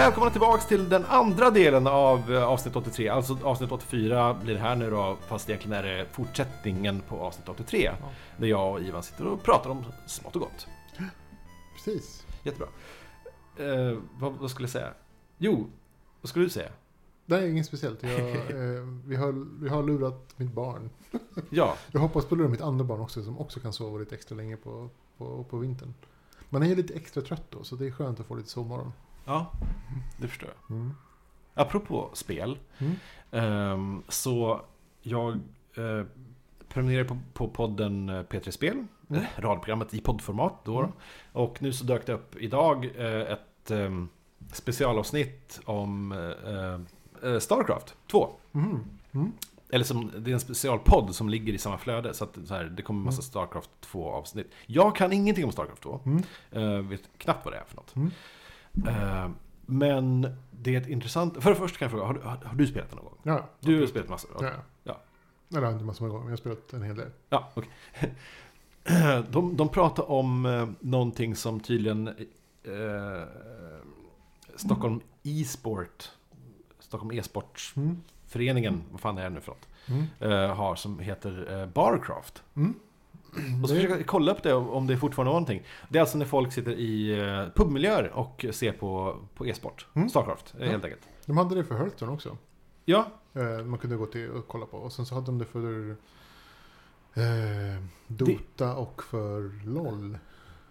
Välkomna 0.00 0.30
tillbaks 0.30 0.66
till 0.66 0.88
den 0.88 1.04
andra 1.04 1.50
delen 1.50 1.86
av 1.86 2.32
eh, 2.32 2.44
avsnitt 2.44 2.76
83. 2.76 3.08
Alltså 3.08 3.38
avsnitt 3.42 3.72
84 3.72 4.34
blir 4.34 4.56
här 4.56 4.76
nu 4.76 4.90
då, 4.90 5.16
fast 5.28 5.48
egentligen 5.48 5.78
är 5.78 5.82
det 5.82 6.06
fortsättningen 6.12 7.00
på 7.08 7.16
avsnitt 7.16 7.48
83. 7.48 7.90
Där 8.36 8.46
jag 8.46 8.72
och 8.72 8.80
Ivan 8.80 9.02
sitter 9.02 9.26
och 9.26 9.42
pratar 9.42 9.70
om 9.70 9.84
smått 10.06 10.36
och 10.36 10.42
gott. 10.42 10.66
Precis. 11.74 12.26
Jättebra. 12.42 12.68
Eh, 13.56 13.98
vad, 14.18 14.32
vad 14.32 14.50
skulle 14.50 14.64
jag 14.64 14.70
säga? 14.70 14.92
Jo, 15.38 15.66
vad 16.20 16.30
skulle 16.30 16.44
du 16.44 16.50
säga? 16.50 16.70
Nej, 17.26 17.50
inget 17.50 17.66
speciellt. 17.66 18.02
Jag, 18.02 18.20
eh, 18.30 18.82
vi, 19.06 19.16
har, 19.16 19.60
vi 19.62 19.68
har 19.68 19.82
lurat 19.82 20.34
mitt 20.36 20.52
barn. 20.52 20.90
Ja, 21.50 21.76
Jag 21.92 22.00
hoppas 22.00 22.24
på 22.24 22.34
att 22.34 22.38
lura 22.38 22.48
mitt 22.48 22.60
andra 22.60 22.84
barn 22.84 23.00
också, 23.00 23.22
som 23.22 23.38
också 23.38 23.60
kan 23.60 23.72
sova 23.72 23.98
lite 23.98 24.14
extra 24.14 24.36
länge 24.36 24.56
på, 24.56 24.90
på, 25.18 25.44
på 25.44 25.58
vintern. 25.58 25.94
Man 26.48 26.62
är 26.62 26.66
ju 26.66 26.74
lite 26.74 26.94
extra 26.94 27.22
trött 27.22 27.50
då, 27.50 27.64
så 27.64 27.76
det 27.76 27.86
är 27.86 27.90
skönt 27.90 28.20
att 28.20 28.26
få 28.26 28.34
lite 28.34 28.48
sovmorgon. 28.48 28.92
Ja, 29.24 29.52
det 30.16 30.28
förstår 30.28 30.48
jag. 30.68 30.76
Mm. 30.76 30.94
Apropå 31.54 32.10
spel, 32.12 32.58
Mm. 32.78 32.94
ehm, 33.30 34.02
så 34.08 34.60
jag 35.02 35.32
eh, 35.76 36.04
prenumererar 36.68 37.04
på, 37.04 37.18
på 37.32 37.48
podden 37.48 38.08
eh, 38.08 38.22
P3 38.22 38.50
Spel, 38.50 38.86
Mm. 39.10 39.22
eh, 39.22 39.28
radprogrammet 39.42 39.94
i 39.94 40.00
poddformat 40.00 40.54
då. 40.64 40.78
Mm. 40.78 40.92
Och 41.32 41.62
nu 41.62 41.72
så 41.72 41.84
dök 41.84 42.06
det 42.06 42.12
upp 42.12 42.36
idag 42.36 42.84
eh, 42.96 43.32
ett 43.32 43.70
ehm, 43.70 44.08
specialavsnitt 44.52 45.60
om 45.64 46.12
eh, 46.12 47.30
eh, 47.30 47.38
Starcraft 47.38 47.96
2. 48.10 48.32
Mhm. 48.52 48.84
Mm. 49.12 49.32
Eller 49.72 49.84
som, 49.84 50.10
det 50.18 50.30
är 50.30 50.34
en 50.34 50.40
specialpodd 50.40 51.14
som 51.14 51.28
ligger 51.28 51.52
i 51.52 51.58
samma 51.58 51.78
flöde, 51.78 52.14
så 52.14 52.24
att 52.24 52.38
så 52.44 52.54
här, 52.54 52.64
det 52.64 52.82
kommer 52.82 53.00
en 53.00 53.04
massa 53.04 53.22
Starcraft 53.22 53.70
2-avsnitt. 53.92 54.50
Jag 54.66 54.96
kan 54.96 55.12
ingenting 55.12 55.44
om 55.44 55.52
Starcraft 55.52 55.82
2. 55.82 56.00
Mm. 56.52 56.88
Vet 56.88 57.02
knappt 57.18 57.44
vad 57.44 57.54
det 57.54 57.58
är 57.58 57.64
för 57.64 57.76
något. 57.76 57.94
Eh, 58.86 59.28
men 59.66 60.36
det 60.50 60.74
är 60.74 60.80
ett 60.80 60.88
intressant... 60.88 61.42
För 61.42 61.50
det 61.50 61.56
första 61.56 61.78
kan 61.78 61.84
jag 61.86 61.90
fråga, 61.90 62.04
har 62.06 62.14
du, 62.14 62.20
har, 62.48 62.54
du 62.54 62.66
spelat 62.66 62.90
det 62.90 62.96
någon 62.96 63.04
gång? 63.04 63.18
Ja, 63.22 63.48
Du 63.60 63.80
har 63.80 63.86
spelat 63.86 64.08
massor? 64.08 64.30
Ja. 64.40 64.50
Ja. 64.84 65.00
Eller 65.58 65.72
inte 65.72 65.84
massor 65.84 66.04
med 66.04 66.10
gånger, 66.12 66.24
men 66.24 66.30
jag 66.30 66.32
har 66.32 66.40
spelat 66.40 66.72
en 66.72 66.82
hel 66.82 66.96
del. 66.96 67.08
Ja, 67.28 67.50
okej. 67.54 67.70
De, 69.30 69.56
de 69.56 69.68
pratar 69.68 70.10
om 70.10 70.46
eh, 70.46 70.68
någonting 70.80 71.36
som 71.36 71.60
tydligen 71.60 72.08
eh, 72.08 72.14
Stockholm 74.56 75.00
e-sport, 75.22 76.10
Stockholm 76.78 77.18
e-sportsföreningen, 77.18 78.74
Mm. 78.74 78.86
vad 78.90 79.00
fan 79.00 79.18
är 79.18 79.22
det 79.22 79.30
nu 79.30 79.40
för 79.40 79.52
något, 79.52 79.68
Mm. 79.88 80.04
eh, 80.20 80.54
har 80.56 80.74
som 80.76 80.98
heter 80.98 81.60
eh, 81.60 81.66
Barcraft. 81.66 82.42
Mm. 82.56 82.74
Och 83.62 83.68
så 83.68 83.74
försöker 83.74 83.96
jag 83.96 84.06
kolla 84.06 84.32
upp 84.32 84.42
det 84.42 84.54
om 84.54 84.86
det 84.86 84.92
är 84.94 84.98
fortfarande 84.98 85.28
någonting. 85.30 85.62
Det 85.88 85.98
är 85.98 86.00
alltså 86.00 86.18
när 86.18 86.26
folk 86.26 86.52
sitter 86.52 86.72
i 86.72 87.20
eh, 87.20 87.46
pubmiljöer 87.54 88.10
och 88.14 88.44
ser 88.52 88.72
på, 88.72 89.16
på 89.34 89.46
e-sport. 89.46 89.86
Mm. 89.94 90.08
Starcraft, 90.08 90.54
eh, 90.58 90.64
Ja. 90.66 90.70
helt 90.70 90.84
enkelt. 90.84 91.08
De 91.26 91.36
hade 91.36 91.54
det 91.54 91.64
för 91.64 91.74
Hearthstone 91.78 92.12
också. 92.12 92.36
Ja, 92.84 93.06
Eh, 93.34 93.64
man 93.64 93.78
kunde 93.78 93.96
gå 93.96 94.06
till 94.06 94.30
och 94.30 94.48
kolla 94.48 94.66
på. 94.66 94.76
Och 94.76 94.92
sen 94.92 95.06
så 95.06 95.14
hade 95.14 95.26
de 95.26 95.38
det 95.38 95.44
för 95.44 95.90
eh, 97.14 97.82
Dota 98.06 98.74
och 98.76 99.02
för 99.02 99.66
LOL. 99.66 100.18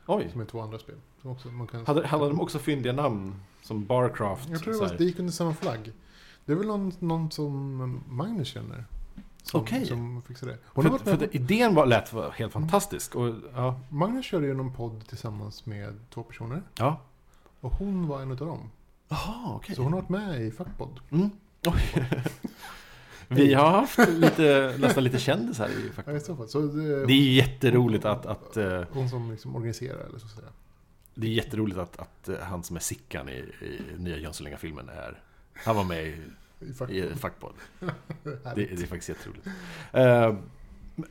oj. 0.06 0.30
Som 0.32 0.42
är 0.42 0.46
två 0.46 0.60
andra 0.62 0.80
spel. 0.80 0.96
Som 1.22 1.32
också, 1.32 1.48
man 1.48 1.68
kan 1.68 1.86
Hade, 1.86 2.08
hade 2.08 2.28
de 2.28 2.42
också 2.42 2.60
fyndiga 2.60 2.94
namn? 2.94 3.36
Som 3.62 3.86
Barcraft? 3.86 4.50
Jag 4.50 4.60
tror 4.60 4.74
det, 4.74 4.80
var, 4.80 4.96
det 4.98 5.04
gick 5.04 5.20
under 5.20 5.34
samma 5.34 5.54
flagg. 5.54 5.92
Det 6.46 6.52
är 6.52 6.56
väl 6.56 6.68
någon, 6.68 6.92
någon 7.00 7.32
som 7.32 8.04
Magnus 8.08 8.48
känner. 8.48 8.86
Som, 9.44 9.62
Okej. 9.62 9.86
som 9.86 10.22
fixar 10.22 10.48
det. 10.48 10.58
Hon 10.66 10.86
har 10.86 10.90
För, 10.92 10.98
varit 10.98 11.02
för 11.10 11.18
med 11.18 11.30
att 11.30 11.36
idén 11.36 11.76
var, 11.76 11.86
lät 11.86 12.14
var 12.14 12.32
helt 12.32 12.54
fantastisk. 12.54 13.16
Och, 13.16 13.36
ja, 13.56 13.80
Magnus 13.90 14.26
körde 14.26 14.48
ju 14.48 14.54
någon 14.54 14.74
podd 14.74 15.08
tillsammans 15.08 15.66
med 15.66 16.00
två 16.10 16.24
personer. 16.24 16.62
ja. 16.78 17.02
Och 17.62 17.72
hon 17.72 18.08
var 18.08 18.22
en 18.22 18.32
av 18.32 18.38
dem. 18.38 18.70
Jaha, 19.08 19.56
okej. 19.56 19.76
Så 19.76 19.82
hon 19.82 19.94
har 19.94 20.00
varit 20.02 20.10
med 20.10 20.42
i 20.42 20.52
Fackpodd. 20.52 21.00
Mm. 21.12 21.30
Oj. 21.66 22.08
Vi 23.28 23.54
har 23.54 23.70
haft 23.72 24.00
lite, 24.10 24.76
nästan 24.80 25.04
lite 25.04 25.20
kändisar 25.20 25.68
i 25.70 25.72
Ja, 25.84 25.90
i 25.90 25.92
faktiskt. 25.94 26.26
så 26.26 26.36
fall. 26.36 26.48
Så 26.50 26.62
det, 26.62 27.06
Det 27.06 27.14
är 27.14 27.32
jätteroligt 27.34 28.06
att, 28.06 28.26
att 28.26 28.58
eh, 28.58 28.82
Hon 28.92 29.10
som 29.10 29.32
liksom 29.32 29.56
organiserar 29.56 30.00
eller 30.00 30.20
så 30.20 30.26
att 30.26 30.32
säga. 30.32 30.48
Det 31.16 31.28
är 31.28 31.32
jätteroligt 31.32 31.80
att, 31.80 32.00
att 32.00 32.30
eh, 32.30 32.38
han 32.40 32.64
som 32.64 32.76
är 32.76 32.80
Sickan 32.80 33.30
i, 33.30 33.32
i 33.62 33.82
nya 33.98 34.18
Jönssonliga-filmen 34.18 34.90
är 34.90 35.22
Han 35.54 35.76
var 35.76 35.84
med 35.84 36.06
i, 36.08 36.18
I 36.60 36.74
Fackpodd. 36.74 36.92
i 36.92 37.16
Fackpodd. 37.16 37.54
Det, 37.80 38.52
det 38.56 38.72
är 38.72 38.88
faktiskt 38.88 39.10
jätteroligt. 39.10 39.48
Eh, 39.92 40.36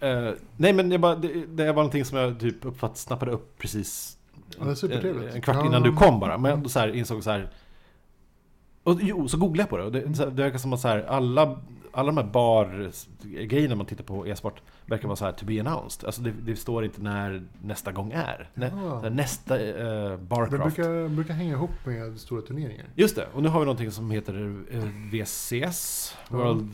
eh, 0.08 0.34
nej 0.56 0.72
men 0.72 0.90
jag 0.90 1.00
bara, 1.00 1.16
det, 1.16 1.46
det 1.46 1.66
var 1.66 1.74
någonting 1.82 2.04
som 2.04 2.18
jag 2.18 2.40
typ 2.40 2.64
uppfatt, 2.64 2.96
snappade 2.96 3.32
upp 3.32 3.58
precis 3.58 4.18
en, 4.60 5.28
en 5.34 5.42
kvart 5.42 5.66
innan 5.66 5.82
du 5.82 5.92
kom 5.92 6.20
bara. 6.20 6.38
Men 6.38 6.50
jag 6.50 6.70
så 6.70 6.78
här, 6.78 6.88
insåg 6.88 7.24
så 7.24 7.30
här. 7.30 7.50
Och 8.82 8.98
jo, 9.02 9.28
så 9.28 9.36
googlade 9.36 9.62
jag 9.62 9.70
på 9.70 9.76
det. 9.76 9.84
Och 9.84 9.92
det, 9.92 10.30
det 10.30 10.42
verkar 10.42 10.58
som 10.58 10.72
att 10.72 10.80
så 10.80 10.88
här, 10.88 11.02
alla, 11.02 11.60
alla 11.98 12.06
de 12.12 12.16
här 12.16 12.32
bar-grejerna 12.32 13.74
man 13.74 13.86
tittar 13.86 14.04
på 14.04 14.26
e-sport 14.26 14.62
verkar 14.86 15.08
vara 15.08 15.16
så 15.16 15.24
här 15.24 15.32
to 15.32 15.44
be 15.46 15.60
announced. 15.60 16.06
Alltså 16.06 16.22
det, 16.22 16.30
det 16.30 16.56
står 16.56 16.84
inte 16.84 17.02
när 17.02 17.46
nästa 17.62 17.92
gång 17.92 18.12
är. 18.12 18.50
Nä, 18.54 18.72
Ja. 18.76 19.10
nästa 19.10 19.60
eh, 19.60 20.10
Det 20.10 20.16
Barcraft. 20.18 20.76
brukar, 20.76 21.08
brukar 21.08 21.34
hänga 21.34 21.50
ihop 21.52 21.70
med 21.84 22.20
stora 22.20 22.42
turneringar. 22.42 22.86
Just 22.94 23.16
det, 23.16 23.26
och 23.34 23.42
nu 23.42 23.48
har 23.48 23.60
vi 23.60 23.66
någonting 23.66 23.90
som 23.90 24.10
heter 24.10 24.64
eh, 24.70 24.84
VCS. 25.12 26.14
World 26.28 26.72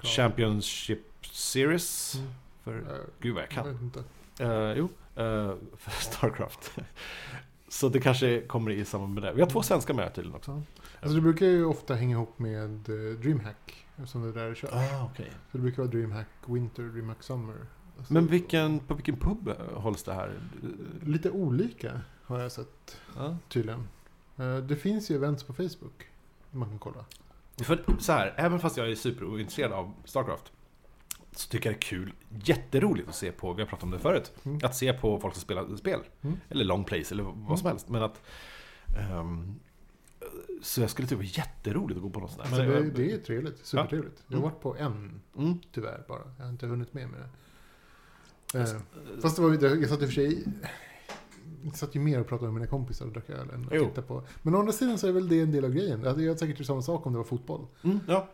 Klart. 0.00 0.12
Championship 0.12 1.00
Series. 1.32 2.14
Mm. 2.14 2.30
För, 2.64 2.78
Eh, 2.78 2.98
gud 3.20 3.34
vad 3.34 3.42
jag 3.42 3.50
kan. 3.50 3.70
inte. 3.82 4.04
Eh, 4.38 4.72
jo, 4.76 4.88
eh, 5.16 5.54
för 5.76 5.90
Starcraft. 5.90 6.70
Så 7.68 7.88
det 7.88 8.00
kanske 8.00 8.40
kommer 8.40 8.70
i 8.70 8.84
samband 8.84 9.14
med 9.14 9.22
det. 9.22 9.32
Vi 9.32 9.40
har 9.40 9.48
två 9.48 9.62
svenska 9.62 9.94
med 9.94 10.14
tydligen 10.14 10.36
också. 10.36 10.62
Alltså 11.00 11.14
det 11.16 11.20
brukar 11.20 11.46
ju 11.46 11.64
ofta 11.64 11.94
hänga 11.94 12.16
ihop 12.16 12.38
med 12.38 12.88
eh, 12.88 13.18
DreamHack. 13.20 13.83
Eftersom 13.96 14.22
det 14.22 14.32
där 14.32 14.54
körs. 14.54 14.70
Ah, 14.72 15.04
okay. 15.04 15.26
Så 15.26 15.56
det 15.56 15.58
brukar 15.58 15.82
vara 15.82 15.90
DreamHack 15.92 16.26
Winter, 16.46 16.82
DreamHack 16.82 17.22
Summer. 17.22 17.56
Alltså, 17.98 18.12
Men 18.14 18.26
vilken, 18.26 18.78
på 18.80 18.94
vilken 18.94 19.16
pub 19.16 19.48
eh, 19.48 19.54
hålls 19.80 20.02
det 20.02 20.14
här? 20.14 20.32
Lite 21.04 21.30
olika 21.30 22.00
har 22.24 22.40
jag 22.40 22.52
sett 22.52 23.00
Ja. 23.16 23.36
tydligen. 23.48 23.88
Eh, 24.36 24.56
Det 24.56 24.76
finns 24.76 25.10
ju 25.10 25.14
events 25.16 25.44
på 25.44 25.52
Facebook. 25.52 26.08
Man 26.50 26.68
kan 26.68 26.78
kolla. 26.78 27.04
För 27.62 27.84
så 27.98 28.12
här, 28.12 28.34
även 28.36 28.58
fast 28.60 28.76
jag 28.76 28.90
är 28.90 28.94
superointresserad 28.94 29.72
av 29.72 29.92
Starcraft 30.04 30.52
så 31.32 31.48
tycker 31.48 31.68
jag 31.70 31.74
det 31.74 31.78
är 31.78 31.88
kul, 31.88 32.12
jätteroligt 32.44 33.08
att 33.08 33.14
se 33.14 33.32
på, 33.32 33.52
vi 33.52 33.62
har 33.62 33.68
pratat 33.68 33.82
om 33.84 33.90
det 33.90 33.98
förut, 33.98 34.32
Mm. 34.44 34.58
att 34.62 34.74
se 34.76 34.92
på 34.92 35.20
folk 35.20 35.34
som 35.34 35.40
spelar 35.42 35.76
spel. 35.76 36.00
Mm. 36.22 36.36
Eller 36.48 36.64
long 36.64 36.84
plays 36.84 37.12
eller 37.12 37.22
vad 37.22 37.58
som 37.58 37.66
Mm. 37.66 37.72
helst. 37.72 37.88
Men 37.88 38.02
att... 38.02 38.22
ehm, 38.96 39.60
så 40.62 40.80
jag 40.80 40.90
skulle 40.90 41.08
tycka 41.08 41.18
det 41.22 41.24
var 41.28 41.38
jätteroligt 41.38 41.96
att 41.96 42.02
gå 42.02 42.10
på 42.10 42.20
något 42.20 42.30
sånt 42.30 42.42
där. 42.42 42.48
Alltså 42.58 42.62
Men 42.80 42.94
det, 42.94 43.02
det 43.02 43.12
är 43.12 43.18
trevligt. 43.18 43.66
Supertrevligt. 43.66 44.24
Jag 44.26 44.36
har 44.36 44.42
Mm. 44.42 44.50
varit 44.52 44.62
på 44.62 44.76
en, 44.76 45.20
Mm. 45.36 45.58
tyvärr 45.72 46.04
bara. 46.08 46.22
Jag 46.38 46.44
har 46.44 46.50
inte 46.50 46.66
hunnit 46.66 46.94
med 46.94 47.08
med 47.08 47.20
det. 47.20 48.58
Eh, 48.60 48.66
Fast 49.22 49.36
det 49.36 49.42
var, 49.42 49.50
jag 49.64 49.88
satt 49.88 50.02
i 50.02 50.04
och 50.04 50.08
för 50.08 50.14
sig... 50.14 50.44
Jag 51.64 51.76
satt 51.76 51.94
ju 51.94 52.00
mer 52.00 52.20
och 52.20 52.26
pratade 52.26 52.52
med 52.52 52.54
mina 52.60 52.66
kompisar 52.70 53.06
och 53.06 53.12
drack 53.12 53.30
öl 53.30 53.50
än 53.50 53.64
att 53.64 53.68
Jo. 53.72 53.84
titta 53.84 54.02
på. 54.02 54.22
Men 54.42 54.54
å 54.54 54.58
andra 54.58 54.72
sidan 54.72 54.98
så 54.98 55.06
är 55.08 55.12
väl 55.12 55.28
det 55.28 55.40
en 55.40 55.52
del 55.52 55.64
av 55.64 55.70
grejen. 55.70 56.00
Jag 56.02 56.08
hade 56.10 56.22
jag 56.22 56.38
säkert 56.38 56.58
gjort 56.58 56.66
samma 56.66 56.82
sak 56.82 57.06
om 57.06 57.12
det 57.12 57.18
var 57.18 57.24
fotboll. 57.24 57.66
Mm, 57.82 58.00
ja. 58.08 58.28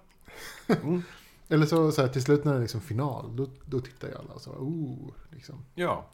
Mm, 0.68 1.02
Eller 1.48 1.66
så, 1.66 1.92
så 1.92 2.02
här, 2.02 2.08
till 2.08 2.22
slut 2.22 2.44
när 2.44 2.52
det 2.52 2.58
är 2.58 2.62
liksom 2.62 2.80
final, 2.80 3.36
då, 3.36 3.46
då 3.64 3.80
tittar 3.80 4.08
ju 4.08 4.14
alla 4.14 4.32
och 4.34 4.40
så, 4.40 4.50
oh, 4.50 5.10
liksom. 5.30 5.64
ja. 5.74 6.06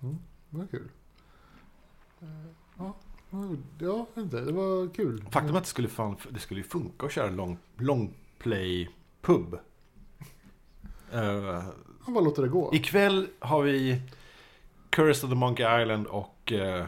Det 0.51 0.59
var 0.59 0.67
kul. 0.67 0.89
Eh, 2.21 2.29
Ja, 2.79 2.97
ja, 3.79 3.87
jag 3.87 4.07
vet 4.15 4.25
inte, 4.25 4.41
det 4.41 4.53
var 4.53 4.95
kul. 4.95 5.25
Faktum 5.31 5.55
är 5.55 5.59
att 5.59 5.65
det 5.65 5.71
skulle, 5.71 5.89
fan, 5.89 6.17
det 6.31 6.41
skulle 6.41 6.61
ju 6.61 6.67
funka 6.67 7.07
att 7.07 7.13
köra 7.13 7.31
long, 7.31 7.59
long 7.77 8.15
play 8.39 8.91
pub. 9.21 9.59
Uh, 11.15 11.63
Han 12.01 12.15
bara 12.15 12.25
låter 12.25 12.43
det 12.43 12.49
gå. 12.49 12.75
ikväll 12.75 13.27
har 13.39 13.63
vi 13.63 14.03
Curse 14.91 15.27
of 15.27 15.31
the 15.31 15.37
Monkey 15.37 15.83
Island 15.83 16.07
och 16.07 16.53
uh, 16.53 16.85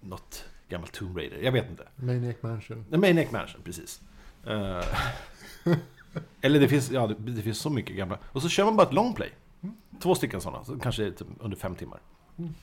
något 0.00 0.44
gammalt 0.68 0.92
Tomb 0.92 1.16
Raider. 1.16 1.38
Jag 1.38 1.52
vet 1.52 1.70
inte. 1.70 1.88
Maniac 1.96 2.36
Mansion. 2.40 2.84
The 2.90 2.96
Maniac 2.96 3.30
Mansion, 3.30 3.62
precis. 3.64 4.00
Eh, 4.46 4.84
eller 6.40 6.60
det 6.60 6.68
finns, 6.68 6.90
ja, 6.90 7.06
det, 7.06 7.14
det 7.32 7.42
finns 7.42 7.58
så 7.58 7.70
mycket 7.70 7.96
gamla. 7.96 8.18
Och 8.24 8.42
så 8.42 8.48
kör 8.48 8.64
man 8.64 8.76
bara 8.76 8.86
ett 8.86 8.94
long 8.94 9.14
play. 9.14 9.30
Mm. 9.62 9.74
Två 10.02 10.14
stycken 10.14 10.40
sådana, 10.40 10.64
så 10.64 10.78
kanske 10.78 11.10
typ 11.12 11.26
under 11.40 11.56
fem 11.56 11.74
timmar. 11.74 12.00
Mm. 12.38 12.54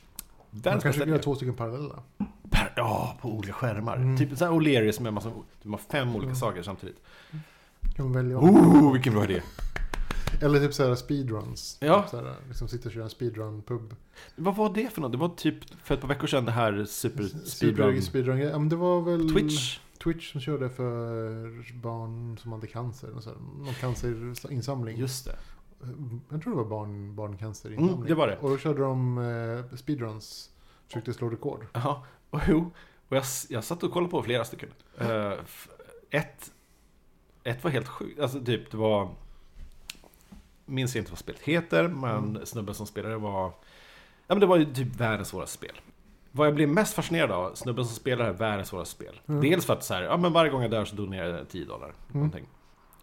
Man 0.51 0.79
kanske 0.81 0.99
kan 0.99 1.09
göra 1.09 1.19
två 1.19 1.35
stycken 1.35 1.55
parallella. 1.55 2.03
Per, 2.49 2.73
ja, 2.75 3.17
på 3.21 3.29
olika 3.29 3.53
skärmar. 3.53 3.95
Mm. 3.95 4.17
Typ 4.17 4.37
såhär 4.37 4.51
O'Learys 4.51 5.01
med 5.01 5.13
massa, 5.13 5.31
typ, 5.63 5.79
fem 5.91 6.09
olika 6.09 6.23
Mm. 6.25 6.35
saker 6.35 6.63
samtidigt. 6.63 7.01
Kan 7.95 8.13
välja. 8.13 8.37
Oh, 8.37 8.93
vilken 8.93 9.13
bra 9.13 9.23
idé! 9.23 9.41
Eller 10.41 10.59
typ 10.59 10.73
såhär 10.73 10.95
speedruns. 10.95 11.77
Ja. 11.81 12.01
Typ 12.01 12.09
såhär, 12.09 12.35
liksom 12.47 12.67
sitta 12.67 12.89
och 12.89 12.93
köra 12.93 13.03
en 13.03 13.09
speedrun-pub. 13.09 13.95
Vad 14.35 14.55
var 14.55 14.73
det 14.73 14.93
för 14.93 15.01
något? 15.01 15.11
Det 15.11 15.17
var 15.17 15.29
typ 15.29 15.55
för 15.83 15.95
ett 15.95 16.01
par 16.01 16.07
veckor 16.07 16.27
sedan 16.27 16.45
det 16.45 16.51
här 16.51 16.85
super 16.85 17.23
speedrun 17.45 18.01
speedrun 18.01 18.39
ja, 18.39 18.59
men 18.59 18.69
det 18.69 18.75
var 18.75 19.01
väl 19.01 19.33
Twitch. 19.33 19.79
Twitch 20.03 20.31
som 20.31 20.41
körde 20.41 20.69
för 20.69 21.73
barn 21.81 22.37
som 22.37 22.51
hade 22.51 22.67
cancer. 22.67 23.07
Här- 23.25 23.63
någon 23.65 23.73
cancerinsamling. 23.73 24.97
Just 24.97 25.25
det. 25.25 25.35
Jag 26.29 26.41
tror 26.41 26.51
det 26.51 26.57
var 26.57 26.69
barn, 26.69 27.15
barncancerinsamling. 27.15 27.95
Mm, 27.95 28.07
det 28.07 28.13
var 28.13 28.27
det. 28.27 28.37
Och 28.37 28.49
då 28.49 28.57
körde 28.57 28.81
de 28.81 29.17
eh, 29.17 29.77
speedruns. 29.77 30.49
Försökte 30.87 31.13
slå 31.13 31.29
rekord. 31.29 31.65
Jaha. 31.73 32.01
Och 32.29 32.41
jo. 32.47 32.71
Och 33.09 33.17
jag, 33.17 33.23
jag 33.49 33.63
satt 33.63 33.83
och 33.83 33.91
kollade 33.91 34.11
på 34.11 34.23
flera 34.23 34.45
stycken. 34.45 34.69
Eh, 34.97 35.33
ett, 36.09 36.51
ett 37.43 37.63
var 37.63 37.71
helt 37.71 37.87
sjukt. 37.87 38.19
Alltså 38.19 38.43
typ, 38.43 38.71
det 38.71 38.77
var... 38.77 39.09
Minns 40.65 40.95
inte 40.95 41.11
vad 41.11 41.19
spelet 41.19 41.41
heter, 41.41 41.87
men 41.87 42.45
snubben 42.45 42.75
som 42.75 42.87
spelade 42.87 43.17
var... 43.17 43.43
Ja 44.27 44.35
men 44.35 44.39
det 44.39 44.45
var 44.45 44.57
ju 44.57 44.73
typ 44.73 44.95
världens 44.95 45.27
svåraste 45.27 45.57
spel. 45.57 45.81
Vad 46.31 46.47
jag 46.47 46.55
blev 46.55 46.69
mest 46.69 46.93
fascinerad 46.93 47.31
av, 47.31 47.53
snubben 47.55 47.85
som 47.85 47.95
spelar 47.95 48.25
är 48.25 48.33
världens 48.33 48.67
svåraste 48.67 48.95
spel. 48.95 49.21
Mm. 49.27 49.41
Dels 49.41 49.65
för 49.65 49.73
att 49.73 49.83
så 49.83 49.93
här, 49.93 50.01
ja 50.01 50.17
men 50.17 50.33
varje 50.33 50.51
gång 50.51 50.61
jag 50.61 50.71
dör 50.71 50.85
så 50.85 50.95
donerar 50.95 51.37
jag 51.37 51.49
10 51.49 51.65
dollar. 51.65 51.93
Någonting. 52.07 52.47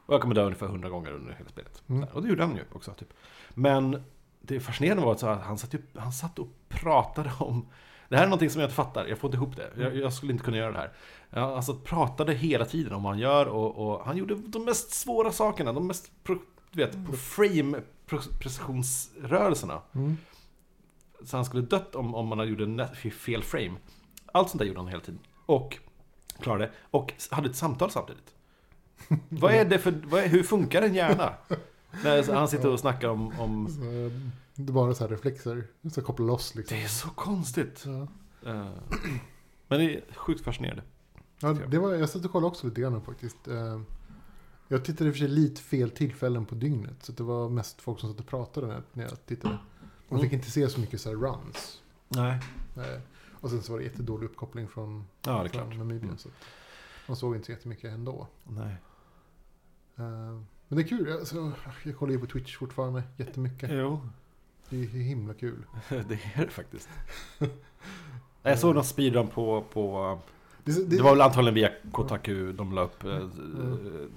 Och 0.09 0.15
jag 0.15 0.21
kommer 0.21 0.35
dö 0.35 0.45
ungefär 0.45 0.67
100 0.67 0.89
gånger 0.89 1.13
under 1.13 1.33
hela 1.33 1.49
spelet. 1.49 1.83
Mm. 1.89 2.09
Och 2.13 2.23
det 2.23 2.29
gjorde 2.29 2.43
han 2.45 2.57
ju 2.57 2.63
också. 2.73 2.93
Typ. 2.95 3.13
Men 3.55 4.03
det 4.41 4.61
fascinerande 4.61 5.03
var 5.05 5.13
att 5.13 5.21
han, 5.45 5.59
satt 5.59 5.75
ju, 5.75 5.83
han 5.97 6.13
satt 6.13 6.39
och 6.39 6.49
pratade 6.69 7.33
om... 7.39 7.67
Det 8.09 8.17
här 8.17 8.23
är 8.23 8.27
någonting 8.29 8.51
som 8.51 8.61
jag 8.61 8.67
inte 8.67 8.75
fattar, 8.75 9.07
jag 9.07 9.19
får 9.19 9.29
inte 9.29 9.37
ihop 9.37 9.57
det. 9.57 9.71
Jag, 9.79 9.97
jag 9.97 10.13
skulle 10.13 10.33
inte 10.33 10.45
kunna 10.45 10.57
göra 10.57 10.73
det 10.73 10.79
här. 10.79 10.93
Ja, 11.31 11.57
Alltså 11.57 11.75
pratade 11.75 12.33
hela 12.35 12.65
tiden 12.65 12.93
om 12.93 13.03
vad 13.03 13.13
han 13.13 13.19
gör 13.19 13.47
och, 13.47 13.77
och 13.93 14.05
han 14.07 14.17
gjorde 14.17 14.35
de 14.35 14.65
mest 14.65 14.91
svåra 14.91 15.33
sakerna, 15.33 15.73
de 15.73 15.87
mest 15.87 16.11
pro, 16.25 16.39
du 16.71 16.85
vet, 16.85 17.07
på 17.07 17.13
frame 17.13 17.81
precisionsrörelserna. 18.39 19.83
Mm. 19.95 20.17
Så 21.25 21.37
han 21.37 21.45
skulle 21.45 21.63
dött 21.63 21.95
om, 21.95 22.15
om 22.15 22.27
man 22.29 22.39
hade 22.39 22.51
gjort 22.51 22.61
en 22.61 22.77
nä- 22.77 23.11
fel 23.11 23.43
frame. 23.43 23.75
Allt 24.33 24.51
sånt 24.51 24.59
där 24.59 24.67
gjorde 24.67 24.81
han 24.81 24.89
hela 24.89 25.01
tiden. 25.01 25.21
Och 25.47 25.79
klarade 26.41 26.71
Och 26.91 27.13
hade 27.31 27.49
ett 27.51 27.57
samtal 27.57 27.91
samtidigt. 27.91 28.35
vad 29.29 29.53
är 29.55 29.65
det 29.65 29.79
för, 29.79 30.17
är, 30.19 30.29
hur 30.29 30.43
funkar 30.43 30.83
en 30.83 30.95
hjärna? 30.95 31.35
När 32.05 32.33
han 32.35 32.49
sitter 32.49 32.69
och 32.73 32.81
snackar 32.81 33.09
om, 33.09 33.41
om... 33.41 33.69
Det 34.55 34.71
är 34.71 34.73
bara 34.73 34.95
så 34.95 35.05
här 35.05 35.11
reflexer. 35.11 35.67
Så 35.93 36.03
koppla 36.03 36.25
loss 36.27 36.55
liksom. 36.55 36.77
Det 36.79 36.85
är 36.85 36.89
så 36.89 37.09
konstigt. 37.09 37.85
Ja. 37.87 38.03
Eh, 38.51 38.69
Men 39.69 39.79
det 39.79 39.97
är 39.97 40.05
sjukt 40.15 40.45
fascinerande. 40.45 40.83
Ja, 41.41 41.53
det 41.53 41.79
var, 41.79 41.95
jag 41.95 42.09
satt 42.09 42.25
och 42.25 42.33
kollade 42.33 42.47
också 42.49 42.67
lite 42.67 42.81
grann 42.81 43.03
faktiskt. 43.03 43.49
Eh, 43.49 43.81
Jag 44.69 44.85
tittade 44.85 45.09
i 45.09 45.11
och 45.13 45.15
för 45.15 45.19
sig 45.19 45.29
lite 45.29 45.61
fel 45.61 45.91
tillfällen 45.91 46.47
på 46.47 46.55
dygnet. 46.55 46.97
Så 47.03 47.13
det 47.13 47.23
var 47.23 47.49
mest 47.49 47.81
folk 47.83 48.01
som 48.01 48.11
satt 48.11 48.21
och 48.21 48.27
pratade 48.27 48.83
när 48.93 49.05
jag, 49.05 49.27
tittade. 49.27 49.59
Man 50.09 50.21
fick 50.21 50.29
Mm. 50.33 50.39
inte 50.41 50.51
se 50.51 50.69
så 50.69 50.81
mycket 50.81 51.01
så 51.01 51.15
runs. 51.15 51.83
Nej. 52.09 52.41
Eh, 52.77 53.01
Och 53.41 53.51
sen 53.51 53.63
så 53.63 53.73
var 53.73 53.79
det 53.79 53.85
jättedålig 53.85 54.27
uppkoppling 54.27 54.69
från, 54.69 55.05
Ja, 55.25 55.33
det 55.33 55.39
är 55.39 55.49
från 55.49 55.51
klart. 55.51 55.79
Namibia. 55.79 56.05
Mm. 56.05 56.19
Så 56.19 56.29
man 57.09 57.17
såg 57.17 57.35
inte 57.37 57.47
så 57.47 57.53
jättemycket 57.53 57.93
ändå. 57.93 58.27
Nej. 58.45 58.77
Eh, 59.97 60.41
Men 60.69 60.77
det 60.79 60.83
är 60.83 60.87
kul. 60.89 61.13
Alltså, 61.13 61.53
jag 61.85 61.97
kollar 61.97 62.13
ju 62.13 62.19
på 62.21 62.27
Twitch 62.27 62.57
fortfarande 62.57 63.03
jättemycket. 63.17 63.71
Jo, 63.73 64.01
Det 64.69 64.77
är 64.77 64.87
himla 64.87 65.35
kul. 65.35 65.65
det 65.89 66.21
är 66.35 66.45
det 66.45 66.51
faktiskt. 66.51 66.89
Jag 68.43 68.59
såg 68.59 68.75
någon 68.75 68.85
speedrun 68.85 69.29
på, 69.29 69.65
på... 69.73 70.19
Det, 70.65 70.91
Det 70.91 71.03
var 71.03 71.11
väl 71.11 71.21
antagligen 71.21 71.55
via 71.55 71.71
Kotaku 71.93 72.53
de 72.53 72.73
la 72.73 72.83
upp 72.83 73.05
eh, 73.05 73.17
Mm. 73.17 74.11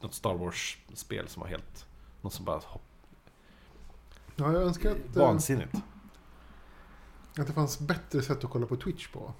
något 0.00 0.14
Star 0.14 0.34
Wars-spel 0.34 1.28
som 1.28 1.40
var 1.40 1.48
helt... 1.48 1.86
Något 2.20 2.32
som 2.32 2.44
bara 2.44 2.58
hopp, 2.64 2.82
Ja, 4.36 4.52
jag 4.52 4.62
önskar 4.62 4.90
att, 4.90 5.16
eh, 5.16 5.22
vansinnigt. 5.22 5.74
att 7.38 7.46
det 7.46 7.52
fanns 7.52 7.78
bättre 7.78 8.22
sätt 8.22 8.44
att 8.44 8.50
kolla 8.50 8.66
på 8.66 8.76
Twitch 8.76 9.08
på. 9.08 9.32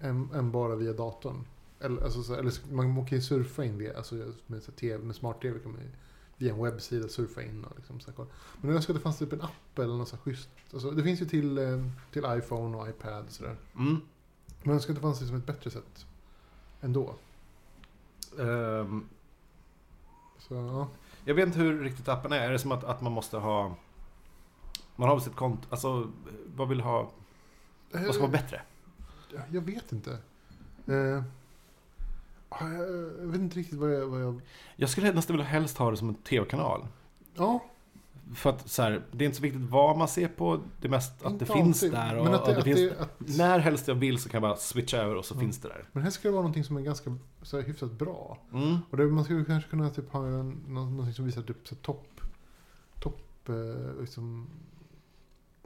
Än, 0.00 0.28
än 0.34 0.50
bara 0.50 0.74
via 0.76 0.92
datorn. 0.92 1.44
Eller, 1.80 2.02
alltså, 2.02 2.22
så, 2.22 2.34
eller 2.34 2.74
man, 2.74 3.06
kan 3.06 3.18
ju 3.18 3.22
surfa 3.22 3.64
in 3.64 3.78
via, 3.78 3.96
alltså, 3.96 4.32
med, 4.46 4.62
så, 4.62 4.72
TV, 4.72 5.04
med 5.04 5.16
smart-tv 5.16 5.58
kan 5.58 5.72
man 5.72 5.80
ju 5.80 5.88
via 6.36 6.52
en 6.52 6.62
webbsida 6.62 7.08
surfa 7.08 7.42
in 7.42 7.64
och 7.64 7.76
liksom, 7.76 8.00
så, 8.00 8.10
här, 8.10 8.16
kolla. 8.16 8.28
Men 8.60 8.70
jag 8.70 8.76
önskar 8.76 8.94
att 8.94 9.00
det 9.00 9.02
fanns 9.02 9.18
typ 9.18 9.32
en 9.32 9.42
app 9.42 9.78
eller 9.78 9.94
något 9.94 10.08
så 10.08 10.16
här 10.16 10.22
schysst. 10.22 10.48
Alltså, 10.72 10.90
det 10.90 11.02
finns 11.02 11.20
ju 11.20 11.26
till, 11.26 11.58
eh, 11.58 11.86
till 12.12 12.24
iPhone 12.26 12.76
och 12.76 12.88
iPad 12.88 13.24
och 13.24 13.32
sådär. 13.32 13.56
Mm. 13.74 13.92
Men 13.92 14.00
jag 14.62 14.74
önskar 14.74 14.92
att 14.92 14.96
det 14.96 15.02
fanns 15.02 15.20
liksom 15.20 15.36
ett 15.36 15.46
bättre 15.46 15.70
sätt 15.70 16.06
ändå. 16.80 17.14
Ehm, 18.38 19.08
Så, 20.38 20.54
ja. 20.54 20.88
jag 21.24 21.34
vet 21.34 21.46
inte 21.46 21.58
hur 21.58 21.82
riktigt 21.82 22.08
appen 22.08 22.32
är. 22.32 22.40
Är 22.40 22.52
det 22.52 22.58
som 22.58 22.72
att, 22.72 22.84
att 22.84 23.00
man 23.00 23.12
måste 23.12 23.36
ha... 23.36 23.76
Man 24.96 25.08
har 25.08 25.16
väl 25.16 25.24
sitt 25.24 25.36
konto... 25.36 25.68
Alltså, 25.70 26.12
vad 26.56 26.68
vill 26.68 26.80
ha... 26.80 27.10
Vad 27.92 28.14
ska 28.14 28.22
vara 28.22 28.32
bättre? 28.32 28.62
Jag, 29.50 29.60
vet 29.60 29.92
inte. 29.92 30.18
Eh, 30.86 30.94
ja, 30.94 31.22
jag, 32.60 33.26
vet 33.26 33.40
inte 33.40 33.58
riktigt 33.58 33.78
vad 33.78 33.94
jag... 33.94 34.06
Vad 34.06 34.22
jag 34.22 34.40
Jag 34.76 34.90
skulle 34.90 35.12
nästan 35.12 35.36
vilja 35.36 35.46
helst 35.50 35.78
ha 35.78 35.90
det 35.90 35.96
som 35.96 36.08
en 36.08 36.14
tv-kanal. 36.14 36.86
ja, 37.34 37.64
För 38.34 38.50
att 38.50 38.68
så 38.70 38.82
här, 38.82 39.02
det 39.12 39.24
är 39.24 39.26
inte 39.26 39.36
så 39.36 39.42
viktigt 39.42 39.62
vad 39.62 39.98
man 39.98 40.08
ser 40.08 40.28
på. 40.28 40.60
Det 40.80 40.88
mest 40.88 41.24
att 41.24 41.32
inte 41.32 41.44
det 41.44 41.52
finns 41.52 41.82
alltid. 41.82 41.92
där. 41.92 42.18
Och, 42.18 42.26
att 42.34 42.40
och 42.40 42.46
det, 42.48 42.52
det 42.52 42.58
att 42.58 42.64
finns, 42.64 42.78
det, 42.78 43.00
att, 43.00 43.36
När 43.38 43.58
helst 43.58 43.88
jag 43.88 43.94
vill 43.94 44.18
så 44.18 44.28
kan 44.28 44.42
jag 44.42 44.50
bara 44.50 44.56
switcha 44.60 44.96
över 44.96 45.14
och 45.14 45.24
så 45.24 45.34
Ja. 45.34 45.40
finns 45.40 45.58
det 45.58 45.68
där. 45.68 45.84
Men 45.92 46.02
här 46.02 46.10
ska 46.10 46.28
det 46.28 46.32
vara 46.32 46.42
någonting 46.42 46.64
som 46.64 46.76
är 46.76 46.80
ganska 46.80 47.16
så 47.42 47.56
här, 47.60 47.64
hyfsat 47.66 47.92
bra. 47.92 48.38
Mm. 48.52 48.76
Och 48.90 48.96
det, 48.96 49.06
man 49.06 49.24
skulle 49.24 49.44
kanske 49.44 49.70
kunna 49.70 49.90
typ 49.90 50.12
ha 50.12 50.26
en, 50.26 50.64
nå- 50.68 50.84
någonting 50.90 51.14
som 51.14 51.24
visar 51.24 51.42
typ 51.42 51.68
så 51.68 51.74
här 51.74 51.82
topp... 51.82 52.20
Topp... 53.00 53.48
Eh, 53.48 54.00
liksom, 54.00 54.46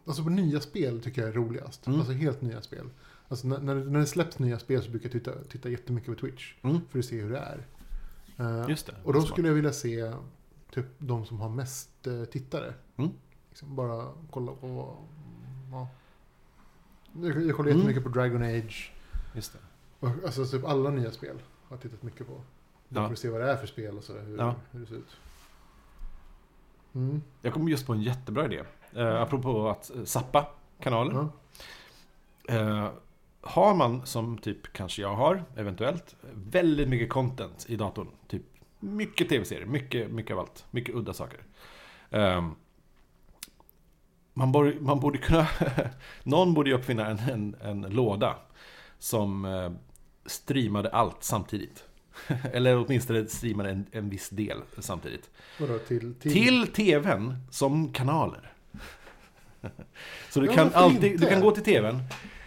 alltså 0.07 0.23
på 0.23 0.31
nya 0.31 0.61
spel 0.61 1.03
tycker 1.03 1.21
jag 1.21 1.29
är 1.31 1.35
roligast. 1.35 1.87
Mm. 1.87 1.99
Alltså 1.99 2.13
helt 2.15 2.43
nya 2.43 2.63
spel. 2.63 2.87
Alltså 3.31 3.47
när, 3.49 3.59
när, 3.61 3.75
det- 3.75 3.85
när 3.91 4.01
det 4.01 4.07
släpps 4.07 4.39
nya 4.39 4.59
spel 4.59 4.83
så 4.83 4.91
brukar 4.91 5.07
jag 5.07 5.13
titta, 5.13 5.45
titta 5.49 5.69
jättemycket 5.69 6.09
på 6.15 6.21
Twitch. 6.21 6.55
Mm. 6.63 6.81
För 6.91 6.99
att 6.99 7.05
se 7.05 7.21
hur 7.21 7.31
det 7.31 7.39
är. 7.39 7.67
Eh, 8.39 8.69
Just 8.69 8.87
det. 8.87 8.95
och 9.05 9.13
då 9.13 9.21
Smart. 9.21 9.33
skulle 9.33 9.49
jag 9.49 9.55
vilja 9.55 9.73
se 9.73 10.13
typ 10.71 10.87
de 10.99 11.27
som 11.27 11.41
har 11.41 11.49
mest 11.49 12.07
eh, 12.07 12.25
tittare. 12.25 12.75
Mm. 12.97 13.11
Liksom 13.49 13.77
bara 13.77 14.09
kolla 14.31 14.53
på. 14.53 14.97
Ja. 15.73 15.89
Jag, 17.23 17.47
jag 17.47 17.57
kollar 17.57 17.71
Mm. 17.71 17.79
jättemycket 17.79 18.03
på 18.03 18.09
Dragon 18.09 18.43
Age. 18.43 18.93
Just 19.35 19.53
det. 19.53 19.59
Och, 20.07 20.09
Alltså 20.25 20.45
typ 20.47 20.65
alla 20.65 20.91
nya 20.91 21.11
spel 21.11 21.37
har 21.69 21.77
jag 21.77 21.81
tittat 21.83 22.03
mycket 22.03 22.27
på. 22.27 22.41
Ja. 22.89 23.07
För 23.07 23.13
att 23.13 23.19
se 23.19 23.29
vad 23.29 23.41
det 23.41 23.51
är 23.53 23.57
för 23.57 23.67
spel 23.67 23.97
och 23.99 24.05
sådär, 24.05 24.23
hur, 24.23 24.39
Ja. 24.39 24.55
hur 24.71 24.81
det 24.81 24.87
ser 24.87 24.95
ut. 24.95 25.17
Mm. 26.95 27.23
Jag 27.43 27.53
kom 27.55 27.69
just 27.69 27.87
på 27.87 27.93
en 27.93 28.03
jättebra 28.03 28.45
idé. 28.45 28.63
Uh, 28.97 29.23
apropå 29.23 29.69
att 29.69 29.91
uh, 29.97 30.05
zappa 30.05 30.47
kanalen. 30.81 31.29
Ja. 32.47 32.55
Eh, 32.55 32.91
har 33.41 33.75
man, 33.75 34.07
som 34.07 34.39
typ 34.39 34.73
kanske 34.73 35.03
jag 35.03 35.15
har, 35.15 35.45
eventuellt, 35.57 36.17
väldigt 36.35 36.89
mycket 36.89 37.09
content 37.11 37.67
i 37.69 37.77
datorn. 37.77 38.09
Typ 38.29 38.43
mycket 38.81 39.29
tv-serier, 39.29 39.67
mycket, 39.67 40.11
mycket 40.11 40.33
av 40.33 40.39
allt. 40.39 40.65
Mycket 40.71 40.95
udda 40.95 41.13
saker. 41.13 41.41
Ehm, 42.11 42.51
man, 44.35 44.53
borde, 44.53 44.81
man 44.81 45.01
borde 45.01 45.19
kunna... 45.19 45.49
någon 46.23 46.55
borde 46.55 46.71
ju 46.71 46.77
uppfinna 46.77 47.07
en, 47.07 47.19
en, 47.19 47.57
en 47.63 47.81
låda 47.81 48.37
som 48.99 49.45
eh, 49.45 49.73
streamade 50.27 50.91
allt 50.91 51.25
samtidigt. 51.25 51.85
Eller 52.53 52.85
åtminstone 52.85 53.27
streamade 53.27 53.71
en, 53.71 53.87
en 53.93 54.09
viss 54.09 54.31
del 54.31 54.63
samtidigt. 54.79 55.31
Vadå, 55.61 55.79
till, 55.79 56.15
till, 56.15 56.33
Till 56.33 56.67
tvn 56.67 57.37
som 57.51 57.93
kanaler. 57.93 58.53
Så 60.31 60.41
du 60.41 60.47
Ja, 60.47 60.53
kan 60.53 60.75
alltid, 60.75 61.13
inte? 61.13 61.25
du 61.25 61.31
kan 61.31 61.41
gå 61.41 61.51
till 61.51 61.65
tvn. 61.65 62.03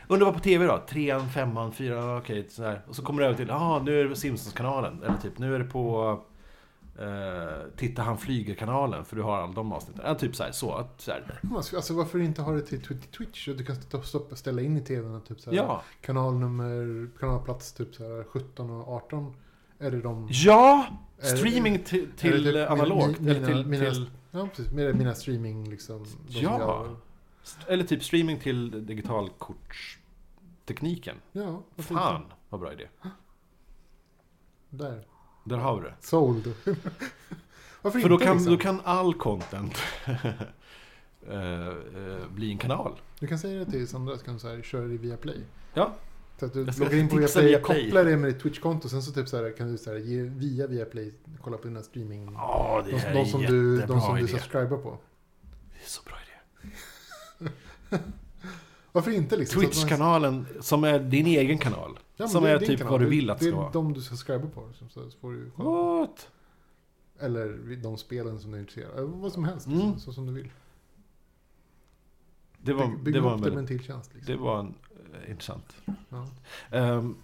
Undrar 0.08 0.26
vad 0.26 0.34
på 0.34 0.40
tv 0.40 0.66
då? 0.66 0.84
Trean, 0.90 1.30
femman, 1.30 1.72
fyran, 1.72 2.18
okej 2.18 2.46
sådär. 2.50 2.82
Och 2.88 2.96
så 2.96 3.02
kommer 3.04 3.20
du 3.22 3.26
över 3.26 3.38
till, 3.38 3.48
ja 3.48 3.82
nu 3.86 4.00
är 4.00 4.04
det 4.04 4.10
på 4.10 4.16
Simpsons-kanalen. 4.16 5.04
Eller 5.04 5.18
typ, 5.18 5.38
nu 5.40 5.56
är 5.56 5.60
det 5.60 5.66
på 5.66 6.20
eh, 7.00 7.76
Titta 7.78 8.02
han 8.02 8.18
flyger-kanalen. 8.18 9.06
För 9.06 9.16
du 9.16 9.22
har 9.22 9.38
alla 9.38 9.54
de 9.54 9.72
avsnitten. 9.74 10.04
Ja, 10.08 10.16
typ 10.16 10.36
såhär, 10.36 10.52
så. 10.52 10.72
Att. 10.74 11.10
Man 11.42 11.64
ska- 11.64 11.76
Alltså 11.76 11.94
varför 11.94 12.20
inte 12.20 12.42
ha 12.42 12.52
det 12.52 12.62
till, 12.62 12.82
till 12.82 12.98
Twitch? 12.98 13.48
Du 13.48 13.66
kan 13.66 13.76
stoppa, 14.04 14.36
ställa 14.36 14.62
in 14.62 14.78
i 14.78 14.82
tvn 14.82 15.22
typ 15.22 15.40
såhär, 15.42 15.58
Ja! 15.58 15.84
kanalnummer, 16.02 17.08
kanalplats 17.20 17.74
typ 17.74 17.96
såhär 17.96 18.24
17 18.24 18.70
och 18.70 18.88
18. 18.94 19.34
Är 19.80 19.92
det 19.92 20.02
de... 20.02 20.28
Ja! 20.32 20.86
Det- 21.20 21.26
Streaming 21.26 21.80
till, 21.84 22.08
det 22.12 22.18
till 22.18 22.44
typ 22.44 22.56
eh, 22.56 22.72
analogt. 22.72 23.20
mina- 23.20 23.32
eller 23.38 23.48
till, 23.48 23.66
mina- 23.66 23.92
till, 23.92 24.10
Ja, 24.32 24.48
precis. 24.56 24.74
Med 24.74 24.96
mina 24.96 25.14
streaming 25.16 25.70
liksom. 25.70 26.06
Ja. 26.28 26.86
Eller 27.68 27.84
typ 27.84 28.04
streaming 28.04 28.40
till 28.40 28.86
digitalkortstekniken. 28.86 31.16
Ja, 31.32 31.64
Fan, 31.78 32.22
vad 32.50 32.62
bra 32.62 32.74
idé. 32.74 32.88
Där. 34.70 35.08
Där 35.44 35.58
har 35.58 35.82
vi 35.82 35.88
det. 35.88 35.96
Sold. 36.00 36.48
varför 37.82 38.00
För 38.00 38.10
då 38.10 38.16
inte 38.16 38.26
kan, 38.26 38.36
liksom? 38.38 38.54
då 38.54 38.60
kan 38.60 38.82
all 38.84 39.14
content 39.14 39.78
eh, 40.06 40.26
eh, 41.68 41.74
bli 42.30 42.52
en 42.52 42.58
kanal. 42.58 43.00
Du 43.20 43.28
kan 43.28 43.40
säga 43.40 43.60
det 43.60 43.66
till 43.72 43.88
Sandra, 43.88 44.18
så 44.18 44.26
kan 44.26 44.34
du 44.34 44.40
så 44.40 44.48
här, 44.50 44.62
köra 44.62 44.86
det 44.86 44.98
via 44.98 45.18
Play. 45.18 45.42
Ja. 45.74 45.94
Så 46.40 46.46
att 46.46 46.54
du 46.54 46.66
loggar 46.66 46.94
in 46.98 47.10
på 47.10 47.16
Viaplay, 47.16 47.46
Viaplay. 47.48 47.84
kopplar 47.84 48.06
det 48.06 48.18
med 48.18 48.34
ditt 48.34 48.42
Twitch-konto, 48.44 48.90
sen 48.90 49.04
så 49.04 49.12
typ 49.12 49.28
så 49.28 49.38
här, 49.38 49.58
kan 49.58 49.72
du 49.72 49.78
så 49.78 49.90
här, 49.92 49.98
ge, 49.98 50.22
via 50.22 50.68
Viaplay 50.68 51.14
kolla 51.42 51.58
på 51.58 51.68
dina 51.68 51.82
streaming... 51.82 52.34
Ja, 52.34 52.82
det 52.86 52.92
de, 52.92 52.98
är 52.98 53.14
de 53.14 53.26
som, 53.26 53.42
du, 53.42 53.78
de 53.78 54.02
som 54.02 54.16
du 54.16 54.22
idé. 54.22 54.32
subscribar 54.32 54.78
på. 54.78 54.98
Det 55.72 55.78
är 55.86 55.90
så 55.90 56.02
bra 56.04 56.14
idé. 56.16 56.70
Varför 58.92 59.12
inte 59.12 59.38
liksom? 59.38 59.62
Twitch-kanalen, 59.62 60.46
som 60.62 60.84
är 60.84 61.00
din 61.00 61.28
egen 61.28 61.58
kanal. 61.58 62.00
Ja, 62.18 62.28
som 62.28 62.44
det 62.44 62.50
är 62.50 62.60
din 62.60 62.68
typ 62.68 62.78
kanal. 62.78 62.92
vad 62.92 63.02
du 63.02 63.06
vill 63.06 63.30
att 63.30 63.40
det 63.40 63.46
det 63.46 63.52
ska 63.52 63.58
är 63.58 63.62
vara. 63.62 63.72
de 63.72 63.94
du 63.94 64.02
subscribar 64.02 64.48
på. 64.50 64.68
Liksom, 64.68 64.90
så 64.90 65.10
får 65.22 65.32
du. 65.32 65.52
What? 65.56 66.30
Eller 67.20 67.76
de 67.84 67.98
spelen 67.98 68.40
som 68.40 68.52
du 68.52 68.58
är 68.58 68.62
intresserad 68.62 69.00
av. 69.00 69.22
Vad 69.22 69.34
som 69.34 69.44
helst. 69.44 69.68
Mm. 69.68 69.78
liksom, 69.80 70.00
Så 70.00 70.14
som 70.14 70.26
du 70.26 70.34
vill. 70.34 70.50
Det 72.58 72.74
var, 72.74 72.88
Bygg, 72.88 73.14
det 73.14 73.20
var, 73.22 73.32
upp 73.32 73.38
en 73.38 73.44
det 73.44 73.50
med 73.50 73.60
en 73.60 73.68
till 73.68 73.84
tjänst. 73.84 74.12
Liksom. 74.14 74.36
det 74.36 74.42
var 74.42 74.60
en, 74.60 74.74
eh, 75.24 75.30
intressant. 75.32 75.76
Ja. 76.10 76.28
Ehm, 76.72 77.16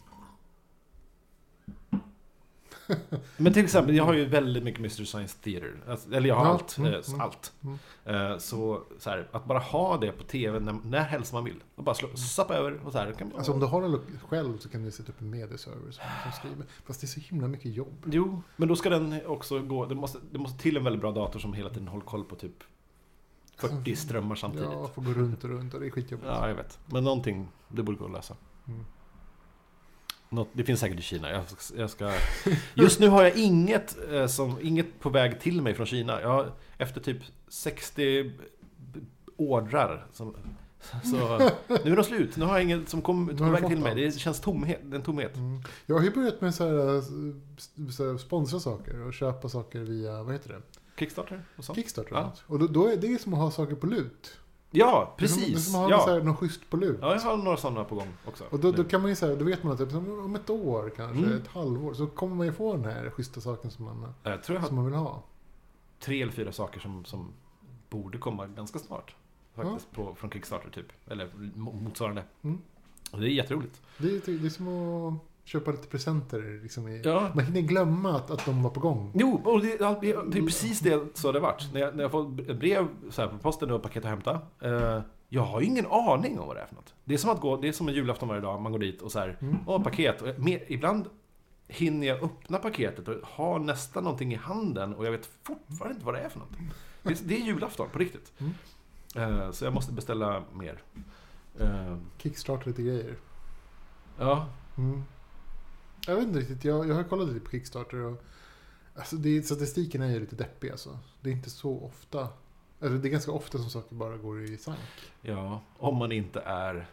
men 3.37 3.53
till 3.53 3.63
exempel, 3.63 3.95
jag 3.95 4.03
har 4.05 4.13
ju 4.13 4.25
väldigt 4.25 4.63
mycket 4.63 4.81
Mystery 4.81 5.05
Science 5.05 5.37
Theater. 5.43 5.73
Alltså, 5.87 6.11
eller 6.13 6.29
jag 6.29 6.35
har 6.35 6.45
Ja, 6.45 6.51
allt. 6.51 6.77
mm, 6.77 6.93
mm, 7.07 7.21
allt. 7.21 7.53
mm. 7.63 7.77
Eh, 8.05 8.37
så, 8.37 8.83
så 8.99 9.09
här, 9.09 9.27
att 9.31 9.45
bara 9.45 9.59
ha 9.59 9.97
det 9.97 10.11
på 10.11 10.23
TV 10.23 10.59
när, 10.59 10.75
när 10.85 11.03
helst 11.03 11.33
man 11.33 11.43
vill. 11.43 11.63
Och 11.75 11.83
bara 11.83 11.95
slå, 11.95 12.07
zappa 12.15 12.53
över 12.55 12.79
och 12.85 12.91
så 12.91 12.97
här. 12.97 13.11
Kan 13.11 13.31
Alltså 13.35 13.51
om 13.53 13.59
du 13.59 13.65
har 13.65 13.87
lo- 13.87 14.01
själv 14.27 14.57
så 14.57 14.69
kan 14.69 14.83
du 14.83 14.91
sätta 14.91 15.11
upp 15.11 15.21
en 15.21 15.29
medieserver 15.29 15.91
som, 15.91 16.03
som 16.23 16.31
skriver. 16.31 16.65
Fast 16.85 17.01
det 17.01 17.05
är 17.05 17.07
så 17.07 17.19
himla 17.19 17.47
mycket 17.47 17.73
jobb. 17.75 18.03
Jo, 18.05 18.41
men 18.55 18.67
då 18.67 18.75
ska 18.75 18.89
den 18.89 19.25
också 19.25 19.59
gå... 19.59 19.85
Det 19.85 19.95
måste, 19.95 20.17
det 20.31 20.39
måste 20.39 20.59
till 20.63 20.77
en 20.77 20.83
väldigt 20.83 21.01
bra 21.01 21.11
dator 21.11 21.39
som 21.39 21.53
hela 21.53 21.69
tiden 21.69 21.87
håller 21.87 22.05
koll 22.05 22.23
på 22.23 22.35
typ 22.35 22.63
40 23.57 23.95
strömmar 23.95 24.35
samtidigt. 24.35 24.69
Ja, 24.71 24.87
får 24.87 25.01
gå 25.01 25.11
runt 25.11 25.43
och 25.43 25.49
runt 25.49 25.73
och 25.73 25.79
det 25.79 25.85
är 25.85 25.89
skitjobbigt. 25.91 26.27
Ja, 26.29 26.47
jag 26.47 26.55
vet. 26.55 26.79
Men 26.85 27.03
någonting, 27.03 27.47
det 27.67 27.83
borde 27.83 27.97
gå 27.97 28.05
att 28.05 28.11
lösa. 28.11 28.35
Mm. 28.67 28.85
Något, 30.29 30.47
det 30.53 30.63
finns 30.63 30.79
säkert 30.79 30.99
i 30.99 31.01
Kina. 31.01 31.31
Jag, 31.31 31.43
jag 31.77 31.89
ska... 31.89 32.11
Just 32.73 32.99
nu 32.99 33.07
har 33.07 33.23
jag 33.23 33.35
inget, 33.37 33.97
eh, 34.11 34.27
som, 34.27 34.57
inget 34.61 34.99
på 34.99 35.09
väg 35.09 35.39
till 35.39 35.61
mig 35.61 35.73
från 35.73 35.85
Kina. 35.85 36.21
Jag 36.21 36.51
efter 36.77 37.01
typ 37.01 37.17
60 37.47 38.23
b- 38.77 38.99
ordrar 39.37 40.07
som, 40.13 40.35
så 41.03 41.37
nu 41.85 41.91
är 41.91 41.95
de 41.95 42.03
slut. 42.03 42.37
Nu 42.37 42.45
har 42.45 42.53
jag 42.53 42.63
inget 42.63 42.89
som 42.89 43.01
kommer 43.01 43.33
på 43.33 43.43
väg 43.43 43.67
till 43.67 43.79
mig. 43.79 43.95
Det 43.95 44.11
känns 44.19 44.39
tomhet, 44.39 44.81
en 44.93 45.01
tomhet. 45.01 45.35
Mm. 45.35 45.61
Jag 45.85 45.95
har 45.95 46.03
ju 46.03 46.11
börjat 46.11 46.41
med 46.41 46.55
så 46.55 46.63
här, 46.63 46.95
eh, 46.95 47.01
så 47.91 48.09
här, 48.11 48.17
sponsra 48.17 48.59
saker 48.59 49.01
och 49.01 49.13
köpa 49.13 49.49
saker 49.49 49.79
via, 49.79 50.23
vad 50.23 50.33
heter 50.33 50.49
det? 50.49 50.61
Kickstarter 50.99 51.43
och 51.57 51.63
sånt. 51.65 51.77
Kickstarter. 51.77 52.15
Ja. 52.15 52.33
Och 52.47 52.59
då, 52.59 52.67
då 52.67 52.87
är 52.87 52.97
det 52.97 53.21
som 53.21 53.33
att 53.33 53.39
ha 53.39 53.51
saker 53.51 53.75
på 53.75 53.87
lut. 53.87 54.37
Ja, 54.71 55.15
Det 55.17 55.23
är 55.25 55.27
som, 55.27 55.39
det 55.41 55.45
är 55.47 55.49
precis. 55.51 55.71
som 55.71 55.83
att 55.83 55.91
ha 55.91 55.99
så 56.03 56.09
Ja. 56.09 56.13
här, 56.13 56.21
något 56.23 56.37
schysst 56.37 56.69
på 56.69 56.77
lut. 56.77 56.97
ja, 57.01 57.13
jag 57.13 57.21
har 57.21 57.37
några 57.37 57.57
sådana 57.57 57.83
på 57.83 57.95
gång 57.95 58.07
också. 58.25 58.43
Och 58.49 58.59
då, 58.59 58.71
då 58.71 58.83
kan 58.83 59.01
man 59.01 59.09
ju 59.09 59.15
säga, 59.15 59.35
då 59.35 59.45
vet 59.45 59.63
man 59.63 59.73
att 59.73 59.79
typ, 59.79 59.93
om 59.95 60.35
ett 60.35 60.49
år 60.49 60.91
kanske, 60.95 61.17
Mm. 61.25 61.37
ett 61.37 61.47
halvår, 61.47 61.93
så 61.93 62.07
kommer 62.07 62.35
man 62.35 62.45
ju 62.45 62.53
få 62.53 62.73
den 62.75 62.85
här 62.85 63.09
schyssta 63.09 63.41
saken 63.41 63.71
som 63.71 63.85
man, 63.85 64.13
Jag 64.23 64.43
tror 64.43 64.55
jag 64.55 64.61
har 64.61 64.67
som 64.67 64.75
man 64.75 64.85
vill 64.85 64.93
ha. 64.95 65.23
tre 65.99 66.21
eller 66.21 66.31
fyra 66.31 66.51
saker 66.51 66.79
som, 66.79 67.05
som 67.05 67.27
borde 67.89 68.17
komma 68.17 68.47
ganska 68.47 68.79
snart. 68.79 69.15
Faktiskt, 69.55 69.91
på, 69.91 70.15
från 70.15 70.29
Kickstarter 70.31 70.69
typ. 70.69 70.91
Eller 71.07 71.27
mo- 71.55 71.81
motsvarande. 71.83 72.23
Mm. 72.41 72.61
Och 73.11 73.19
det 73.19 73.25
är 73.25 73.29
jätteroligt. 73.29 73.81
Det 73.97 74.07
är, 74.15 74.21
det 74.39 74.45
är 74.45 74.49
som 74.49 74.67
att 74.67 75.13
köpa 75.49 75.71
lite 75.71 75.87
presenter. 75.87 76.59
Liksom 76.63 76.87
i, 76.87 77.01
Ja. 77.05 77.31
Man 77.35 77.45
hinner 77.45 77.61
glömma 77.61 78.15
att, 78.15 78.31
att 78.31 78.45
de 78.45 78.63
var 78.63 78.69
på 78.69 78.79
gång. 78.79 79.11
Jo, 79.15 79.41
och 79.45 79.61
det, 79.61 79.77
det, 79.77 79.99
det 80.01 80.09
är 80.39 80.45
precis 80.45 80.79
det 80.79 81.17
så 81.17 81.31
det 81.31 81.39
har 81.39 81.47
varit. 81.47 81.73
När 81.73 81.81
jag, 81.81 81.95
när 81.95 82.03
jag 82.03 82.11
får 82.11 82.41
ett 82.51 82.59
brev 82.59 82.87
så 83.09 83.21
här 83.21 83.29
på 83.29 83.37
posten 83.37 83.71
och 83.71 83.83
paket 83.83 84.03
att 84.05 84.09
hämta. 84.09 84.41
Eh, 84.61 85.01
jag 85.29 85.41
har 85.41 85.61
ju 85.61 85.65
ingen 85.67 85.85
aning 85.85 86.39
om 86.39 86.47
vad 86.47 86.55
det 86.55 86.61
är 86.61 86.65
för 86.65 86.75
något. 86.75 86.93
Det 87.05 87.13
är 87.13 87.17
som 87.17 87.29
att 87.29 87.41
gå, 87.41 87.57
det 87.57 87.67
är 87.67 87.71
som 87.71 87.87
en 87.87 87.93
julafton 87.93 88.29
varje 88.29 88.41
dag. 88.41 88.61
Man 88.61 88.71
går 88.71 88.79
dit 88.79 89.01
och 89.01 89.11
så 89.11 89.19
här, 89.19 89.37
Mm. 89.41 89.55
åh, 89.67 89.83
paket. 89.83 90.21
Och 90.21 90.39
mer, 90.39 90.63
ibland 90.67 91.09
hinner 91.67 92.07
jag 92.07 92.23
öppna 92.23 92.57
paketet 92.57 93.07
och 93.07 93.15
ha 93.27 93.57
nästan 93.57 94.03
någonting 94.03 94.33
i 94.33 94.35
handen 94.35 94.93
och 94.95 95.05
jag 95.05 95.11
vet 95.11 95.29
fortfarande 95.43 95.93
inte 95.93 96.05
vad 96.05 96.15
det 96.15 96.19
är 96.19 96.29
för 96.29 96.39
någonting. 96.39 96.69
Det, 97.03 97.09
är- 97.09 97.17
det 97.27 97.35
är 97.35 97.39
julafton, 97.45 97.87
på 97.93 97.99
riktigt. 97.99 98.31
Mm. 98.37 98.53
Eh, 99.15 99.51
så 99.51 99.65
jag 99.65 99.73
måste 99.73 99.93
beställa 99.93 100.43
mer. 100.53 100.81
Eh, 101.59 101.97
Kickstarta 102.17 102.63
lite 102.65 102.81
grejer. 102.81 103.15
ja, 104.19 104.45
Mm. 104.77 105.03
Jag 106.07 106.15
vet 106.15 106.27
inte 106.27 106.39
riktigt, 106.39 106.63
jag, 106.63 106.87
jag 106.89 106.95
har 106.95 107.03
kollat 107.03 107.27
lite 107.27 107.39
på 107.39 107.51
Kickstarter 107.51 107.97
och 107.97 108.23
alltså 108.95 109.15
det, 109.15 109.43
statistiken 109.43 110.01
är 110.01 110.07
ju 110.07 110.19
lite 110.19 110.35
deppig 110.35 110.69
alltså. 110.71 110.99
Det 111.21 111.29
är 111.29 111.33
inte 111.33 111.49
så 111.49 111.79
ofta, 111.79 112.19
alltså 112.79 112.97
det 112.97 113.07
är 113.07 113.11
ganska 113.11 113.31
ofta 113.31 113.57
som 113.57 113.69
saker 113.69 113.95
bara 113.95 114.17
går 114.17 114.43
i 114.43 114.57
sank. 114.57 114.79
ja, 115.21 115.61
om 115.77 115.95
man 115.95 116.11
inte 116.11 116.39
är 116.39 116.87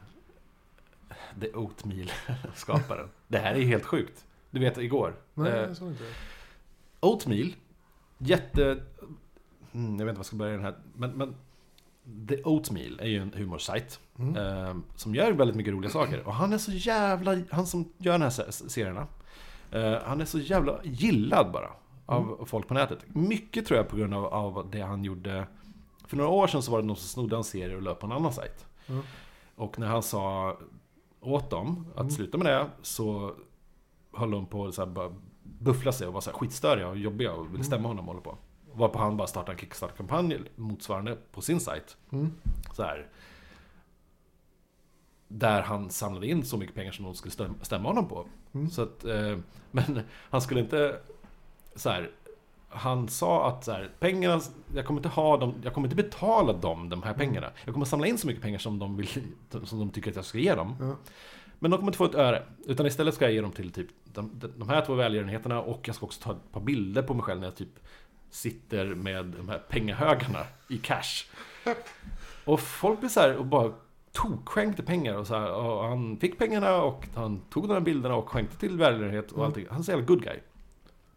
The 1.41 1.53
Oatmeal-skaparen. 1.55 3.09
det 3.29 3.39
här 3.39 3.55
är 3.55 3.61
helt 3.65 3.85
sjukt. 3.85 4.25
Du 4.51 4.61
vet, 4.61 4.79
igår. 4.79 5.17
Nej, 5.35 5.53
Eh, 5.53 5.59
jag 5.59 5.77
såg 5.77 5.89
inte 5.89 6.05
det. 6.05 6.11
Oatmeal, 7.01 7.57
jätte... 8.19 8.85
Mm, 9.73 9.99
jag 9.99 10.07
vet 10.07 10.13
inte 10.13 10.13
vad 10.13 10.19
jag 10.19 10.27
ska 10.27 10.37
börja 10.37 10.53
den 10.53 10.65
här. 10.65 10.79
Men, 10.95 11.11
men 11.11 11.37
The 12.29 12.43
Oatmeal 12.43 13.01
är 13.01 13.07
ju 13.07 13.19
en 13.23 13.33
humorsajt. 13.33 14.01
Mm. 14.19 14.37
Eh, 14.37 14.77
som 14.97 15.15
gör 15.15 15.33
väldigt 15.33 15.57
mycket 15.57 15.73
roliga 15.73 15.91
saker. 15.91 16.27
Och 16.27 16.35
han 16.35 16.53
är 16.53 16.59
så 16.59 16.73
jävla... 16.73 17.37
Han 17.51 17.67
som 17.67 17.93
gör 17.99 18.13
de 18.13 18.23
här 18.23 18.31
se- 18.31 18.53
serierna. 18.53 19.07
Eh, 19.73 19.95
han 20.05 20.21
är 20.21 20.25
så 20.25 20.39
jävla 20.39 20.79
gillad 20.85 21.53
bara. 21.53 21.71
Av 22.07 22.45
folk 22.47 22.69
på 22.69 22.75
nätet. 22.75 22.99
Mycket 23.09 23.67
tror 23.67 23.77
jag 23.77 23.89
på 23.89 23.97
grund 23.97 24.15
av, 24.15 24.25
av 24.25 24.69
det 24.71 24.81
han 24.81 25.05
gjorde. 25.05 25.47
För 26.07 26.17
några 26.17 26.31
år 26.31 26.47
sedan 26.47 26.63
så 26.63 26.73
var 26.73 26.81
det 26.81 26.87
någon 26.87 26.97
som 26.97 27.09
snodde 27.09 27.37
en 27.37 27.45
serie 27.45 27.77
och 27.77 27.83
löp 27.83 28.01
på 28.01 28.07
en 28.07 28.13
annan 28.13 28.33
sajt. 28.33 28.67
Ja. 28.87 28.95
Och 29.57 29.79
när 29.79 29.87
han 29.87 30.03
sa 30.03 30.57
åt 31.21 31.51
dem 31.51 31.87
att 31.95 32.01
Mm. 32.01 32.11
sluta 32.11 32.39
med 32.39 32.47
det 32.47 32.67
så 32.83 33.35
höll 34.13 34.31
de 34.31 34.47
på 34.47 34.67
att 34.67 34.89
bara 34.89 35.13
buffla 35.43 35.93
sig 35.93 36.07
och 36.07 36.13
var 36.15 36.21
så 36.21 36.31
här 36.31 36.39
skitstöriga 36.39 36.89
och 36.89 36.97
jobbiga 36.97 37.33
och 37.33 37.45
ville 37.45 37.51
Mm. 37.55 37.65
stämma 37.65 37.89
honom 37.89 38.09
och 38.09 38.15
hålla 38.15 38.25
på. 38.25 38.37
Varpå 38.75 38.99
han 38.99 39.17
bara 39.17 39.27
startade 39.29 39.53
en 39.53 39.59
Kickstarter-kampanj 39.59 40.39
motsvarande 40.57 41.17
på 41.33 41.41
sin 41.41 41.61
sajt. 41.61 41.97
Mm. 42.13 42.33
Så 42.73 42.83
här, 42.83 43.07
där 45.29 45.63
han 45.63 45.91
samlade 45.91 46.27
in 46.27 46.45
så 46.45 46.57
mycket 46.57 46.75
pengar 46.75 46.93
som 46.93 47.05
de 47.05 47.15
skulle 47.15 47.33
stäm- 47.33 47.63
stämma 47.63 47.89
honom 47.89 48.09
på. 48.09 48.27
Mm. 48.53 48.71
Så 48.71 48.83
att, 48.83 49.05
eh, 49.05 49.39
men 49.71 50.01
han 50.31 50.41
skulle 50.41 50.61
inte 50.61 51.01
så 51.77 51.91
här. 51.91 52.11
Han 52.69 53.09
sa 53.09 53.49
att 53.49 53.65
så 53.65 53.73
här, 53.73 53.91
pengarna, 53.99 54.41
jag 54.75 54.87
kommer 54.87 54.99
inte 54.99 55.09
ha 55.09 55.37
dem, 55.37 55.55
jag 55.65 55.75
kommer 55.75 55.87
inte 55.89 55.97
betala 56.03 56.53
dem 56.53 56.89
de 56.89 57.03
här 57.03 57.15
Mm. 57.15 57.19
pengarna. 57.19 57.51
Jag 57.65 57.75
kommer 57.75 57.87
samla 57.87 58.07
in 58.07 58.19
så 58.19 58.27
mycket 58.27 58.43
pengar 58.43 58.59
som 58.59 58.79
de, 58.79 58.97
vill, 58.97 59.09
som 59.65 59.79
de 59.79 59.91
tycker 59.91 60.11
att 60.11 60.17
jag 60.17 60.25
ska 60.25 60.39
ge 60.39 60.55
dem. 60.55 60.77
Ja. 60.81 60.97
Men 61.59 61.71
de 61.71 61.77
kommer 61.77 61.89
inte 61.89 61.99
få 61.99 62.05
ett 62.05 62.15
öre. 62.15 62.43
Utan 62.67 62.87
istället 62.87 63.15
ska 63.15 63.25
jag 63.25 63.33
ge 63.35 63.41
dem 63.41 63.53
till 63.53 63.71
typ 63.73 63.87
de, 64.05 64.31
de, 64.35 64.53
de 64.57 64.69
här 64.69 64.85
två 64.87 64.95
välgörenheterna 64.95 65.61
och 65.61 65.81
jag 65.89 65.97
ska 65.97 66.07
också 66.07 66.21
ta 66.23 66.31
ett 66.33 66.53
par 66.53 66.61
bilder 66.61 67.03
på 67.03 67.15
mig 67.15 67.23
själv 67.23 67.41
när 67.41 67.47
jag 67.47 67.57
typ 67.57 67.79
sitter 68.31 68.87
med 68.87 69.25
de 69.27 69.49
här 69.49 69.59
pengahögarna 69.59 70.39
i 70.69 70.79
cash. 70.79 71.25
Och 72.45 72.61
folk 72.61 73.01
blir 73.01 73.11
så 73.11 73.21
här 73.21 73.37
och 73.37 73.47
bara 73.47 73.73
tokskänkte 74.17 74.83
pengar 74.83 75.15
och 75.15 75.27
så 75.27 75.35
här, 75.35 75.53
och 75.53 75.85
han 75.85 76.17
fick 76.17 76.39
pengarna 76.39 76.83
och 76.83 77.07
han 77.15 77.41
tog 77.51 77.69
de 77.69 77.75
här 77.75 77.81
bilderna 77.81 78.15
och 78.17 78.29
skänkte 78.29 78.57
till 78.59 78.77
välgörenhet 78.79 79.27
och 79.33 79.39
Mm. 79.39 79.47
allting. 79.47 79.67
Han 79.71 79.79
är 79.79 79.83
så 79.83 79.91
jävla 79.91 80.07
good 80.07 80.23
guy. 80.23 80.37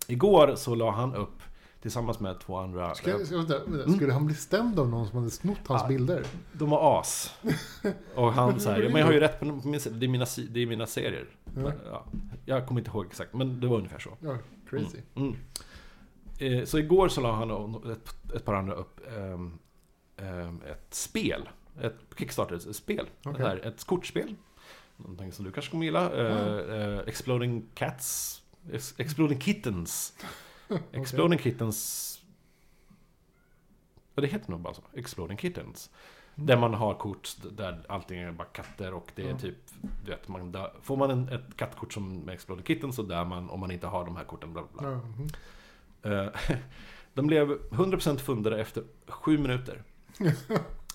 Igår 0.08 0.56
så 0.56 0.76
la 0.76 0.92
han 0.92 1.16
upp 1.16 1.42
tillsammans 1.82 2.20
med 2.20 2.40
två 2.40 2.58
andra. 2.58 2.96
Ska, 2.96 3.10
jag- 3.10 3.26
ska, 3.28 3.38
vänta, 3.38 3.60
vänta. 3.60 3.84
Mm. 3.84 3.96
Skulle 3.96 4.14
han 4.14 4.26
bli 4.26 4.36
stämd 4.36 4.80
av 4.80 4.90
någon 4.90 5.08
som 5.08 5.18
hade 5.18 5.32
snott 5.32 5.58
hans 5.68 5.82
Ja. 5.82 5.88
bilder? 5.88 6.24
De 6.54 6.70
var 6.70 7.00
as. 7.00 7.34
Och 8.16 8.34
han 8.34 8.60
så 8.60 8.70
här, 8.70 8.84
men 8.84 8.96
jag 8.96 9.06
har 9.06 9.14
ju 9.14 9.20
rätt 9.20 9.40
på 9.40 9.46
min, 9.46 9.80
det 9.92 10.06
är 10.06 10.08
mina, 10.10 10.26
det 10.50 10.60
är 10.62 10.66
mina 10.68 10.86
serier. 10.88 11.26
Ja. 11.56 11.72
Ja, 11.92 12.06
jag 12.46 12.68
kommer 12.68 12.82
inte 12.82 12.92
ihåg 12.92 13.06
exakt, 13.06 13.34
men 13.34 13.60
det 13.60 13.68
var 13.68 13.78
ungefär 13.78 14.00
så. 14.00 14.10
Ja, 14.20 14.38
crazy. 14.70 14.98
Mm. 15.16 15.36
Mm. 16.40 16.60
Eh, 16.60 16.66
Så 16.66 16.78
igår 16.80 17.08
så 17.08 17.22
la 17.22 17.32
han 17.32 17.52
och 17.52 17.92
ett, 17.92 18.34
ett 18.36 18.46
par 18.46 18.54
andra 18.54 18.74
upp 18.74 19.00
ehm, 19.18 20.62
ett 20.72 20.94
spel. 20.94 21.50
Ett 21.82 21.96
Kickstarter-spel. 22.18 23.10
Det 23.24 23.38
här, 23.38 23.58
ett 23.66 23.84
kortspel. 23.84 24.36
Någonting 24.98 25.32
som 25.32 25.46
du 25.46 25.52
kanske 25.52 25.72
kommer 25.72 25.86
gilla. 25.86 26.12
Eh, 26.14 26.76
eh, 26.82 27.00
Exploding 27.00 27.66
Cats. 27.74 28.42
Ex- 28.72 28.94
Exploding 28.98 29.40
Kittens. 29.42 30.14
Exploding 30.92 31.40
Kittens... 31.40 32.06
Det 34.16 34.28
heter 34.28 34.52
nog 34.52 34.60
bara 34.60 34.74
så. 34.74 34.82
Exploding 34.94 35.38
Kittens. 35.38 35.90
Mm. 36.36 36.48
Där 36.48 36.58
man 36.58 36.74
har 36.74 36.94
kort 36.94 37.30
där 37.52 37.86
allting 37.90 38.20
är 38.20 38.32
bara 38.32 38.48
katter 38.48 38.94
och 38.94 39.12
det 39.16 39.22
är 39.26 39.30
Ja. 39.30 39.38
typ, 39.38 39.56
du 40.06 40.12
vet, 40.12 40.28
man 40.28 40.52
dör. 40.52 40.74
Får 40.82 40.98
man 40.98 41.12
en, 41.12 41.30
ett 41.30 41.58
kattkort 41.58 41.94
som 41.94 42.20
med 42.20 42.34
Exploding 42.34 42.66
Kittens 42.66 42.96
så 42.96 43.04
dör 43.04 43.26
man 43.26 43.50
om 43.50 43.60
man 43.60 43.72
inte 43.72 43.88
har 43.88 44.06
de 44.06 44.16
här 44.16 44.24
korten. 44.24 44.54
Bla 44.54 44.64
bla 44.74 45.02
bla. 46.02 46.14
Eh, 46.24 46.30
De 47.14 47.28
blev 47.28 47.48
100% 47.70 48.18
fundade 48.18 48.62
efter 48.62 48.84
sju 49.08 49.38
minuter. 49.38 49.84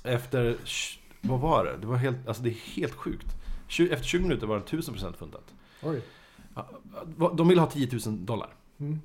Efter, 0.04 0.56
vad 1.20 1.40
var 1.40 1.64
det? 1.64 1.76
Det 1.76 1.87
var 1.87 1.96
helt, 1.96 2.28
alltså 2.28 2.42
det 2.42 2.50
är 2.50 2.76
helt 2.76 2.92
sjukt. 2.94 3.26
Efter 3.68 4.02
20 4.04 4.23
minuter 4.23 4.46
var 4.46 4.56
det 4.56 4.62
1000% 4.76 5.12
fundat. 5.16 5.54
Oj. 5.82 6.02
De 7.37 7.49
ville 7.49 7.61
ha 7.61 7.70
10 7.70 7.88
000 8.06 8.26
dollar. 8.26 8.54
Mm. 8.78 9.00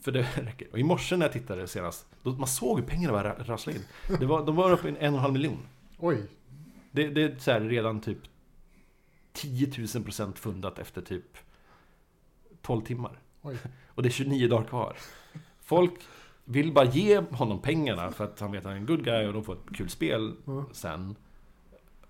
För 0.00 0.12
det 0.12 0.22
räcker. 0.36 0.68
Och 0.72 0.78
i 0.78 0.82
morse 0.82 1.16
när 1.16 1.26
jag 1.26 1.32
tittade 1.32 1.68
senast, 1.68 2.06
då, 2.22 2.32
man 2.32 2.48
såg 2.48 2.80
hur 2.80 2.86
pengarna 2.86 3.12
bara 3.12 3.34
ra- 3.34 3.44
rasslade 3.44 3.78
in. 3.78 3.84
Det 4.18 4.26
var, 4.26 4.46
de 4.46 4.56
var 4.56 4.70
uppe 4.72 4.88
i 4.88 4.90
en 4.90 4.96
och 4.96 5.02
en 5.04 5.14
halv 5.14 5.32
miljon. 5.32 5.58
Oj. 5.98 6.22
Det, 6.90 7.08
det 7.08 7.22
är 7.22 7.38
så 7.38 7.50
här 7.50 7.60
redan 7.60 8.00
typ 8.00 8.18
10 9.32 9.72
000 9.94 10.04
procent 10.04 10.38
fundat 10.38 10.78
efter 10.78 11.02
typ 11.02 11.38
12 12.62 12.82
timmar. 12.84 13.18
Oj. 13.42 13.56
Och 13.94 14.02
det 14.02 14.08
är 14.08 14.10
29 14.10 14.48
dagar 14.48 14.64
kvar. 14.64 14.96
Folk 15.60 15.92
vill 16.50 16.72
bara 16.72 16.84
ge 16.84 17.18
honom 17.30 17.58
pengarna 17.58 18.10
för 18.10 18.24
att 18.24 18.40
han 18.40 18.52
vet 18.52 18.58
att 18.58 18.64
han 18.64 18.72
är 18.72 18.76
en 18.80 18.86
good 18.86 19.04
guy 19.04 19.26
och 19.26 19.32
de 19.32 19.44
får 19.44 19.52
ett 19.52 19.76
kul 19.76 19.90
spel 19.90 20.34
Ja. 20.44 20.64
sen. 20.72 21.16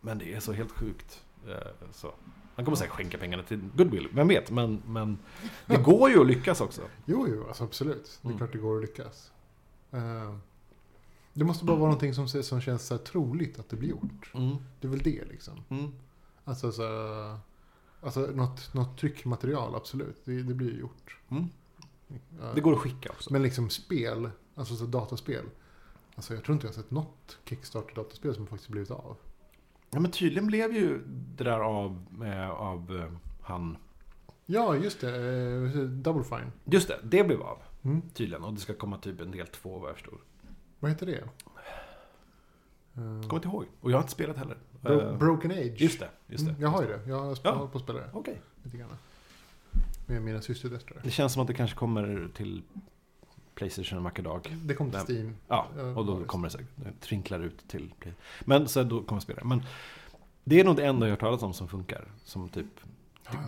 Men 0.01 0.19
det 0.19 0.35
är 0.35 0.41
så 0.41 0.53
helt 0.53 0.71
sjukt. 0.71 1.25
Eh, 1.49 1.55
Så. 1.93 2.13
Han 2.55 2.65
kommer 2.65 2.77
säkert 2.77 2.95
skänka 2.95 3.19
pengarna 3.19 3.43
till 3.43 3.61
goodwill, 3.77 4.09
vem 4.13 4.29
vet? 4.29 4.51
Men, 4.51 4.83
men 4.87 5.19
det 5.67 5.77
går 5.77 6.11
ju 6.11 6.21
att 6.21 6.27
lyckas 6.27 6.61
också. 6.61 6.83
Jo, 7.05 7.27
jo, 7.29 7.45
alltså 7.49 7.65
absolut. 7.65 8.19
Det 8.23 8.27
är 8.27 8.31
Mm. 8.31 8.39
klart 8.39 8.53
det 8.53 8.59
går 8.59 8.77
att 8.77 8.83
lyckas. 8.83 9.33
Eh, 9.91 10.35
Det 11.33 11.45
måste 11.45 11.65
bara 11.65 11.77
vara 11.77 11.89
någonting 11.91 12.15
som, 12.15 12.29
som 12.29 12.61
känns 12.61 12.87
så 12.87 12.99
troligt 12.99 13.59
att 13.59 13.69
det 13.69 13.77
blir 13.77 13.89
gjort. 13.89 14.31
Mm. 14.35 14.57
Det 14.81 14.87
är 14.87 14.91
väl 14.91 15.03
det 15.03 15.25
liksom. 15.25 15.55
Mm. 15.69 15.93
Alltså, 16.45 16.73
så, 16.73 16.83
alltså 18.03 18.21
något, 18.21 18.75
något 18.75 18.99
tryckmaterial, 18.99 19.75
absolut. 19.75 20.21
Det, 20.25 20.43
det 20.43 20.55
blir 20.55 20.79
gjort. 20.79 21.17
Mm. 21.29 21.45
Ja. 22.41 22.47
Det 22.55 22.61
går 22.61 22.73
att 22.73 22.79
skicka 22.79 23.11
också. 23.11 23.33
Men 23.33 23.43
liksom 23.43 23.71
spel, 23.71 24.31
alltså 24.55 24.75
så 24.77 24.85
dataspel. 24.87 25.45
Alltså 26.15 26.35
jag 26.35 26.45
tror 26.45 26.55
inte 26.55 26.67
jag 26.67 26.73
har 26.73 26.83
sett 26.83 26.91
något 26.91 27.39
Kickstarter-dataspel 27.45 28.35
som 28.35 28.47
faktiskt 28.47 28.71
blivit 28.71 28.91
av. 28.91 29.17
Ja 29.91 30.01
men 30.01 30.11
tydligen 30.11 30.47
blev 30.47 30.73
ju 30.75 31.03
det 31.07 31.45
där 31.45 31.61
av, 31.61 32.07
med, 32.11 32.51
av 32.51 32.97
eh, 32.97 33.13
han... 33.43 33.77
Ja, 34.47 34.77
just 34.77 35.01
det. 35.01 35.17
Eh, 35.17 35.81
Double 35.83 36.25
Fine. 36.25 36.53
Just 36.65 36.89
det, 36.89 36.99
det 37.03 37.25
blev 37.25 37.43
av. 37.43 37.59
Mm. 37.83 38.03
Tydligen. 38.15 38.45
Och 38.45 38.55
det 38.55 38.61
ska 38.61 38.75
komma 38.75 38.99
typ 38.99 39.21
en 39.21 39.31
del 39.31 39.47
två 39.47 39.79
vad 39.79 39.89
jag 39.89 39.97
förstår. 39.97 40.19
Vad 40.81 40.91
heter 40.91 41.07
det? 41.07 41.13
Eh, 41.19 41.29
Kommer 43.29 43.35
inte 43.35 43.49
ihåg. 43.49 43.65
Och 43.81 43.91
jag 43.91 43.97
har 43.97 44.03
inte 44.03 44.13
spelat 44.13 44.37
heller. 44.37 44.59
Bro- 44.81 45.01
Eh, 45.01 45.19
Broken 45.19 45.51
Age. 45.51 45.75
Just 45.81 46.01
det, 46.01 46.11
just 46.27 46.45
det. 46.45 46.51
Mm, 46.51 46.63
jag 46.63 46.69
har 46.69 46.83
ju 46.83 46.89
det. 46.89 47.01
Jag 47.09 47.19
har 47.19 47.39
Ja. 47.45 47.69
på 47.73 47.79
att 47.79 47.85
spela 47.85 47.99
det. 47.99 48.11
Okej. 48.13 48.41
Lite 48.63 48.77
grann. 48.77 48.89
Med 50.11 50.23
mina 50.23 50.41
systerdöttrar. 50.43 51.01
Det 51.05 51.11
känns 51.11 51.33
som 51.33 51.43
att 51.43 51.49
det 51.49 51.55
kanske 51.55 51.77
kommer 51.77 52.29
till 52.35 52.63
Playstation 53.55 53.99
en 53.99 54.05
vacker 54.05 54.23
dag. 54.23 54.57
Det 54.63 54.75
kom 54.75 54.91
till. 54.91 55.17
Steam. 55.17 55.37
Ja, 55.49 55.67
och 55.97 56.07
då 56.07 56.25
kommer 56.25 56.49
det 56.49 56.53
säkert. 56.53 56.69
Det 56.77 56.93
trinklar 57.01 57.41
ut 57.41 57.69
till 57.69 57.93
Play. 57.99 58.15
Men 58.45 58.69
så 58.69 58.83
då 58.83 59.03
kommer 59.03 59.17
jag 59.17 59.23
spela 59.23 59.41
det. 59.41 59.49
Men 59.49 59.63
det 60.45 60.61
är 60.61 60.65
nog 60.65 60.77
det 60.77 60.87
enda 60.87 61.07
jag 61.07 61.13
har 61.13 61.17
talas 61.21 61.43
om 61.43 61.53
som 61.53 61.69
funkar. 61.69 62.09
Som 62.25 62.49
typ 62.49 62.67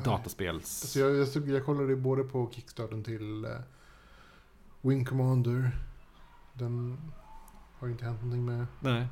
dataspels... 0.04 0.82
Alltså 0.82 0.98
jag, 0.98 1.16
jag, 1.16 1.48
jag 1.48 1.64
kollade 1.64 1.96
både 1.96 2.24
på 2.24 2.50
Kickstarten 2.52 3.04
till 3.04 3.44
eh, 3.44 3.50
Wing 4.80 5.04
Commander. 5.04 5.70
Den 6.52 6.98
har 7.78 7.88
inte 7.88 8.04
hänt 8.04 8.22
någonting 8.22 8.44
med. 8.44 8.66
Nej. 8.80 9.06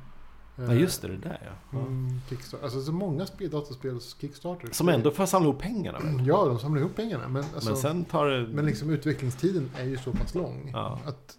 Eh, 0.61 0.67
Nej, 0.67 0.79
just 0.79 1.01
det. 1.01 1.07
Det 1.07 1.17
där 1.17 1.39
ja. 1.45 1.51
ja. 1.71 1.79
Mm. 1.79 2.19
Alltså 2.63 2.81
så 2.81 2.91
många 2.91 3.25
spel, 3.25 3.49
dataspels 3.49 4.15
Kickstarter. 4.19 4.69
Som 4.71 4.89
ändå 4.89 5.11
får 5.11 5.25
samla 5.25 5.49
ihop 5.49 5.61
pengarna 5.61 5.99
väl? 5.99 6.27
Ja, 6.27 6.45
de 6.45 6.59
samlar 6.59 6.81
ihop 6.81 6.95
pengarna. 6.95 7.27
Men, 7.27 7.43
alltså, 7.43 7.69
Men 7.69 7.77
sen 7.77 8.05
tar 8.05 8.25
det... 8.27 8.47
men 8.47 8.65
liksom 8.65 8.89
utvecklingstiden 8.89 9.71
är 9.77 9.83
ju 9.85 9.97
så 9.97 10.11
pass 10.11 10.35
lång. 10.35 10.69
Ja. 10.73 10.99
Att 11.05 11.37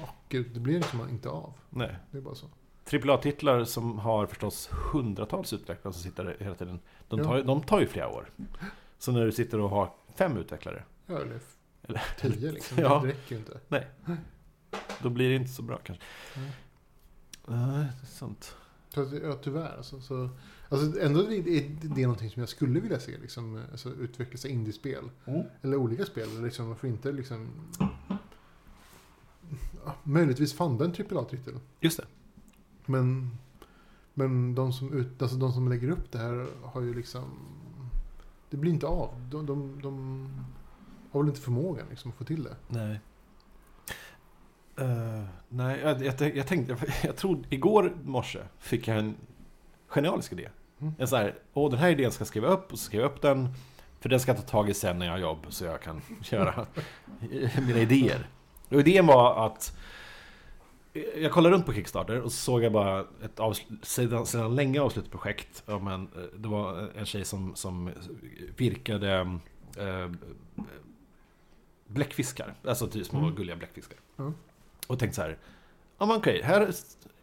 åh, 0.00 0.08
gud, 0.28 0.46
det 0.54 0.60
blir 0.60 0.76
liksom 0.78 1.08
inte 1.08 1.28
av. 1.28 1.52
Nej. 1.70 1.96
Det 2.10 2.18
är 2.18 2.22
bara 2.22 2.34
så. 2.34 2.46
AAA-titlar 2.92 3.64
som 3.64 3.98
har 3.98 4.26
förstås 4.26 4.68
hundratals 4.92 5.52
utvecklare 5.52 5.94
som 5.94 6.02
sitter 6.02 6.36
hela 6.40 6.54
tiden. 6.54 6.80
De 7.08 7.18
Ja. 7.18 7.24
tar, 7.24 7.36
ju- 7.36 7.42
de 7.42 7.62
tar 7.62 7.80
ju 7.80 7.86
flera 7.86 8.08
år. 8.08 8.30
Så 8.98 9.12
när 9.12 9.24
du 9.24 9.32
sitter 9.32 9.60
och 9.60 9.70
har 9.70 9.90
fem 10.14 10.36
utvecklare, 10.36 10.82
Ja, 11.06 11.14
eller 11.16 11.40
Eller- 11.82 12.02
tio 12.20 12.52
liksom. 12.52 12.78
Ja. 12.82 13.00
Det 13.02 13.08
räcker 13.08 13.34
ju 13.34 13.38
inte. 13.38 13.60
då 15.02 15.08
blir 15.08 15.28
det 15.28 15.34
inte 15.34 15.50
så 15.50 15.62
bra 15.62 15.78
kanske. 15.84 16.04
Nej. 16.36 16.50
Nej, 17.48 17.86
det 18.00 18.06
är 18.06 18.10
sant. 18.10 18.54
Ja, 18.94 19.38
tyvärr. 19.42 19.76
Alltså, 19.76 20.00
så, 20.00 20.28
alltså, 20.68 21.00
ändå 21.00 21.20
är 21.20 21.42
det, 21.42 21.60
det 21.82 22.02
är 22.02 22.06
någonting 22.06 22.30
som 22.30 22.40
jag 22.40 22.48
skulle 22.48 22.80
vilja 22.80 23.00
se. 23.00 23.18
Liksom, 23.18 23.62
alltså, 23.70 23.88
utveckla 23.88 24.38
sig 24.38 24.50
indiespel. 24.50 25.10
Eller 25.62 25.76
olika 25.76 26.04
spel. 26.04 26.42
Liksom, 26.42 26.68
varför 26.68 26.88
inte 26.88 27.12
liksom... 27.12 27.48
Ja, 29.84 29.94
möjligtvis 30.02 30.52
funda 30.52 30.84
en 30.84 30.90
AAA-titel. 30.90 31.54
Just 31.80 31.98
det. 31.98 32.06
Men, 32.86 33.30
men 34.14 34.54
de, 34.54 34.72
som 34.72 34.92
ut, 34.92 35.22
alltså 35.22 35.36
de 35.36 35.52
som 35.52 35.68
lägger 35.68 35.90
upp 35.90 36.12
det 36.12 36.18
här 36.18 36.46
har 36.62 36.80
ju 36.80 36.94
liksom... 36.94 37.30
Det 38.50 38.56
blir 38.56 38.72
inte 38.72 38.86
av. 38.86 39.28
De, 39.30 39.46
de, 39.46 39.80
de 39.82 40.28
har 41.10 41.20
väl 41.20 41.28
inte 41.28 41.40
förmågan 41.40 41.86
liksom, 41.90 42.10
att 42.10 42.16
få 42.16 42.24
till 42.24 42.42
det. 42.42 42.56
Nej. 42.68 43.00
Eh, 44.78 45.24
nej, 45.48 45.80
jag, 45.80 46.02
jag, 46.04 46.36
jag 46.36 46.46
tänkte, 46.46 46.76
jag 47.04 47.16
tror 47.16 47.38
igår 47.50 47.92
morse 48.04 48.38
fick 48.58 48.88
jag 48.88 48.98
en 48.98 49.14
genialisk 49.88 50.32
idé. 50.32 50.48
Mm. 50.80 50.94
En 50.98 51.08
så 51.08 51.16
här, 51.16 51.34
åh 51.52 51.70
den 51.70 51.78
här 51.78 51.90
idén 51.90 52.12
ska 52.12 52.20
jag 52.22 52.28
skriva 52.28 52.48
upp 52.48 52.72
och 52.72 52.78
så 52.78 52.84
skriver 52.84 53.04
jag 53.04 53.12
upp 53.12 53.22
den. 53.22 53.48
För 54.00 54.08
den 54.08 54.20
ska 54.20 54.30
jag 54.32 54.40
ta 54.46 54.48
tag 54.48 54.70
i 54.70 54.74
sen 54.74 54.98
när 54.98 55.06
jag 55.06 55.12
har 55.12 55.18
jobb 55.18 55.46
så 55.48 55.64
jag 55.64 55.82
kan 55.82 56.00
göra 56.30 56.66
mina 57.66 57.78
idéer. 57.78 58.28
Och 58.68 58.80
idén 58.80 59.06
var 59.06 59.46
att 59.46 59.76
jag 61.16 61.32
kollade 61.32 61.54
runt 61.54 61.66
på 61.66 61.72
Kickstarter 61.72 62.20
och 62.20 62.32
så 62.32 62.38
såg 62.38 62.62
jag 62.62 62.72
bara 62.72 63.00
ett 63.00 63.36
avsl- 63.38 63.84
sedan, 63.84 64.26
sedan 64.26 64.54
länge 64.54 64.80
avslutat 64.80 65.10
projekt. 65.10 65.62
Ja, 65.66 65.78
men, 65.78 66.02
eh, 66.02 66.22
det 66.38 66.48
var 66.48 66.90
en 66.96 67.06
tjej 67.06 67.24
som, 67.24 67.54
som 67.54 67.90
virkade 68.56 69.38
eh, 69.78 70.10
bläckfiskar. 71.86 72.54
Alltså 72.64 72.86
typ 72.86 73.06
små 73.06 73.18
Mm. 73.18 73.34
gulliga 73.34 73.56
bläckfiskar. 73.56 73.98
Ja. 74.16 74.32
Och 74.88 74.98
tänkte 74.98 75.16
så 75.16 75.22
här. 75.22 75.38
Ja 75.98 76.06
men 76.06 76.16
okej, 76.16 76.42
här 76.42 76.74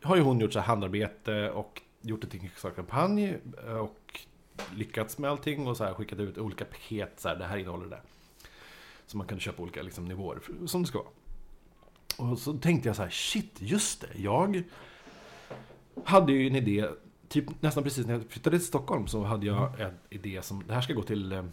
har 0.01 0.15
ju 0.15 0.21
hon 0.21 0.39
gjort 0.39 0.54
så 0.54 0.60
här 0.60 0.67
handarbete 0.67 1.49
och 1.49 1.82
gjort 2.01 2.23
en 2.23 2.39
Kickstarter-kampanj 2.39 3.38
eh, 3.67 3.78
och 3.78 4.19
lyckats 4.75 5.17
med 5.17 5.30
allting 5.30 5.67
och 5.67 5.78
så 5.78 5.84
här 5.84 5.93
skickat 5.93 6.19
ut 6.19 6.38
olika 6.38 6.65
paket. 6.65 7.13
Så 7.17 7.30
här, 7.30 7.36
det 7.36 7.45
här 7.45 7.58
innehåller 7.58 7.86
det. 7.86 7.99
Så 9.08 9.17
man 9.17 9.28
kan 9.28 9.39
köpa 9.39 9.63
olika 9.63 9.82
liksom, 9.82 10.06
nivåer, 10.06 10.39
som 10.65 10.82
det 10.82 10.88
ska 10.88 10.97
vara. 10.97 12.32
Och 12.32 12.39
så 12.39 12.54
tänkte 12.54 12.89
jag 12.89 12.95
så 12.95 13.04
här, 13.04 13.10
shit, 13.10 13.51
just 13.58 14.01
det. 14.01 14.21
Jag 14.21 14.63
hade 16.04 16.34
ju 16.34 16.47
en 16.47 16.56
idé, 16.56 16.88
typ 17.28 17.62
nästan 17.62 17.84
precis 17.84 18.06
när 18.06 18.13
jag 18.13 18.25
flyttade 18.30 18.58
till 18.58 18.67
Stockholm 18.67 19.08
så 19.08 19.23
hade 19.23 19.45
jag 19.45 19.82
en 19.82 19.93
idé 20.10 20.41
som, 20.41 20.63
det 20.67 20.73
här 20.73 20.82
ska 20.82 20.93
gå 20.93 21.04
till 21.04 21.32
eh, 21.32 21.45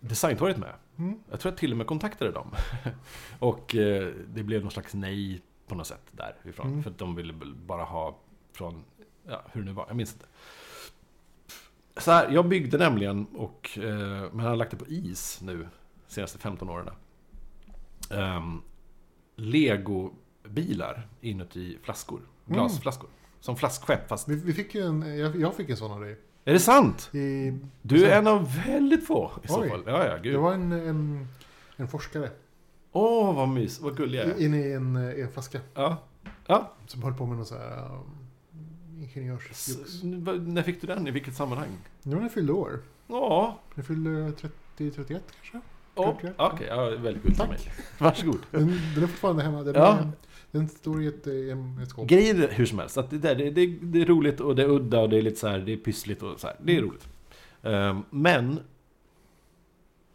Designtorget 0.00 0.58
med. 0.58 0.72
Mm. 0.98 1.18
Jag 1.30 1.40
tror 1.40 1.52
jag 1.52 1.58
till 1.58 1.70
och 1.72 1.78
med 1.78 1.86
kontaktade 1.86 2.30
dem. 2.30 2.50
och 3.38 3.74
eh, 3.74 4.12
det 4.28 4.42
blev 4.42 4.62
någon 4.62 4.70
slags 4.70 4.94
nej 4.94 5.42
på 5.66 5.74
något 5.74 5.86
sätt 5.86 6.02
därifrån. 6.12 6.66
Mm. 6.66 6.82
För 6.82 6.90
att 6.90 6.98
de 6.98 7.14
ville 7.14 7.32
bara 7.66 7.84
ha 7.84 8.18
från, 8.52 8.84
ja 9.28 9.42
hur 9.52 9.60
det 9.60 9.66
nu 9.66 9.72
var, 9.72 9.84
jag 9.88 9.96
minns 9.96 10.12
inte. 10.12 10.26
Så 11.96 12.10
här, 12.10 12.30
jag 12.30 12.48
byggde 12.48 12.78
nämligen, 12.78 13.26
och, 13.26 13.78
eh, 13.78 14.32
men 14.32 14.40
har 14.40 14.56
lagt 14.56 14.70
det 14.70 14.76
på 14.76 14.86
is 14.86 15.40
nu, 15.42 15.68
senaste 16.06 16.38
15 16.38 16.70
åren. 16.70 16.90
Um, 18.10 18.62
Lego-bilar 19.36 21.08
inuti 21.20 21.78
flaskor, 21.82 22.20
Mm. 22.46 22.58
glasflaskor. 22.58 23.10
Som 23.40 23.56
flaskskepp, 23.56 24.08
fast... 24.08 24.28
Vi, 24.28 24.34
vi 24.36 24.52
fick 24.52 24.74
en, 24.74 25.18
jag, 25.18 25.36
jag 25.36 25.54
fick 25.54 25.70
en 25.70 25.76
sån 25.76 25.90
av 25.92 26.00
dig. 26.00 26.18
Är 26.48 26.52
det 26.52 26.60
sant? 26.60 27.10
I, 27.14 27.58
Du 27.82 28.04
är 28.06 28.18
en 28.18 28.26
av 28.26 28.54
väldigt 28.66 29.06
få 29.06 29.30
i 29.44 29.48
så 29.48 29.60
Oj. 29.62 29.68
fall. 29.68 29.82
Ja, 29.86 30.04
ja, 30.06 30.12
det 30.14 30.20
gud. 30.22 30.36
var 30.40 30.52
en, 30.52 30.72
en, 30.72 31.28
en 31.76 31.88
forskare. 31.88 32.30
Åh, 32.92 33.34
vad 33.36 33.48
mys, 33.48 33.80
vad 33.80 33.96
gullig 33.96 34.18
jag 34.18 34.26
är. 34.26 34.40
Inne 34.44 34.56
i 34.58 34.72
en, 34.72 34.96
eh, 34.96 35.20
en 35.24 35.32
flaska. 35.32 35.60
Ja. 35.74 35.96
Ja, 36.46 36.72
Som 36.86 37.02
höll 37.02 37.14
på 37.14 37.26
med 37.26 37.36
någon 37.36 37.46
sån 37.46 37.58
här 37.58 37.84
um, 37.94 38.00
ingenjörsjux. 39.02 39.68
När 40.02 40.62
fick 40.62 40.80
du 40.80 40.86
den? 40.86 41.06
I 41.06 41.10
vilket 41.10 41.34
sammanhang? 41.34 41.68
Nu 42.02 42.14
när 42.14 42.22
jag 42.22 42.32
fyllde 42.32 42.52
år. 42.52 42.80
Ja, 43.06 43.58
Jag 43.74 43.86
fyllde 43.86 44.10
30-31 44.10 44.40
kanske. 45.06 45.60
oh, 45.94 46.08
okej, 46.36 46.66
ja, 46.68 46.84
väldigt 46.90 47.22
gulligt 47.22 47.40
av 47.40 47.48
mig. 47.48 47.58
Varsågod. 47.98 48.38
Den, 48.50 48.66
den 48.94 49.02
är 49.02 49.06
fortfarande 49.06 49.42
hemma. 49.42 49.62
Den, 49.62 49.74
Ja. 49.74 49.98
Den 50.50 50.68
står 50.68 51.02
i 51.02 51.06
ett, 51.06 51.26
i 51.26 51.50
en- 51.50 51.78
ett 51.82 51.88
skåp. 51.90 52.08
Grejen 52.08 52.42
är 52.42 52.48
hur 52.48 52.66
som 52.66 52.78
helst, 52.78 52.96
att 52.98 53.10
det, 53.10 53.18
där, 53.18 53.34
det, 53.34 53.50
det, 53.50 53.66
det 53.66 54.00
är 54.02 54.06
roligt 54.06 54.40
och 54.40 54.56
det 54.56 54.62
är 54.62 54.68
udda 54.68 55.00
och 55.00 55.08
det 55.10 55.18
är 55.18 55.22
lite 55.22 55.36
så 55.36 55.48
här, 55.48 55.58
det 55.58 55.72
är 55.72 55.76
pyssligt 55.76 56.22
och 56.22 56.40
så 56.40 56.46
här. 56.46 56.56
Det 56.62 56.76
är 56.76 56.82
roligt. 56.82 57.08
Ehm, 57.62 58.02
men 58.10 58.60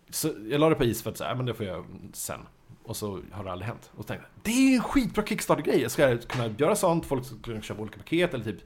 så 0.09 0.27
jag 0.49 0.59
la 0.59 0.69
det 0.69 0.75
på 0.75 0.83
is 0.83 1.03
för 1.03 1.09
att 1.11 1.17
säga, 1.17 1.35
men 1.35 1.45
det 1.45 1.53
får 1.53 1.65
jag 1.65 1.85
sen. 2.13 2.39
Och 2.83 2.95
så 2.97 3.19
har 3.31 3.43
det 3.43 3.51
aldrig 3.51 3.67
hänt. 3.67 3.91
Och 3.95 4.03
så 4.03 4.07
tänkte 4.07 4.27
jag, 4.35 4.43
det 4.43 4.51
är 4.73 4.75
en 4.75 4.81
skitbra 4.83 5.25
Kickstarter-grej. 5.25 5.81
Jag 5.81 5.91
ska 5.91 6.17
kunna 6.17 6.47
göra 6.57 6.75
sånt, 6.75 7.05
folk 7.05 7.25
ska 7.25 7.35
kunna 7.43 7.61
köpa 7.61 7.81
olika 7.81 7.97
paket 7.97 8.33
eller 8.33 8.43
typ. 8.43 8.61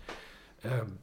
Ehm, 0.61 0.97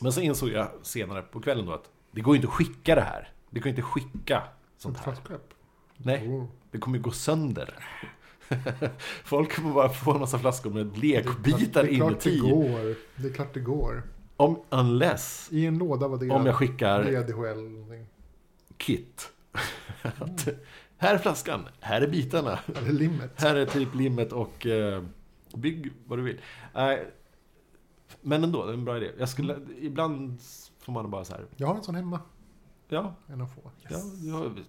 men 0.00 0.12
så 0.12 0.20
insåg 0.20 0.48
jag 0.48 0.68
senare 0.82 1.22
på 1.22 1.40
kvällen 1.40 1.66
då 1.66 1.72
att 1.72 1.90
det 2.10 2.20
går 2.20 2.34
ju 2.34 2.36
inte 2.36 2.48
att 2.48 2.54
skicka 2.54 2.94
det 2.94 3.00
här. 3.00 3.28
Det 3.50 3.60
går 3.60 3.68
inte 3.68 3.80
att 3.82 3.86
skicka 3.88 4.42
sånt 4.78 4.98
här. 4.98 5.16
Nej, 5.96 6.46
det 6.70 6.78
kommer 6.78 6.96
ju 6.96 7.02
gå 7.02 7.10
sönder. 7.10 7.74
Folk 9.24 9.52
kommer 9.56 9.72
bara 9.74 9.88
få 9.88 10.12
en 10.14 10.20
massa 10.20 10.38
flaskor 10.38 10.70
med 10.70 10.98
lekbitar 10.98 11.82
det 11.82 11.92
är 11.92 11.96
klart 11.96 12.20
det 12.22 12.30
inuti. 12.30 12.38
går. 12.38 12.96
Det 13.22 13.28
är 13.28 13.32
klart 13.32 13.54
det 13.54 13.60
går. 13.60 14.02
Om, 14.36 14.62
unless, 14.70 15.48
I 15.52 15.66
en 15.66 15.78
låda 15.78 16.08
var 16.08 16.18
det 16.18 16.30
om 16.30 16.46
jag 16.46 16.54
skickar 16.54 17.04
med 17.04 17.26
DHL. 17.26 17.44
eller 17.44 17.68
någonting. 17.70 18.06
kit. 18.76 19.32
Att, 20.02 20.48
här 20.96 21.14
är 21.14 21.18
flaskan, 21.18 21.60
här 21.80 22.00
är 22.00 22.08
bitarna. 22.08 22.58
Eller 22.76 22.92
limmet. 22.92 23.30
Här 23.36 23.54
är 23.56 23.66
typ 23.66 23.94
limmet 23.94 24.32
och 24.32 24.66
eh, 24.66 25.02
bygg 25.54 25.92
vad 26.06 26.18
du 26.18 26.22
vill. 26.22 26.40
Nej, 26.74 27.10
men 28.20 28.44
ändå, 28.44 28.64
det 28.66 28.70
är 28.72 28.74
en 28.74 28.84
bra 28.84 28.96
idé. 28.96 29.10
Jag 29.18 29.28
skulle, 29.28 29.56
ibland 29.80 30.38
får 30.78 30.92
man 30.92 31.10
bara 31.10 31.24
så 31.24 31.32
här, 31.34 31.44
Jag 31.56 31.66
har 31.66 31.74
en 31.74 31.82
sån 31.82 31.94
hemma. 31.94 32.20
ja, 32.88 33.14
En 33.26 33.40
av 33.40 33.46
få. 33.46 33.70
ja 33.88 33.98
jag, 34.22 34.60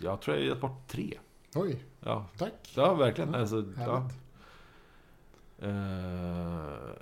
jag 0.00 0.20
tror 0.20 0.36
jag 0.36 0.42
har 0.44 0.48
gett 0.48 0.60
bort 0.60 0.88
tre. 0.88 1.18
Oj, 1.54 1.84
Ja, 2.00 2.26
tack. 2.38 2.52
ja 2.74 2.94
verkligen. 2.94 3.32
Ja, 3.32 3.38
Alltså, 3.40 3.64
ja. 3.78 4.08
Eh, 5.58 6.94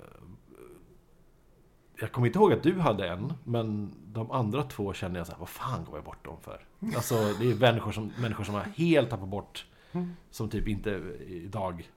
jag 1.99 2.11
kommer 2.11 2.27
inte 2.27 2.39
ihåg 2.39 2.53
att 2.53 2.63
du 2.63 2.79
hade 2.79 3.07
en, 3.07 3.33
men 3.43 3.93
de 4.13 4.31
andra 4.31 4.63
två 4.63 4.93
känner 4.93 5.19
jag 5.19 5.27
så 5.27 5.31
här, 5.33 5.39
vad 5.39 5.49
fan 5.49 5.85
går 5.85 5.97
jag 5.97 6.03
bort 6.03 6.25
dem 6.25 6.37
för? 6.41 6.65
Alltså, 6.95 7.15
det 7.39 7.51
är 7.51 7.55
människor 7.55 7.91
som, 7.91 8.11
människor 8.19 8.43
som 8.43 8.55
har 8.55 8.61
helt 8.61 9.09
tappat 9.09 9.27
bort, 9.29 9.65
Mm. 9.91 10.13
som 10.31 10.49
typ 10.49 10.67
inte 10.67 10.89
idag 11.27 11.89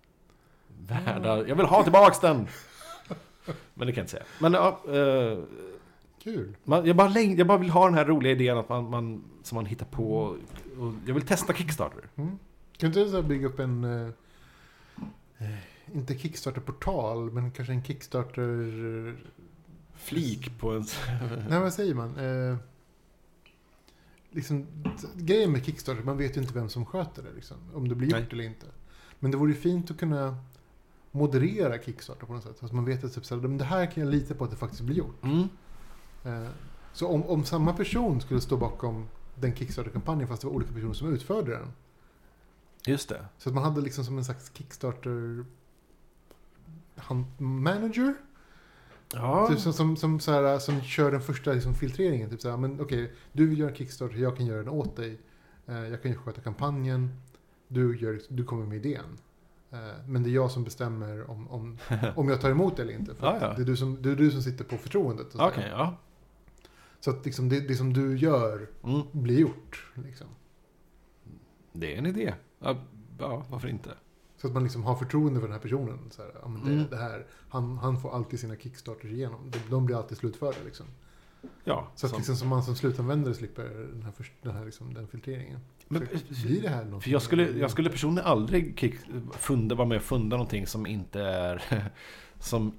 värda. 0.79 1.47
Jag 1.49 1.57
vill 1.57 1.66
ha 1.66 1.83
tillbaks 1.83 2.21
den! 2.21 2.49
Men 3.75 3.87
det 3.87 3.92
kan 3.92 3.97
jag 3.97 4.05
inte 4.05 4.11
säga. 4.11 4.25
Men 4.40 4.53
ja, 4.53 4.81
eh, 4.88 5.38
Kul. 6.27 6.57
man, 6.65 6.87
jag, 6.87 6.97
bara 6.97 7.09
läng- 7.09 7.39
jag 7.39 7.47
bara 7.47 7.59
vill 7.59 7.71
ha 7.71 7.85
den 7.85 7.95
här 7.95 8.05
roliga 8.05 8.33
idén 8.33 8.59
att 8.59 8.69
man, 8.69 8.91
man, 8.91 9.25
som 9.43 9.57
man 9.57 9.67
hittar 9.67 9.87
på. 9.87 10.37
Och 10.79 10.93
jag 11.07 11.15
vill 11.15 11.27
testa 11.27 11.53
Kickstarter. 11.53 12.09
Mm. 12.17 12.39
Kan 12.77 12.87
inte 12.87 13.05
du 13.05 13.11
så 13.11 13.17
här 13.17 13.23
bygga 13.23 13.47
upp 13.47 13.59
en... 13.59 13.85
eh, 13.85 14.09
eh, 15.39 15.59
inte 15.95 16.19
Kickstarter-portal, 16.19 17.33
men 17.33 17.51
kanske 17.51 17.73
en 17.73 17.85
Kickstarter... 17.85 19.17
Flik 19.95 20.59
på 20.59 20.71
en... 20.73 20.85
Nej, 21.49 21.61
vad 21.61 21.73
säger 21.73 21.95
man? 21.95 22.17
Eh, 22.17 22.57
liksom, 24.31 24.67
grejen 25.15 25.53
med 25.53 25.65
Kickstarter, 25.65 26.03
man 26.03 26.17
vet 26.17 26.37
ju 26.37 26.41
inte 26.41 26.55
vem 26.55 26.69
som 26.69 26.87
sköter 26.87 27.23
det. 27.23 27.33
Liksom, 27.35 27.57
om 27.75 27.89
det 27.89 27.95
blir 27.95 28.09
gjort 28.09 28.19
Nej. 28.19 28.29
eller 28.33 28.45
inte. 28.45 28.67
Men 29.19 29.31
det 29.31 29.37
vore 29.37 29.53
ju 29.53 29.59
fint 29.59 29.91
att 29.91 29.99
kunna 29.99 30.37
moderera 31.11 31.79
Kickstarter 31.79 32.27
på 32.27 32.33
något 32.33 32.43
sätt. 32.43 32.59
Så 32.59 32.67
att 32.67 32.73
man 32.73 32.85
vet 32.85 33.05
att 33.05 33.15
typ, 33.15 33.25
så 33.25 33.35
här, 33.35 33.43
men 33.43 33.59
det 33.59 33.65
här 33.65 33.87
kan 33.87 34.03
jag 34.05 34.11
lita 34.11 34.35
på 34.35 34.45
att 34.45 34.51
det 34.51 34.57
faktiskt 34.57 34.83
blir 34.83 34.97
gjort. 34.97 35.25
Mm. 35.25 35.49
Eh, 36.27 36.49
så 36.93 37.09
om, 37.09 37.23
om 37.23 37.45
samma 37.45 37.73
person 37.73 38.21
skulle 38.21 38.41
stå 38.41 38.57
bakom 38.57 39.09
den 39.35 39.57
Kickstarter-kampanjen 39.57 40.29
fast 40.29 40.43
det 40.43 40.49
var 40.49 40.55
olika 40.55 40.73
personer 40.73 40.95
som 40.95 41.15
utförde 41.15 41.51
den. 41.51 41.73
Just 42.87 43.09
det. 43.09 43.25
Så 43.39 43.49
att 43.49 43.55
man 43.55 43.65
hade 43.65 43.81
liksom 43.81 44.05
som 44.05 44.19
en 44.19 44.25
slags 44.25 44.51
Kickstarter 44.55 45.45
manager. 47.39 48.15
Ja. 49.12 49.49
Typ 49.49 49.59
som, 49.59 49.73
som, 49.73 49.97
som, 49.97 50.21
så 50.21 50.33
här, 50.33 50.59
som 50.59 50.81
kör 50.83 51.11
den 51.11 51.21
första 51.21 51.53
liksom, 51.53 51.75
filtreringen. 51.75 52.31
Typ 52.31 52.41
så 52.41 52.51
här, 52.51 52.57
men 52.57 52.81
okej, 52.81 53.12
du 53.33 53.47
vill 53.47 53.59
göra 53.59 53.71
en 53.71 53.77
Kickstarter, 53.77 54.17
jag 54.17 54.37
kan 54.37 54.47
göra 54.47 54.59
den 54.59 54.69
åt 54.69 54.97
dig. 54.97 55.19
Eh, 55.67 55.89
jag 55.89 56.03
kan 56.03 56.11
ju 56.11 56.19
sköta 56.19 56.41
kampanjen. 56.41 57.21
Du, 57.69 57.99
gör, 57.99 58.21
du 58.29 58.45
kommer 58.45 58.67
med 58.67 58.87
idén. 58.87 59.19
Eh, 59.71 59.79
men 60.07 60.23
det 60.23 60.31
är 60.31 60.35
jag 60.35 60.51
som 60.51 60.65
bestämmer 60.65 61.31
om, 61.31 61.51
om, 61.51 61.79
om 62.17 62.29
jag 62.29 62.41
tar 62.41 62.51
emot 62.51 62.77
det 62.77 62.83
eller 62.83 62.95
inte. 62.95 63.15
För 63.15 63.27
Ja, 63.27 63.39
ja. 63.41 63.53
Det, 63.57 63.62
är 63.62 63.67
du 63.67 63.77
som, 63.77 64.03
det 64.03 64.11
är 64.11 64.17
du 64.17 64.31
som 64.31 64.43
sitter 64.43 64.65
på 64.65 64.77
förtroendet. 64.77 65.27
Okej, 65.35 65.55
säga. 65.55 65.69
ja. 65.69 65.97
Så 67.07 67.11
att 67.11 67.25
liksom, 67.27 67.49
det, 67.49 67.61
det 67.61 67.75
som 67.75 67.92
du 67.92 68.16
gör 68.19 68.69
Mm. 68.85 69.03
blir 69.12 69.38
gjort. 69.40 69.90
Liksom. 69.95 70.27
Det 71.73 71.95
är 71.95 71.99
en 71.99 72.07
idé. 72.07 72.35
Ja, 72.59 72.77
ja, 73.19 73.45
varför 73.51 73.69
inte? 73.69 73.90
Så 74.37 74.47
att 74.47 74.53
man 74.53 74.62
liksom 74.62 74.83
har 74.85 74.97
förtroende 74.97 75.40
för 75.40 75.47
den 75.47 75.53
här 75.55 75.61
personen. 75.62 75.99
Så 76.11 76.23
här, 76.23 76.31
ja, 76.42 76.49
men 76.49 76.64
det, 76.64 76.73
Mm. 76.73 76.85
det 76.90 76.97
här, 76.97 77.27
han, 77.49 77.79
han 77.79 78.01
får 78.01 78.14
alltid 78.14 78.40
sina 78.40 78.57
kickstarters 78.57 79.11
igenom. 79.11 79.51
De, 79.51 79.59
de 79.71 79.87
blir 79.87 79.97
alltid 79.97 80.19
slutförda. 80.19 80.57
Liksom. 80.64 80.87
Ja. 81.64 81.88
Så 81.95 82.07
att 82.07 82.11
som- 82.11 82.16
liksom, 82.19 82.37
som 82.37 82.49
man 82.49 82.62
som 82.62 82.77
slutanvändare 82.77 83.35
slipper 83.35 83.64
den 83.92 84.03
här, 84.03 84.12
den, 84.42 84.53
här 84.57 84.64
liksom, 84.64 84.95
den 84.95 85.09
filtreringen. 85.09 85.61
Men, 85.88 86.07
Så 86.31 86.47
blir 86.47 86.62
det 86.62 86.69
här? 86.69 87.01
För 87.01 87.11
jag 87.11 87.23
skulle, 87.23 87.59
jag 87.59 87.71
skulle 87.71 87.90
personligen 87.90 88.27
aldrig 88.31 88.79
kick, 88.79 88.95
funda, 89.33 89.75
vara 89.75 89.88
med 89.88 89.97
och 89.97 90.03
funda 90.05 90.37
någonting 90.37 90.66
som 90.66 90.87
inte 90.87 91.21
är 91.21 91.92
som 92.40 92.73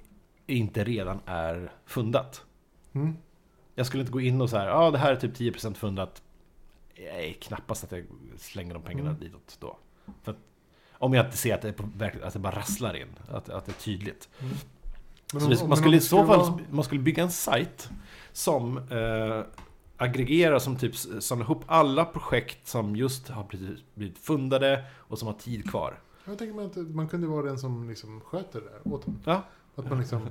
inte 0.48 0.84
redan 0.84 1.20
är 1.26 1.72
fundat. 1.86 2.46
Mm. 2.94 3.14
Jag 3.80 3.86
skulle 3.86 4.02
inte 4.02 4.12
gå 4.14 4.22
in 4.22 4.42
och 4.42 4.50
så 4.50 4.58
här, 4.58 4.68
ja 4.68 4.74
ah, 4.74 4.92
det 4.92 4.98
här 4.98 5.12
är 5.12 5.16
typ 5.16 5.38
10% 5.38 5.74
fundat. 5.74 6.22
Nej, 6.98 7.38
knappast 7.42 7.84
att 7.84 7.92
jag 7.92 8.04
slänger 8.38 8.74
de 8.74 8.84
pengarna 8.84 9.10
Mm. 9.10 9.22
ditåt 9.22 9.58
då. 9.60 9.78
För 10.24 10.32
att, 10.32 10.38
om 10.92 11.14
jag 11.14 11.26
inte 11.26 11.38
ser 11.38 11.56
att 11.56 11.62
det, 11.62 11.80
är 12.00 12.24
att 12.24 12.34
det 12.34 12.40
bara 12.40 12.56
rasslar 12.56 12.94
in, 12.96 13.08
att, 13.32 13.50
att 13.50 13.66
det 13.66 13.72
är 13.72 13.82
tydligt. 13.82 14.30
Men 15.34 15.42
Så 15.42 15.48
det, 15.50 15.68
man 15.68 15.78
skulle 15.78 15.98
i 15.98 16.02
så 16.02 16.18
fall 16.26 16.40
vara- 16.40 16.60
man 16.70 16.84
skulle 16.84 17.02
bygga 17.02 17.24
en 17.24 17.32
sajt 17.32 17.90
som 18.32 18.78
eh, 18.78 19.44
aggregerar, 19.98 20.60
som 20.60 20.76
typ 20.78 20.96
samlar 21.24 21.46
ihop 21.46 21.64
alla 21.68 22.06
projekt 22.06 22.68
som 22.68 22.96
just 22.96 23.30
har 23.30 23.44
blivit, 23.44 23.96
blivit 23.96 24.18
fundade 24.18 24.86
och 24.96 25.20
som 25.20 25.28
har 25.28 25.36
tid 25.36 25.70
kvar. 25.70 26.00
Jag 26.26 26.38
tänker 26.38 26.56
mig 26.56 26.66
att 26.66 26.76
man 26.78 27.08
kunde 27.08 27.28
vara 27.28 27.46
den 27.46 27.60
som 27.60 27.90
liksom 27.90 28.22
sköter 28.22 28.62
det 28.62 28.70
där 28.70 28.94
åt 28.94 29.08
en. 29.08 29.20
Ja. 29.26 29.44
Att 29.76 29.90
man 29.90 30.00
liksom 30.00 30.28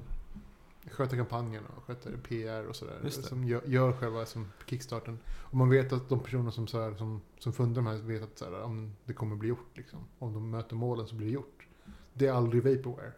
sköter 0.91 1.17
kampanjen 1.17 1.65
och 1.77 1.85
sköter 1.85 2.17
PR 2.17 2.65
och 2.67 2.77
sådär. 2.77 2.99
Som 3.29 3.45
gör, 3.45 3.63
gör 3.67 3.93
själva 3.93 4.27
som 4.27 4.53
kickstarten. 4.67 5.19
Och 5.29 5.57
man 5.57 5.69
vet 5.71 5.93
att 5.93 6.09
de 6.09 6.21
personer 6.21 6.51
som, 6.51 6.67
så 6.67 6.81
här, 6.81 6.95
som, 6.95 7.21
som 7.39 7.53
fundar 7.53 7.75
de 7.83 7.87
här 7.87 7.97
vet 7.97 8.23
att 8.23 8.39
så 8.39 8.45
här, 8.45 8.63
om 8.63 8.93
det 9.05 9.13
kommer 9.13 9.37
bli 9.37 9.49
gjort. 9.49 9.71
Liksom. 9.77 9.99
Om 10.19 10.33
de 10.33 10.51
möter 10.51 10.77
målen 10.77 11.07
så 11.07 11.15
blir 11.15 11.27
det 11.27 11.33
gjort. 11.33 11.67
Det 12.13 12.27
är 12.27 12.33
aldrig 12.33 12.63
vaporware. 12.63 13.13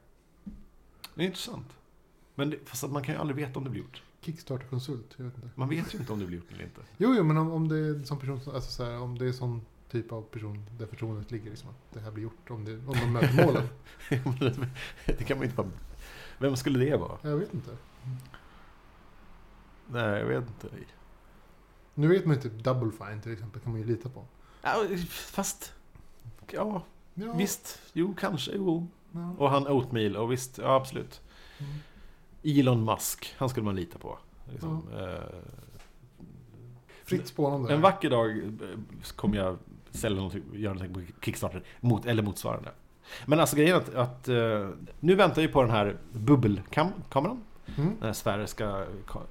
Det 1.14 1.22
är 1.22 1.26
intressant. 1.26 1.66
Men 2.34 2.50
det, 2.50 2.58
fast 2.64 2.84
att 2.84 2.90
man 2.92 3.02
kan 3.02 3.14
ju 3.14 3.20
aldrig 3.20 3.36
veta 3.36 3.58
om 3.58 3.64
det 3.64 3.70
blir 3.70 3.80
gjort. 3.82 4.02
Kickstarter-konsult, 4.20 5.14
jag 5.16 5.24
vet 5.24 5.34
inte. 5.34 5.48
Man 5.54 5.68
vet 5.68 5.94
ju 5.94 5.98
inte 5.98 6.12
om 6.12 6.18
det 6.18 6.26
blir 6.26 6.38
gjort 6.38 6.52
eller 6.52 6.64
inte. 6.64 6.80
Jo, 6.96 7.14
jo, 7.16 7.24
men 7.24 7.36
om, 7.36 7.50
om 7.52 7.68
det 7.68 7.76
är 7.78 8.02
som 8.04 8.18
person, 8.18 8.40
som- 8.40 8.54
alltså 8.54 8.70
så 8.70 8.84
här, 8.84 9.00
om 9.00 9.18
det 9.18 9.26
är 9.26 9.32
sån 9.32 9.62
typ 9.90 10.12
av 10.12 10.22
person 10.22 10.66
där 10.78 10.86
förtroendet 10.86 11.30
ligger, 11.30 11.50
liksom, 11.50 11.68
att 11.70 11.94
det 11.94 12.00
här 12.00 12.10
blir 12.10 12.22
gjort, 12.24 12.50
om, 12.50 12.64
det, 12.64 12.72
om 12.74 12.94
de 13.00 13.12
möter 13.12 13.46
målen. 13.46 13.68
det 15.06 15.24
kan 15.24 15.36
man 15.38 15.44
ju 15.46 15.50
inte 15.50 15.56
bara... 15.56 15.70
Vem 16.38 16.56
skulle 16.56 16.78
det 16.78 16.96
vara? 16.96 17.18
Jag 17.22 17.36
vet 17.36 17.54
inte. 17.54 17.76
Nej, 19.86 20.18
jag 20.20 20.26
vet 20.26 20.46
inte. 20.48 20.68
Nu 21.94 22.08
vet 22.08 22.26
man 22.26 22.36
ju 22.36 22.42
typ 22.42 22.52
Double 22.64 22.90
Fine 22.90 23.20
till 23.22 23.32
exempel, 23.32 23.60
kan 23.60 23.72
man 23.72 23.80
ju 23.80 23.86
lita 23.86 24.08
på. 24.08 24.24
Ja, 24.62 24.84
fast... 25.08 25.72
Ja, 26.50 26.82
Ja, 27.20 27.32
visst. 27.32 27.80
Jo, 27.92 28.14
kanske. 28.18 28.52
Jo. 28.54 28.86
Ja. 29.12 29.34
Och 29.38 29.50
han 29.50 29.66
Oatmeal, 29.66 30.16
och 30.16 30.32
visst. 30.32 30.58
Ja, 30.58 30.74
absolut. 30.76 31.20
Mm. 31.58 32.58
Elon 32.58 32.84
Musk, 32.84 33.34
han 33.38 33.48
skulle 33.48 33.64
man 33.64 33.76
lita 33.76 33.98
på. 33.98 34.18
Liksom. 34.50 34.82
Eh, 34.98 35.38
Fritt 37.04 37.26
spånande. 37.28 37.74
En 37.74 37.80
vacker 37.80 38.10
dag 38.10 38.38
eh, 38.38 38.52
kommer 39.16 39.36
jag 39.36 39.58
sälja 39.90 40.16
någonting, 40.16 40.42
göra 40.54 40.74
någonting 40.74 40.94
på 41.06 41.24
Kickstarter, 41.24 41.64
mot, 41.80 42.06
eller 42.06 42.22
motsvarande. 42.22 42.70
Men 43.26 43.40
alltså 43.40 43.56
grejen 43.56 43.76
att, 43.76 43.94
att 43.94 44.28
eh, 44.28 44.68
nu 45.00 45.14
väntar 45.14 45.42
jag 45.42 45.52
på 45.52 45.62
den 45.62 45.70
här 45.70 45.96
bubbelkameran. 46.12 47.42
Mm. 47.76 47.90
Den 47.98 48.06
här 48.06 48.12
sfäriska 48.12 48.84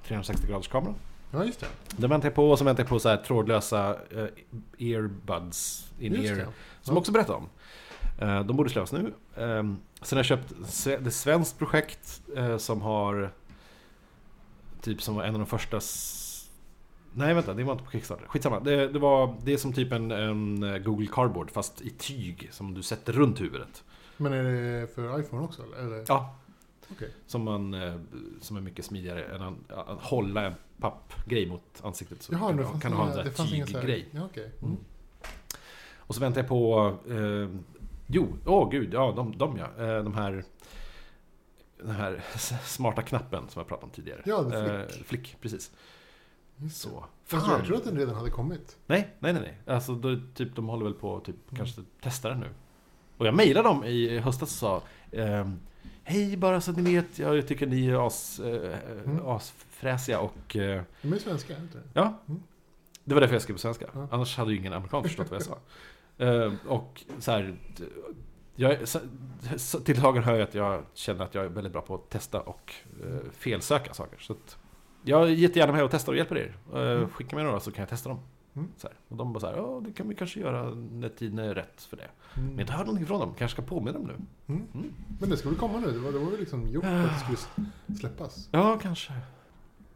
360 0.07 0.47
graders 0.47 0.67
kameran. 0.67 0.95
Ja, 1.31 1.45
just 1.45 1.59
det. 1.59 1.67
Den 1.97 2.09
väntar 2.09 2.27
jag 2.27 2.35
på 2.35 2.49
och 2.51 2.57
så 2.59 2.65
väntar 2.65 2.83
jag 2.83 2.89
på 2.89 2.99
så 2.99 3.09
här 3.09 3.17
trådlösa 3.17 3.89
eh, 4.11 4.25
earbuds 4.77 5.91
in 5.99 6.15
ear. 6.15 6.35
Som 6.35 6.37
Ja. 6.37 6.51
jag 6.85 6.97
också 6.97 7.11
berättade 7.11 7.37
om. 7.37 7.49
Eh, 8.19 8.43
de 8.43 8.57
borde 8.57 8.69
släppas 8.69 8.91
nu. 8.91 9.13
Eh, 9.35 9.63
sen 10.01 10.17
har 10.17 10.17
jag 10.17 10.25
köpt 10.25 10.53
ett 10.87 11.13
svenskt 11.13 11.57
projekt 11.59 12.21
som 12.57 12.81
har 12.81 13.31
typ 14.81 15.01
som 15.01 15.15
var 15.15 15.23
en 15.23 15.33
av 15.33 15.39
de 15.39 15.45
första 15.45 15.79
Nej 17.17 17.33
vänta, 17.33 17.53
det 17.53 17.63
var 17.63 17.71
inte 17.73 17.85
på 17.85 17.91
Kickstarter. 17.91 18.27
Skitsamma. 18.27 18.59
Det, 18.59 18.87
det, 18.87 18.99
var, 18.99 19.35
det 19.43 19.53
är 19.53 19.57
som 19.57 19.73
typ 19.73 19.91
en, 19.91 20.11
en 20.11 20.63
eh, 20.63 20.77
Google 20.77 21.07
Cardboard 21.11 21.51
fast 21.51 21.81
i 21.81 21.89
tyg 21.89 22.49
som 22.51 22.73
du 22.73 22.83
sätter 22.83 23.13
runt 23.13 23.41
huvudet. 23.41 23.83
Men 24.17 24.33
är 24.33 24.43
det 24.43 24.87
för 24.87 25.19
iPhone 25.19 25.43
också? 25.43 25.61
Eller? 25.79 26.05
Ja. 26.07 26.35
Okej. 26.91 27.09
Som, 27.27 27.43
man, 27.43 27.73
eh, 27.73 27.95
som 28.41 28.57
är 28.57 28.61
mycket 28.61 28.85
smidigare 28.85 29.23
än 29.23 29.41
att, 29.41 29.71
att 29.71 30.01
hålla 30.01 30.45
en 30.45 30.53
pappgrej 30.79 31.45
mot 31.45 31.81
ansiktet. 31.83 32.21
Så 32.21 32.33
Jaha, 32.33 32.47
kan, 32.47 32.57
det 32.57 32.81
kan 32.81 32.91
du 32.91 32.97
ha 32.97 33.23
en 33.23 33.65
tyggrej. 33.65 34.07
Ja, 34.11 34.25
okej. 34.25 34.51
Mm. 34.59 34.71
Mm. 34.71 34.83
Och 35.97 36.15
så 36.15 36.21
väntar 36.21 36.41
jag 36.41 36.47
på... 36.47 36.93
Eh, 37.09 37.49
jo, 38.07 38.27
åh 38.45 38.69
gud, 38.71 38.93
ja 38.93 39.13
de, 39.15 39.37
de 39.37 39.57
ja. 39.57 39.85
Eh, 39.85 40.03
de 40.03 40.13
här... 40.13 40.43
Den 41.77 41.95
här 41.95 42.23
smarta 42.65 43.01
knappen 43.01 43.49
som 43.49 43.59
jag 43.59 43.67
pratade 43.67 43.85
om 43.85 43.91
tidigare. 43.91 44.21
Ja, 44.25 44.53
är 44.53 44.79
Eh, 44.79 44.87
flick, 44.87 45.37
precis. 45.41 45.71
Så. 46.71 47.05
Fast 47.25 47.47
jag 47.47 47.65
tror 47.65 47.77
att 47.77 47.83
den 47.83 47.97
redan 47.97 48.15
hade 48.15 48.29
kommit. 48.29 48.77
Nej, 48.87 49.15
nej, 49.19 49.33
nej. 49.33 49.41
nej. 49.41 49.75
Alltså, 49.75 49.95
då, 49.95 50.17
typ, 50.33 50.55
de 50.55 50.67
håller 50.67 50.83
väl 50.83 50.93
på 50.93 51.17
att 51.17 51.25
typ, 51.25 51.35
kanske 51.55 51.81
testa 52.01 52.29
den 52.29 52.39
nu. 52.39 52.47
Och 53.17 53.27
jag 53.27 53.35
mejlade 53.35 53.67
dem 53.69 53.83
i 53.83 54.19
höstas 54.19 54.41
och 54.41 54.57
sa 54.57 54.81
ehm, 55.11 55.59
Hej, 56.03 56.37
bara 56.37 56.61
så 56.61 56.71
att 56.71 56.77
ni 56.77 56.95
vet, 56.95 57.19
jag 57.19 57.47
tycker 57.47 57.67
ni 57.67 57.87
är 57.87 58.07
as, 58.07 58.39
eh, 58.39 58.77
Mm. 59.05 59.25
asfräsiga 59.27 60.19
och... 60.19 60.55
Eh, 60.55 60.81
De 61.01 61.13
är 61.13 61.17
svenska, 61.19 61.57
inte 61.57 61.81
ja, 61.93 62.13
Mm. 62.27 62.43
det 63.03 63.13
var 63.13 63.21
därför 63.21 63.35
jag 63.35 63.41
skrev 63.41 63.55
på 63.55 63.59
svenska. 63.59 63.85
Ja. 63.93 64.07
Annars 64.11 64.37
hade 64.37 64.51
ju 64.51 64.57
ingen 64.57 64.73
amerikan 64.73 65.03
förstått 65.03 65.29
vad 65.31 65.39
jag 65.39 65.45
sa. 65.45 65.57
Eh, 66.19 66.53
och 66.67 67.03
så 67.19 67.31
här... 67.31 67.55
Jag, 68.55 68.87
så, 68.87 68.99
så, 69.57 69.79
till 69.79 70.01
dagen 70.01 70.23
hör 70.23 70.33
jag 70.33 70.41
att 70.41 70.53
jag 70.55 70.83
känner 70.93 71.23
att 71.25 71.35
jag 71.35 71.45
är 71.45 71.49
väldigt 71.49 71.73
bra 71.73 71.81
på 71.81 71.95
att 71.95 72.09
testa 72.09 72.41
och 72.41 72.73
eh, 73.03 73.31
felsöka 73.31 73.93
saker. 73.93 74.19
Så 74.19 74.33
att 74.33 74.57
jag 75.07 75.23
är 75.23 75.27
jättegärna 75.27 75.73
med 75.73 75.83
och 75.83 75.91
testar 75.91 76.11
och 76.13 76.17
hjälper 76.17 76.37
er. 76.37 76.55
Eh, 76.73 76.79
Mm. 76.97 77.09
Skicka 77.09 77.35
mig 77.35 77.45
några 77.45 77.59
så 77.59 77.71
kan 77.71 77.81
jag 77.81 77.89
testa 77.89 78.09
dem. 78.09 78.19
Mm. 78.55 78.67
Och 79.07 79.17
de 79.17 79.33
bara 79.33 79.39
så 79.39 79.47
här, 79.47 79.55
ja 79.55 79.81
det 79.85 79.91
kan 79.93 80.09
vi 80.09 80.15
kanske 80.15 80.39
göra 80.39 80.69
när 80.91 81.09
tiden 81.09 81.39
är 81.39 81.55
rätt 81.55 81.81
för 81.81 81.97
det. 81.97 82.07
Men 82.33 82.43
jag 82.43 82.45
har 82.45 82.49
Mm. 82.51 82.59
inte 82.59 82.73
hört 82.73 82.85
någonting 82.85 83.07
från 83.07 83.19
dem, 83.19 83.33
kanske 83.37 83.55
ska 83.61 83.69
påminna 83.69 83.91
dem 83.99 84.07
nu. 84.07 84.13
Mm. 84.53 84.67
Mm. 84.73 84.93
Men 85.19 85.29
det 85.29 85.45
väl 85.45 85.55
komma 85.55 85.79
nu? 85.79 85.91
Det 85.91 85.99
var, 85.99 86.11
det 86.11 86.19
var 86.19 86.31
väl 86.31 86.39
liksom 86.39 86.67
gjort 86.69 86.83
för 86.83 87.03
att 87.05 87.09
det 87.29 87.37
skulle 87.37 87.97
släppas. 87.99 88.49
Ja, 88.51 88.79
kanske. 88.81 89.13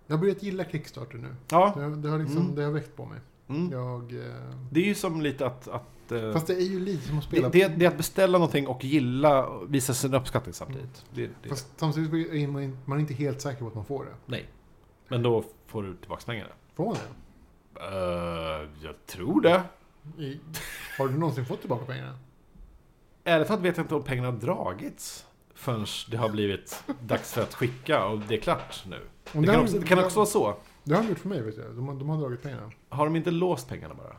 Jag 0.08 0.16
har 0.16 0.22
börjat 0.22 0.44
gilla 0.44 0.64
Kickstarter 0.66 1.18
nu. 1.18 1.36
Ja. 1.50 1.74
Det, 1.78 1.96
det, 1.96 2.10
har, 2.10 2.20
liksom, 2.20 2.38
Mm. 2.42 2.56
det 2.56 2.64
har 2.64 2.72
väckt 2.72 2.96
på 2.96 3.06
mig. 3.06 3.20
Mm. 3.50 3.72
Jag, 3.72 4.02
eh, 4.14 4.56
Det 4.72 4.80
är 4.80 4.86
ju 4.86 4.96
som 4.96 5.22
lite 5.22 5.46
att... 5.46 5.68
att 5.68 6.12
eh, 6.12 6.34
Fast 6.34 6.48
det 6.48 6.54
är 6.56 6.60
ju 6.70 6.80
lite 6.80 7.08
som 7.08 7.18
att 7.18 7.24
det, 7.24 7.28
spela... 7.28 7.50
det, 7.50 7.68
det 7.68 7.86
är 7.86 7.90
att 7.90 7.98
beställa 7.98 8.38
någonting 8.38 8.68
och 8.68 8.84
gilla 8.84 9.46
och 9.48 9.74
visa 9.74 9.94
sin 9.94 10.14
uppskattning 10.14 10.54
samtidigt. 10.54 11.06
Det, 11.14 11.30
det, 11.44 11.50
Fast 11.50 11.68
samtidigt 11.80 12.34
är 12.34 12.48
man, 12.48 12.64
in- 12.64 12.78
man 12.86 12.98
är 12.98 13.02
inte 13.02 13.14
helt 13.14 13.42
säker 13.42 13.60
på 13.60 13.68
att 13.68 13.76
man 13.76 13.86
får 13.86 14.06
det. 14.06 14.12
Nej. 14.26 14.50
Men 15.12 15.24
då 15.24 15.44
får 15.68 15.84
du 15.84 15.96
tillbaka 15.96 16.24
pengarna. 16.26 16.50
Får 16.74 16.86
man 16.86 16.96
det? 16.96 17.02
Uh, 17.82 18.70
jag 18.84 19.06
tror 19.06 19.42
det. 19.42 19.64
I, 20.18 20.40
har 20.98 21.08
du 21.08 21.18
någonsin 21.18 21.46
fått 21.46 21.60
tillbaka 21.60 21.86
pengarna? 21.86 22.18
ärligt 23.24 23.48
talat 23.48 23.64
vet 23.64 23.78
jag 23.78 23.84
inte 23.84 23.96
om 23.96 24.04
pengarna 24.04 24.32
har 24.32 24.38
dragits 24.38 25.26
förrän 25.54 25.86
det 26.12 26.18
har 26.18 26.30
blivit 26.30 26.84
dags 27.02 27.34
för 27.34 27.42
att 27.42 27.54
skicka 27.54 28.06
och 28.06 28.20
det 28.20 28.36
är 28.36 28.40
klart 28.42 28.86
nu. 28.88 29.00
Om 29.34 29.42
Det 29.42 29.48
kan 29.48 29.62
också, 29.62 29.80
det 29.80 29.88
kan 29.88 30.00
också 30.00 30.16
vara 30.16 30.26
så. 30.26 30.56
Det 30.84 30.96
har 30.96 31.04
de 31.04 31.10
gjort 31.10 31.20
för 31.20 31.30
mig, 31.30 31.42
vet 31.42 31.58
jag. 31.58 31.76
De 31.76 31.88
har, 31.88 31.96
de 31.96 32.10
har 32.10 32.18
dragit 32.18 32.44
pengarna. 32.44 32.72
Har 32.90 33.06
de 33.06 33.16
inte 33.16 33.32
låst 33.32 33.70
pengarna 33.70 33.94
bara? 33.94 34.16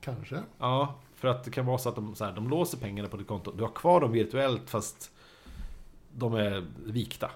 Kanske. 0.00 0.42
Ja, 0.58 0.94
för 1.14 1.28
att 1.28 1.44
det 1.44 1.50
kan 1.50 1.66
vara 1.66 1.78
så 1.78 1.88
att 1.88 1.94
de, 1.94 2.14
så 2.14 2.24
här, 2.24 2.32
de 2.32 2.48
låser 2.48 2.78
pengarna 2.78 3.08
på 3.08 3.16
ditt 3.16 3.28
konto. 3.28 3.52
Du 3.52 3.62
har 3.62 3.70
kvar 3.70 4.00
dem 4.00 4.12
virtuellt 4.12 4.70
fast 4.70 5.10
de 6.16 6.34
är 6.34 6.66
vikta. 6.86 7.30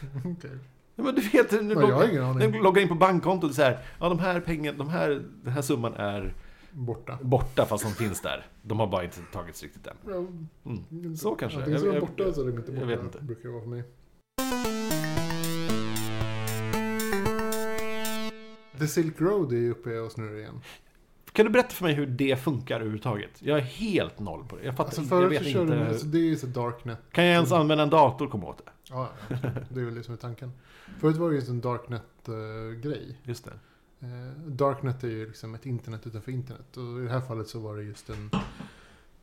Okej. 0.24 0.58
Ja, 1.02 1.06
men 1.06 1.14
du 1.14 1.20
vet, 1.28 1.50
du 1.50 1.62
Men 1.62 1.70
jag 1.70 1.76
har 1.94 2.06
loggar, 2.06 2.44
ingen 2.48 2.62
loggar 2.62 2.82
in 2.82 2.88
på 2.88 2.94
bankkontot 2.94 3.50
och 3.50 3.56
så 3.56 3.62
här, 3.62 3.78
ja 4.00 4.08
de 4.08 4.18
här 4.18 4.40
pengarna, 4.40 4.78
de 4.78 4.88
här, 4.88 5.22
den 5.44 5.52
här 5.52 5.62
summan 5.62 5.94
är 5.94 6.34
Borta. 6.72 7.18
borta 7.22 7.66
fast 7.66 7.84
de 7.84 7.90
finns 7.92 8.20
där. 8.20 8.46
De 8.62 8.80
har 8.80 8.86
bara 8.86 9.04
inte 9.04 9.20
tagits 9.32 9.62
riktigt 9.62 9.86
än. 9.86 10.48
Mm. 10.66 11.16
Så 11.16 11.34
kanske. 11.34 11.58
Antingen 11.58 11.80
så 11.80 11.86
är 11.86 11.90
de 11.90 11.94
Jag- 11.96 12.00
borta 12.08 12.22
jag- 12.22 12.34
så 12.34 12.40
är 12.40 12.44
de 12.46 12.56
inte 12.56 12.72
jag 12.72 12.80
borta. 12.80 12.86
vet 12.86 13.02
inte. 13.02 13.18
brukar 13.20 13.42
det 13.42 13.48
vara 13.54 13.62
för 13.62 13.70
mig. 13.70 13.84
The 18.78 18.86
Silk 18.86 19.20
Road 19.20 19.52
är 19.52 19.56
ju 19.56 19.70
uppe 19.70 19.98
och 19.98 20.12
snurrar 20.12 20.38
igen. 20.38 20.60
Kan 21.32 21.46
du 21.46 21.52
berätta 21.52 21.68
för 21.70 21.84
mig 21.84 21.94
hur 21.94 22.06
det 22.06 22.36
funkar 22.42 22.74
överhuvudtaget? 22.76 23.30
Jag 23.42 23.58
är 23.58 23.62
helt 23.62 24.18
noll 24.18 24.44
på 24.44 24.56
det. 24.56 24.64
Jag 24.64 24.76
fattar 24.76 24.98
Alltså 24.98 25.20
jag 25.22 25.28
vet 25.28 25.46
inte. 25.46 25.64
de, 25.74 25.82
alltså 25.88 26.06
det 26.06 26.18
är 26.18 26.22
ju 26.22 26.36
så 26.36 26.46
Darknet. 26.46 26.98
Kan 27.12 27.24
jag 27.24 27.32
ens 27.34 27.52
använda 27.52 27.82
en 27.84 27.90
dator 27.90 28.24
och 28.26 28.30
komma 28.32 28.46
åt 28.46 28.58
det? 28.58 28.64
Ja, 28.92 29.10
det 29.68 29.80
är 29.80 29.84
väl 29.84 29.94
det 29.94 30.02
som 30.02 30.14
är 30.14 30.18
tanken. 30.18 30.52
Förut 31.00 31.16
var 31.16 31.30
det 31.30 31.36
ju 31.36 31.50
en 31.50 31.60
Darknet-grej. 31.60 33.18
Just 33.22 33.44
det. 33.44 33.58
Eh, 34.00 34.32
Darknet 34.46 35.04
är 35.04 35.08
ju 35.08 35.26
liksom 35.26 35.54
ett 35.54 35.66
internet 35.66 36.06
utanför 36.06 36.32
internet. 36.32 36.76
Och 36.76 37.00
i 37.00 37.02
det 37.02 37.10
här 37.10 37.20
fallet 37.20 37.48
så 37.48 37.60
var 37.60 37.76
det 37.76 37.82
just 37.82 38.10
en 38.10 38.30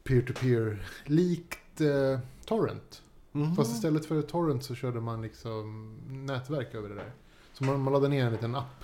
peer-to-peer 0.03 0.88
likt 1.05 1.82
eh, 1.82 2.19
torrent. 2.45 3.01
Mhm. 3.32 3.55
Fast 3.55 3.75
istället 3.75 4.05
för 4.05 4.21
torrent 4.21 4.63
så 4.63 4.75
körde 4.75 5.01
man 5.01 5.21
liksom 5.21 5.95
nätverk 6.08 6.75
över 6.75 6.89
det 6.89 6.95
där. 6.95 7.12
Så 7.53 7.63
man, 7.63 7.82
man 7.82 7.93
laddade 7.93 8.10
ner 8.10 8.25
en 8.25 8.32
liten 8.32 8.55
app 8.55 8.84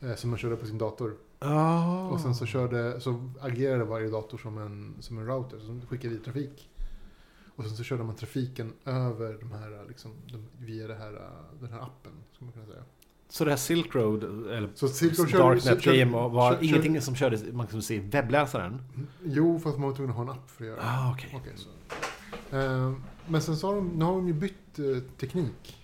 eh, 0.00 0.14
som 0.14 0.30
man 0.30 0.38
körde 0.38 0.56
på 0.56 0.66
sin 0.66 0.78
dator. 0.78 1.16
Ah. 1.38 2.08
Och 2.08 2.20
sen 2.20 2.34
så 2.34 2.46
körde, 2.46 3.00
så 3.00 3.30
agerade 3.40 3.84
varje 3.84 4.10
dator 4.10 4.38
som 4.38 4.58
en, 4.58 4.94
som 5.00 5.18
en 5.18 5.26
router 5.26 5.58
som 5.58 5.86
skickade 5.86 6.08
vidare 6.08 6.24
trafik. 6.24 6.69
Och 7.60 7.66
sen 7.66 7.76
så 7.76 7.84
körde 7.84 8.04
man 8.04 8.16
trafiken 8.16 8.72
över 8.84 9.38
de 9.40 9.52
här, 9.52 9.84
liksom, 9.88 10.10
de, 10.32 10.46
via 10.66 10.86
det 10.88 10.94
här, 10.94 11.12
den 11.60 11.72
här 11.72 11.80
appen, 11.80 12.12
skulle 12.32 12.46
man 12.46 12.52
kunna 12.52 12.66
säga. 12.66 12.82
Så 13.28 13.44
det 13.44 13.50
här 13.50 13.58
Silk 13.58 13.94
Road, 13.94 14.24
eller 14.24 14.68
Så 14.74 14.88
Silk 14.88 15.18
Road 15.18 15.30
Darknet 15.32 15.82
körde- 15.82 15.98
Game, 15.98 16.12
var 16.12 16.52
körde- 16.52 16.66
ingenting 16.66 17.00
som 17.00 17.14
kördes, 17.14 17.44
man 17.52 17.66
kunde 17.66 17.82
se 17.84 17.98
webbläsaren? 18.00 18.82
Jo, 19.24 19.58
fast 19.58 19.78
man 19.78 19.88
var 19.88 19.96
tvungen 19.96 20.10
att 20.10 20.16
ha 20.16 20.22
en 20.24 20.30
app 20.30 20.50
för 20.50 20.64
att 20.64 20.68
göra 20.68 20.76
det. 20.80 20.86
Ah. 20.86 21.16
Okej, 21.34 21.52
så. 21.56 21.68
Eh, 22.56 22.92
men 23.26 23.42
sen 23.42 23.56
så 23.56 23.66
har 23.66 23.74
de, 23.74 23.88
nu 23.88 24.04
har 24.04 24.12
de 24.12 24.26
ju 24.28 24.34
bytt 24.34 24.78
eh, 24.78 24.84
teknik. 25.20 25.76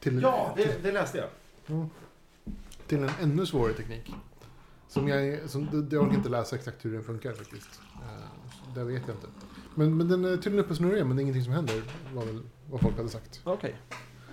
Till, 0.00 0.22
Ja, 0.22 0.52
det, 0.56 0.82
det 0.82 0.92
läste 0.92 1.18
jag. 1.18 1.28
Ja. 1.66 1.88
Till 2.86 2.98
en 3.02 3.10
ännu 3.22 3.46
svårare 3.46 3.72
teknik. 3.72 4.14
Som 4.88 5.08
jag, 5.08 5.50
som, 5.50 5.64
det- 5.88 5.96
jag 5.96 6.04
orkar 6.04 6.14
inte 6.16 6.28
läsa 6.28 6.56
exakt 6.56 6.84
hur 6.84 6.92
den 6.92 7.02
funkar 7.02 7.32
faktiskt. 7.32 7.80
Eh, 7.94 8.74
det 8.74 8.84
vet 8.84 9.02
jag 9.06 9.16
inte. 9.16 9.26
Men, 9.74 9.96
men 9.96 10.08
den 10.08 10.24
är 10.24 10.36
tydligen 10.36 10.58
uppe 10.58 10.70
och 10.70 10.76
snurrar 10.76 10.94
igen, 10.94 11.08
men 11.08 11.16
det 11.16 11.20
är 11.20 11.22
ingenting 11.24 11.44
som 11.44 11.52
händer. 11.52 11.82
Var 12.14 12.24
väl 12.24 12.42
vad 12.70 12.80
folk 12.80 12.96
hade 12.96 13.08
sagt. 13.08 13.40
Okej. 13.44 13.74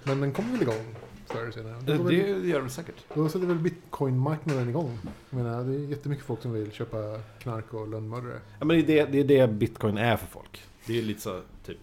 Men 0.03 0.21
den 0.21 0.33
kommer 0.33 0.51
väl 0.51 0.61
igång 0.61 0.95
förr 1.25 1.41
eller 1.41 1.51
senare. 1.51 1.73
Då, 1.81 1.91
Det, 1.91 1.97
går 1.97 2.09
det 2.11 2.33
väl, 2.33 2.45
gör 2.45 2.59
de 2.59 2.69
säkert. 2.69 2.95
då 3.13 3.29
sätter 3.29 3.47
väl 3.47 3.59
bitcoin-marknaden 3.59 4.69
igång. 4.69 4.99
Jag 5.29 5.37
menar, 5.43 5.63
det 5.63 5.75
är 5.75 5.79
jättemycket 5.79 6.25
folk 6.25 6.41
som 6.41 6.51
vill 6.53 6.71
köpa 6.71 6.97
knark 7.39 7.73
och 7.73 7.87
lönnmördare. 7.87 8.39
Ja, 8.59 8.65
men 8.65 8.85
det 8.85 8.99
är 8.99 9.05
det, 9.07 9.23
det 9.23 9.37
är 9.37 9.47
det 9.47 9.53
bitcoin 9.53 9.97
är 9.97 10.17
för 10.17 10.27
folk. 10.27 10.63
Det 10.85 10.97
är 10.99 11.01
lite 11.01 11.21
så, 11.21 11.41
typ. 11.65 11.77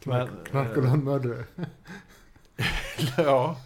Knark, 0.00 0.30
Men, 0.34 0.44
knark 0.44 0.76
och 0.76 0.84
eh, 0.84 0.90
lönnmördare. 0.90 1.44
ja. 3.16 3.56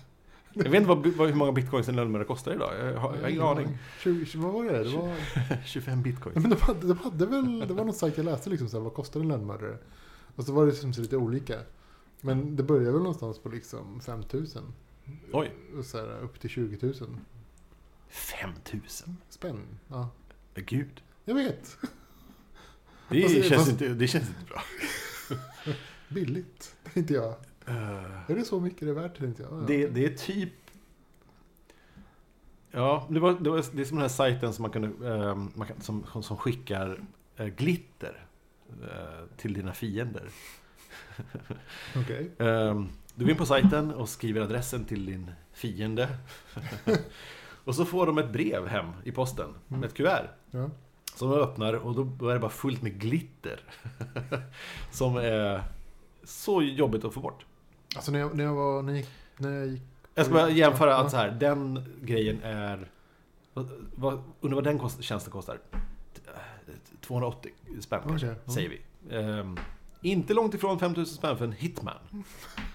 Jag 0.53 0.65
vet 0.65 0.75
inte 0.75 0.89
vad, 0.89 1.07
vad, 1.07 1.29
hur 1.29 1.35
många 1.35 1.53
bitcoins 1.53 1.89
en 1.89 1.97
lönnmördare 1.97 2.27
kostar 2.27 2.53
idag. 2.53 2.73
Jag 2.79 3.01
har, 3.01 3.15
jag 3.17 3.23
har 3.23 3.29
ingen 3.29 3.43
aning. 3.43 3.79
20, 4.03 4.27
20, 4.27 4.39
vad 4.43 4.53
var 4.53 4.65
det? 4.65 4.85
det 4.85 4.97
var, 4.97 5.17
25 5.67 6.03
bitcoins. 6.03 6.35
Ja, 6.37 6.41
men 6.41 6.51
de 6.51 6.57
hade, 6.61 6.87
de 6.87 6.99
hade 6.99 7.27
väl, 7.27 7.59
det 7.69 7.75
var 7.75 7.85
någon 7.85 7.95
sajt 7.95 8.17
jag 8.17 8.25
läste 8.27 8.51
liksom 8.51 8.69
så 8.69 8.77
här, 8.77 8.85
vad 8.85 8.95
kostar 8.95 9.21
en 9.21 9.29
lönnmördare? 9.29 9.79
Och 10.37 10.45
så 10.45 10.53
var 10.53 10.67
det 10.67 10.71
liksom 10.73 10.93
så 10.95 11.01
lite 11.01 11.17
olika. 11.17 11.59
Men 12.21 12.57
det 12.57 12.63
börjar 12.63 12.93
väl 12.93 13.01
någonstans 13.03 13.39
på 13.39 13.49
liksom 13.49 14.01
5000. 14.01 14.63
Oj. 15.33 15.53
Och 15.79 15.85
så 15.85 15.99
här, 15.99 16.19
upp 16.21 16.41
till 16.41 16.51
20 16.51 16.87
000 16.87 16.95
5000? 18.09 19.17
spänn. 19.29 19.61
Ja, 19.89 20.09
Gud. 20.55 21.03
jag 21.25 21.35
vet. 21.35 21.77
Det, 23.09 23.23
Fast- 23.23 23.35
känns, 23.35 23.49
fast- 23.49 23.71
inte, 23.71 23.89
det 23.89 24.07
känns 24.07 24.29
inte 24.29 24.45
bra. 24.49 24.63
Billigt, 26.09 26.77
tänkte 26.95 27.15
jag. 27.15 27.35
Är 27.71 28.35
det 28.35 28.45
så 28.45 28.61
mycket 28.61 28.81
det 28.81 28.89
är 28.89 28.95
värt, 28.95 29.19
tänkte 29.19 29.43
jag. 29.43 29.53
Ja, 29.53 29.65
det, 29.67 29.87
det 29.87 30.05
är 30.05 30.15
typ... 30.15 30.53
Ja, 32.71 33.07
det, 33.11 33.21
var, 33.21 33.33
det, 33.41 33.51
var, 33.51 33.65
det 33.73 33.83
är 33.83 33.85
som 33.85 33.97
den 33.97 34.03
här 34.03 34.09
sajten 34.09 34.53
som, 34.53 34.63
man 34.63 34.71
kunde, 34.71 35.15
eh, 35.15 35.35
man 35.35 35.67
kan, 35.67 35.81
som, 35.81 36.07
som 36.23 36.37
skickar 36.37 37.01
eh, 37.37 37.47
glitter 37.47 38.27
eh, 38.83 39.37
till 39.37 39.55
dina 39.55 39.73
fiender. 39.73 40.29
Okej. 41.97 42.31
Eh, 42.39 42.85
du 43.15 43.25
går 43.25 43.31
in 43.31 43.37
på 43.37 43.47
sajten 43.47 43.95
och 43.95 44.09
skriver 44.09 44.41
adressen 44.41 44.85
till 44.85 45.07
din 45.07 45.31
fiende. 45.53 46.09
och 47.65 47.75
så 47.75 47.85
får 47.85 48.07
de 48.07 48.19
ett 48.19 48.33
brev 48.33 48.67
hem 48.67 48.87
i 49.05 49.13
posten 49.13 49.55
med 49.69 49.85
ett 49.85 49.95
kuvert. 49.95 50.29
Ja. 50.51 50.71
Som 51.15 51.31
de 51.31 51.39
öppnar 51.39 51.75
och 51.75 51.95
då 51.95 52.29
är 52.29 52.35
det 52.35 52.41
bara 52.41 52.51
fullt 52.51 52.83
med 52.83 53.01
glitter. 53.01 53.61
som 54.91 55.17
är 55.17 55.63
så 56.25 56.63
jobbigt 56.63 57.05
att 57.05 57.15
få 57.15 57.21
bort. 57.21 57.45
Alltså 57.97 58.13
när 58.13 58.19
jag, 58.19 58.37
när 58.37 58.45
jag 58.45 58.55
var, 58.55 58.83
när 58.83 58.95
jag, 58.95 59.07
när 59.37 59.51
jag 59.53 59.67
gick... 59.67 59.83
Jag 60.15 60.27
ska 60.27 60.35
bara 60.35 60.51
jämföra 60.51 60.91
Ja. 60.91 60.97
att 61.05 61.11
så 61.11 61.17
här, 61.17 61.31
den 61.31 61.85
grejen 62.03 62.43
är... 62.43 62.91
Vad, 63.95 64.23
undrar 64.41 64.55
vad 64.55 64.65
den 64.65 64.79
kost, 64.79 65.03
tjänsten 65.03 65.33
kostar? 65.33 65.59
280 67.01 67.53
spänn 67.81 68.01
kanske, 68.09 68.27
Okej, 68.27 68.41
ja. 68.47 68.53
säger 68.53 68.69
vi. 68.69 68.81
Ehm, 69.17 69.57
inte 70.03 70.35
långt 70.35 70.55
ifrån 70.55 70.79
5000 70.79 71.17
spänn 71.17 71.39
för 71.39 71.45
en 71.45 71.53
hitman. 71.53 72.25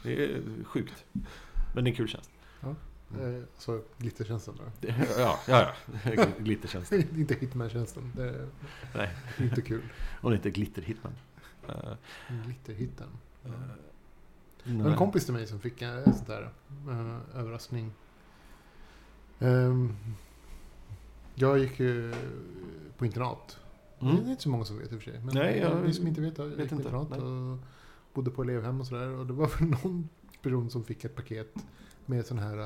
Det 0.03 0.23
är 0.23 0.41
sjukt. 0.63 1.05
Men 1.73 1.83
det 1.83 1.89
är 1.89 1.91
en 1.91 1.95
kul 1.95 2.07
tjänst. 2.07 2.29
Eh, 3.21 3.43
så 3.57 3.81
glittertjänsten 3.97 4.55
då. 4.57 4.87
Ja, 5.17 5.39
ja, 5.47 5.71
ja. 6.15 6.25
Glittertjänst. 6.39 6.91
inte 7.17 7.33
Hitman-tjänsten. 7.33 8.11
Det 8.15 8.23
är 8.29 8.47
Nej, 8.95 9.09
inte 9.39 9.61
kul. 9.61 9.81
och 10.21 10.33
inte 10.33 10.49
glitter-hitman. 10.49 11.13
Uh, 11.69 11.93
Glitterhitten. 12.45 13.07
uh, 13.45 13.51
Var 14.65 14.91
en 14.91 14.97
kompis 14.97 15.25
till 15.25 15.33
mig 15.33 15.47
som 15.47 15.59
fick 15.59 15.81
en 15.81 16.13
sån 16.13 16.25
där 16.27 16.51
eh, 16.89 17.39
överraskning. 17.39 17.91
Ehm, 19.39 19.95
jag 21.35 21.59
gick 21.59 21.79
ju 21.79 22.13
på 22.97 23.05
internat. 23.05 23.59
Det 23.99 24.05
är 24.05 24.09
Mm. 24.11 24.29
inte 24.29 24.43
så 24.43 24.49
många 24.49 24.65
som 24.65 24.77
vet 24.77 24.91
i 24.91 24.95
och 24.95 25.01
för 25.01 25.11
sig. 25.11 25.21
Men 25.25 25.35
Nej, 25.35 25.57
jag 25.59 25.83
ni 25.83 25.93
som 25.93 26.07
inte 26.07 26.21
vet, 26.21 26.37
jag 26.37 26.45
vet 26.45 26.59
gick 26.59 26.69
på 26.69 26.75
inte. 26.75 26.87
internat 26.87 27.09
Nej. 27.09 27.19
och 27.21 27.57
bodde 28.13 28.31
på 28.31 28.41
elevhem 28.41 28.79
och 28.81 28.87
sådär. 28.87 29.07
Och 29.09 29.25
det 29.25 29.33
var 29.33 29.47
väl 29.59 29.69
någon 29.83 30.09
person 30.41 30.69
som 30.69 30.83
fick 30.83 31.05
ett 31.05 31.15
paket 31.15 31.55
med 32.05 32.25
sån 32.25 32.39
här, 32.39 32.57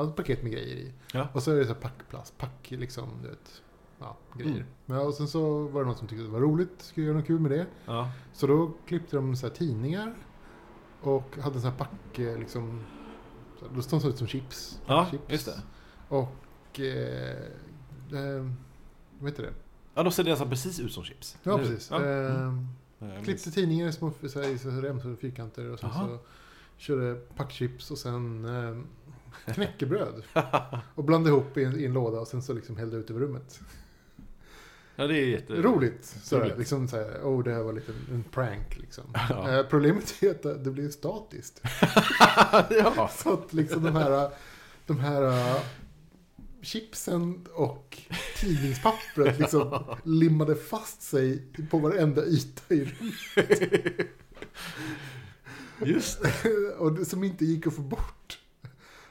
uh, 0.00 0.10
paket 0.12 0.42
med 0.42 0.52
grejer 0.52 0.76
i. 0.76 0.92
Ja. 1.12 1.28
Och 1.32 1.42
så 1.42 1.50
är 1.52 1.56
det 1.56 1.66
så 1.66 1.72
här 1.72 1.80
packplast, 1.80 2.38
pack 2.38 2.70
liksom, 2.70 3.08
du 3.22 3.28
vet. 3.28 3.62
Ja, 3.98 4.16
grejer. 4.36 4.50
Mm. 4.56 4.66
Men, 4.86 4.98
och 4.98 5.14
sen 5.14 5.28
så 5.28 5.66
var 5.68 5.80
det 5.80 5.86
någon 5.86 5.96
som 5.96 6.08
tyckte 6.08 6.24
det 6.24 6.30
var 6.30 6.40
roligt, 6.40 6.82
skulle 6.82 7.06
göra 7.06 7.16
något 7.16 7.26
kul 7.26 7.40
med 7.40 7.50
det. 7.50 7.66
Ja. 7.86 8.10
Så 8.32 8.46
då 8.46 8.72
klippte 8.86 9.16
de 9.16 9.36
så 9.36 9.46
här 9.46 9.54
tidningar 9.54 10.14
och 11.00 11.36
hade 11.40 11.54
en 11.56 11.60
sån 11.60 11.70
här 11.70 11.78
pack, 11.78 12.18
eh, 12.18 12.38
liksom, 12.38 12.82
de 13.74 13.82
ut 14.08 14.18
som 14.18 14.26
chips. 14.26 14.80
Ja, 14.86 15.06
chips. 15.10 15.24
just 15.28 15.46
det. 15.46 15.62
Och, 16.08 16.80
eh, 16.80 17.36
eh, 18.12 18.50
vad 19.18 19.30
heter 19.30 19.42
det? 19.42 19.52
Ja, 19.94 20.02
då 20.02 20.10
ser 20.10 20.24
det 20.24 20.30
alltså 20.30 20.46
precis 20.46 20.80
ut 20.80 20.92
som 20.92 21.04
chips. 21.04 21.36
Ja, 21.42 21.58
precis. 21.58 21.88
Ja. 21.90 22.04
Eh, 22.04 22.52
Mm. 23.00 23.24
Klippte 23.24 23.50
tidningar 23.50 23.88
i 23.88 23.92
små 23.92 24.12
så 24.28 24.42
här, 24.42 24.48
i 24.48 24.58
så 24.58 24.70
här 24.70 24.80
remsor, 24.82 25.16
fyrkanter 25.16 25.70
och 25.70 25.78
sen 25.78 25.90
Aha. 25.90 26.06
så 26.08 26.18
körde 26.76 27.14
packchips 27.14 27.90
och 27.90 27.98
sen 27.98 28.44
eh, 28.44 28.76
knäckebröd. 29.54 30.22
och 30.94 31.04
blandade 31.04 31.36
ihop 31.36 31.56
i 31.56 31.64
en, 31.64 31.80
i 31.80 31.84
en 31.84 31.92
låda 31.92 32.20
och 32.20 32.28
sen 32.28 32.42
så 32.42 32.52
liksom 32.52 32.76
hällde 32.76 32.96
ut 32.96 33.10
över 33.10 33.20
rummet. 33.20 33.60
Ja, 34.96 35.06
det 35.06 35.18
är 35.18 35.26
jätte... 35.26 35.52
Roligt! 35.52 36.04
Sådär, 36.22 36.54
liksom 36.58 36.88
såhär, 36.88 37.20
oh 37.22 37.44
det 37.44 37.52
här 37.54 37.62
var 37.62 37.72
lite 37.72 37.92
en 38.12 38.24
prank 38.30 38.78
liksom. 38.78 39.04
Ja. 39.30 39.50
Eh, 39.58 39.66
problemet 39.66 40.22
är 40.22 40.30
att 40.30 40.42
det- 40.42 40.58
det 40.58 40.70
blir 40.70 40.88
statiskt. 40.88 41.60
ja. 42.70 43.10
Så 43.16 43.32
att 43.32 43.52
liksom 43.52 43.82
de 43.82 43.96
här, 43.96 44.30
de 44.86 44.98
här 45.00 45.22
uh, 45.22 45.60
chipsen 46.62 47.46
och 47.54 48.02
tidningspappret 48.40 49.38
liksom 49.38 49.84
limmade 50.04 50.54
fast 50.56 51.02
sig 51.02 51.42
på 51.70 51.78
varenda 51.78 52.24
yta 52.26 52.74
i 52.74 52.84
rummet. 52.84 54.06
Just 55.84 56.22
det. 56.22 56.44
och 56.78 56.92
det, 56.92 57.04
som 57.04 57.24
inte 57.24 57.44
gick 57.44 57.66
att 57.66 57.74
få 57.74 57.82
bort. 57.82 58.38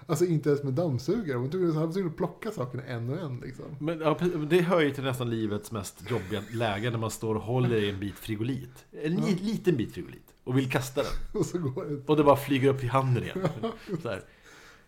Alltså 0.07 0.25
inte 0.25 0.49
ens 0.49 0.63
med 0.63 0.73
dammsugare. 0.73 1.37
Man 1.39 1.49
tog, 1.49 1.61
han 1.73 1.85
var 1.85 1.91
tvungen 1.93 2.09
att 2.11 2.17
plocka 2.17 2.51
sakerna 2.51 2.83
en 2.83 3.09
och 3.09 3.17
en 3.19 3.39
liksom. 3.39 3.65
Men 3.79 3.99
ja, 3.99 4.17
det 4.49 4.61
hör 4.61 4.81
ju 4.81 4.91
till 4.91 5.03
nästan 5.03 5.29
livets 5.29 5.71
mest 5.71 6.09
jobbiga 6.11 6.43
läge 6.53 6.91
när 6.91 6.97
man 6.97 7.11
står 7.11 7.35
och 7.35 7.41
håller 7.41 7.75
i 7.75 7.89
en 7.89 7.99
bit 7.99 8.15
frigolit. 8.15 8.85
En 9.03 9.17
Ja. 9.17 9.25
liten 9.41 9.77
bit 9.77 9.93
frigolit. 9.93 10.33
Och 10.43 10.57
vill 10.57 10.71
kasta 10.71 11.01
den. 11.03 11.11
Och 11.39 11.45
så 11.45 11.57
går 11.57 11.85
det. 11.85 12.01
Och 12.05 12.17
det 12.17 12.23
bara 12.23 12.35
flyger 12.37 12.69
upp 12.69 12.79
till 12.79 12.89
handen 12.89 13.23
igen. 13.23 13.47
Så 14.01 14.09
här. 14.09 14.21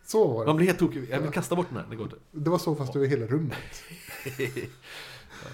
Så 0.05 0.27
var 0.27 0.45
Man 0.45 0.47
det. 0.47 0.53
blir 0.57 0.67
helt 0.67 0.79
tokig. 0.79 1.07
Jag 1.09 1.21
vill 1.21 1.31
kasta 1.31 1.55
bort 1.55 1.67
den 1.69 1.77
här. 1.77 1.85
Det 1.89 1.95
går 1.95 2.05
inte. 2.05 2.17
Det 2.31 2.49
var 2.49 2.57
så 2.57 2.75
fast 2.75 2.95
över 2.95 3.07
hela 3.07 3.25
rummet. 3.25 3.83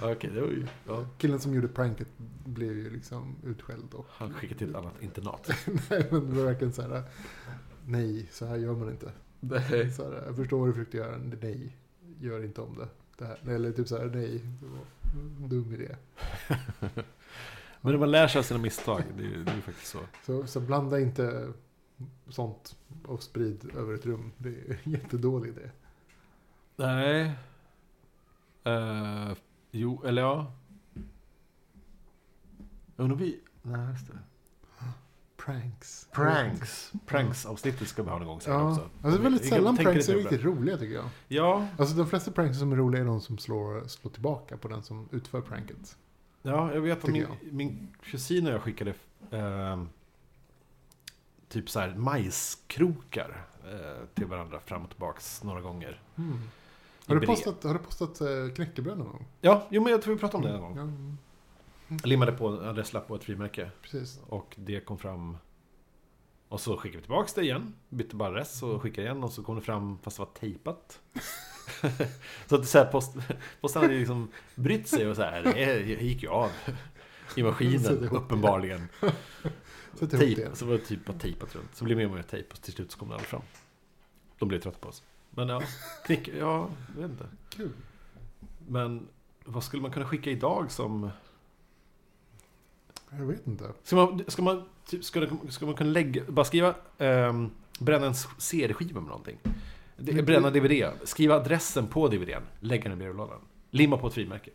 Okej, 0.04 0.30
det 0.34 0.42
var 0.42 0.48
ju... 0.48 0.68
Ja. 0.88 1.06
Killen 1.18 1.40
som 1.40 1.54
gjorde 1.54 1.68
pranket 1.68 2.08
blev 2.46 2.78
ju 2.78 2.90
liksom 2.90 3.36
utskälld. 3.44 3.94
Och, 3.94 4.06
Han 4.10 4.34
skickade 4.34 4.58
till 4.60 4.70
ett 4.70 4.76
annat 4.76 4.94
internat. 5.02 5.50
nej, 5.90 6.08
men 6.12 6.30
det 6.30 6.38
var 6.38 6.46
verkligen 6.46 6.74
så 6.74 6.82
här. 6.82 7.04
Nej, 7.86 8.30
så 8.32 8.46
här 8.46 8.56
gör 8.56 8.74
man 8.76 8.90
inte. 8.92 9.12
Nej. 9.50 9.92
Så 9.92 10.04
här, 10.04 10.24
jag 10.26 10.36
förstår 10.36 10.60
vad 10.60 10.70
du 10.70 10.74
försökte 10.74 10.98
göra. 10.98 11.18
Nej, 11.18 11.78
gör 12.20 12.44
inte 12.44 12.62
om 12.62 12.78
det. 12.78 12.88
det 13.18 13.26
här. 13.26 13.50
Eller 13.56 13.72
typ 13.72 13.88
så 13.88 13.98
här, 13.98 14.06
nej, 14.06 14.42
det 14.62 14.68
var 14.68 14.80
en 15.16 15.50
dum 15.50 15.74
idé. 15.74 15.96
Men 17.82 18.00
man 18.00 18.12
lär 18.12 18.28
sig 18.28 18.40
av 18.40 18.44
sina 18.44 18.60
misstag, 18.60 19.04
det 19.18 19.24
är 19.24 19.28
ju 19.28 19.44
det 19.44 19.52
är 19.52 19.62
faktiskt 19.62 19.88
så. 19.88 20.00
Så, 20.26 20.48
så 20.48 20.60
blanda 20.60 21.00
inte 21.00 21.54
sånt 22.30 22.76
och 23.06 23.24
sprid 23.24 23.72
över 23.78 23.94
ett 23.94 24.06
rum. 24.06 24.32
Det 24.38 24.50
är 24.50 24.80
en 24.84 24.92
jättedålig 24.92 25.50
idé. 25.50 25.70
Nej. 26.76 27.34
Uh, 28.68 29.34
jo, 29.72 30.02
eller 30.06 30.22
ja. 30.22 30.54
Undrar 32.96 33.18
vi... 33.18 33.40
Nej, 33.62 33.90
just 33.90 34.08
det. 34.08 34.20
Pranks. 35.46 36.08
Pranks. 36.12 36.92
Pranks-avsnittet 37.06 37.88
ska 37.88 38.04
vi 38.04 38.10
ha 38.10 38.18
någon 38.18 38.28
gång 38.28 38.42
sen 38.42 38.54
Ja, 38.54 38.70
också. 38.72 38.82
alltså 38.82 39.10
det 39.10 39.16
är 39.16 39.30
väldigt 39.30 39.50
sällan 39.50 39.78
pranks 39.78 40.10
är 40.10 40.16
riktigt 40.16 40.44
roliga 40.44 40.78
tycker 40.78 40.96
jag. 40.96 41.06
Ja, 41.28 41.68
Alltså 41.78 41.96
de 41.96 42.08
flesta 42.08 42.32
pranks 42.32 42.60
som 42.60 42.72
är 42.72 42.76
roliga 42.76 43.02
är 43.02 43.06
de 43.06 43.22
som 43.22 43.38
slår, 43.38 43.88
slår 43.88 44.12
tillbaka 44.12 44.58
på 44.58 44.68
den 44.68 44.84
som 44.84 45.10
utför 45.12 45.42
pranket. 45.42 45.98
ja, 46.42 46.74
jag 46.74 46.82
vet 46.82 47.04
att 47.04 47.10
min, 47.10 47.28
min 47.52 47.88
kusin 48.04 48.48
och 48.48 48.54
jag 48.54 48.62
skickade 48.62 48.94
ehm, 49.32 49.90
typ 51.50 51.70
så 51.70 51.80
här 51.80 51.96
majskrokar 51.96 53.46
eh, 53.72 54.06
till 54.14 54.26
varandra 54.26 54.60
fram 54.60 54.84
och 54.84 54.90
tillbaks 54.90 55.44
några 55.44 55.62
gånger. 55.62 56.02
Mm. 56.18 56.40
Har, 57.08 57.16
du 57.16 57.28
postat, 57.28 57.64
har 57.64 57.74
du 57.74 57.80
postat 57.80 58.22
eh, 58.22 58.28
knäckebröd 58.56 58.98
någon 58.98 59.08
gång? 59.08 59.26
Ja, 59.42 59.68
jo 59.70 59.84
men 59.84 59.92
jag 59.92 60.02
tror 60.02 60.14
vi 60.14 60.20
pratade 60.20 60.44
om 60.44 60.50
det 60.52 60.56
en 60.58 60.62
gång. 60.62 60.78
Ja, 60.78 61.18
limmade 62.04 62.32
på 62.32 62.48
en 62.48 62.60
adresslapp 62.60 63.08
på 63.08 63.16
ett 63.16 63.24
frimärke. 63.24 63.72
precis. 63.82 64.22
Och 64.28 64.56
det 64.58 64.80
kom 64.80 64.98
fram. 64.98 65.38
Och 66.48 66.62
så 66.62 66.78
skickade 66.78 66.98
vi 66.98 67.04
tillbaks 67.04 67.34
det 67.34 67.42
igen. 67.42 67.74
Bytte 67.90 68.16
bara 68.16 68.30
adress 68.30 68.64
och 68.64 68.82
skickade 68.82 69.08
igen. 69.08 69.24
Och 69.24 69.32
så 69.32 69.44
kom 69.44 69.56
det 69.56 69.62
fram 69.62 69.98
fast 70.02 70.18
det 70.18 70.24
var 70.24 70.32
tejpat. 70.32 71.02
Så 72.48 72.56
att 72.56 72.62
det 72.62 72.68
så 72.68 72.78
här, 72.78 72.86
post, 72.86 73.16
posten 73.62 73.82
hade 73.82 73.94
liksom 73.94 74.32
brytt 74.56 74.88
sig 74.88 75.08
och 75.08 75.16
så 75.16 75.22
här 75.22 75.44
Det 75.44 76.04
gick 76.04 76.24
ju 76.24 76.30
av 76.30 76.50
I 77.36 77.42
Så 77.42 77.44
maskinen 77.44 78.10
uppenbarligen. 78.10 78.88
Det 80.00 80.08
Tejp, 80.08 80.56
så 80.56 80.66
var 80.66 80.74
det 80.74 80.80
typ 80.80 81.06
bara 81.06 81.20
tejpat 81.20 81.56
runt. 81.56 81.76
Så 81.76 81.86
blev 81.86 81.98
det 81.98 82.04
mer 82.04 82.10
och 82.10 82.16
mer 82.16 82.24
tejp 82.24 82.50
och 82.52 82.62
till 82.62 82.74
slut 82.74 82.92
så 82.92 82.98
kom 82.98 83.08
det 83.08 83.14
aldrig 83.14 83.30
fram. 83.30 83.42
De 84.40 84.50
blev 84.50 84.60
trötta 84.60 84.78
på 84.80 84.90
oss. 84.90 85.04
Men 85.30 85.50
ja, 85.50 85.62
knick, 86.06 86.28
ja, 86.28 86.70
jag 86.96 87.02
vet 87.02 87.12
inte. 87.12 87.28
Kul. 87.50 87.72
Men 88.68 89.08
vad 89.46 89.64
skulle 89.64 89.82
man 89.82 89.92
kunna 89.92 90.06
skicka 90.06 90.30
idag 90.30 90.72
som 90.72 91.10
Jag 93.18 93.26
vet 93.26 93.48
inte. 93.48 93.64
Ska 93.84 93.96
man, 93.96 94.24
ska 94.28 94.42
man, 94.42 94.64
typ, 94.88 95.04
ska, 95.04 95.20
det, 95.20 95.30
ska 95.50 95.66
man 95.66 95.76
kunna 95.76 95.90
lägga, 95.90 96.22
bara 96.28 96.46
skriva, 96.46 96.76
um, 96.98 97.52
bränna 97.80 98.06
en 98.06 98.14
CD-skiva 98.38 99.00
med 99.00 99.08
någonting? 99.10 99.38
Det-. 99.98 100.24
Bränna 100.24 100.50
DVD, 100.50 100.90
skriva 101.04 101.36
adressen 101.36 101.88
på 101.88 102.08
DVDn, 102.08 102.44
lägga 102.60 102.84
den 102.84 102.94
i 102.94 102.96
brevlådan. 102.96 103.40
Limma 103.72 103.98
på 103.98 104.08
ett 104.08 104.14
frimärke. 104.14 104.52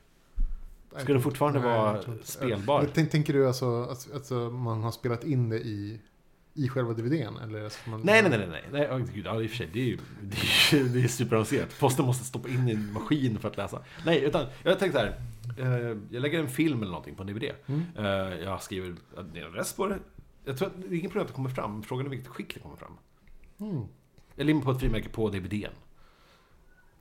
Ska 0.97 1.12
det 1.12 1.21
fortfarande 1.21 1.61
nej, 1.61 1.68
vara 1.68 2.03
spelbar? 2.23 2.83
Men 2.83 2.90
tänk- 2.94 3.11
Tänker 3.11 3.33
du 3.33 3.47
alltså 3.47 3.83
att 3.83 4.14
alltså, 4.14 4.35
man 4.35 4.83
har 4.83 4.90
spelat 4.90 5.25
in 5.25 5.49
det 5.49 5.59
i, 5.59 6.01
i 6.55 6.68
själva 6.68 6.92
DVDn? 6.92 7.37
Eller 7.42 7.64
alltså 7.64 7.90
man, 7.90 8.01
Nej, 8.01 8.23
nej, 8.23 8.38
nej, 8.38 8.49
nej, 8.51 8.64
nej. 8.73 8.90
Oh, 8.90 8.99
gud, 9.14 9.27
ja, 9.27 9.42
i 9.42 9.47
och 9.47 9.51
för 9.51 9.57
sig, 9.57 9.68
det 9.73 9.81
är 9.81 9.85
ju 9.85 9.99
det 10.23 10.77
är, 10.79 10.85
det 10.85 11.05
är 11.05 11.09
superavancerat. 11.09 11.79
Posten 11.81 12.05
måste 12.05 12.25
stoppa 12.25 12.49
in 12.49 12.68
i 12.68 12.73
en 12.73 12.92
maskin 12.92 13.38
för 13.38 13.49
att 13.49 13.57
läsa. 13.57 13.83
Nej, 14.07 14.21
utan 14.25 14.47
jag 14.62 14.79
tänkte 14.79 14.99
så 14.99 15.05
här. 15.05 15.21
Eh, 15.57 15.67
jag 16.11 16.23
lägger 16.23 16.41
en 16.41 16.49
film 16.49 16.83
eller 16.83 16.91
någonting 16.91 17.15
på 17.15 17.23
en 17.23 17.27
DVD. 17.29 17.45
Mm. 17.67 17.83
Eh, 17.97 18.05
jag 18.45 18.63
skriver 18.63 18.89
en 19.17 19.45
adress 19.47 19.73
på 19.73 19.87
det. 19.87 19.99
Jag 20.45 20.59
tror 20.59 20.69
att 20.69 20.75
det 20.81 20.87
är 20.87 20.99
ingen 20.99 21.11
problem 21.11 21.23
att 21.23 21.29
det 21.29 21.35
kommer 21.35 21.51
fram. 21.51 21.83
Frågan 21.83 22.07
är 22.07 22.11
vilket 22.11 22.29
skick 22.29 22.55
det 22.55 22.61
kommer 22.61 22.77
fram. 22.77 22.93
Mm. 23.61 23.85
Jag 24.37 24.47
limmar 24.47 24.63
på 24.63 24.71
ett 24.71 24.81
frimärke 24.81 25.09
på 25.09 25.29
DVDn. 25.31 25.73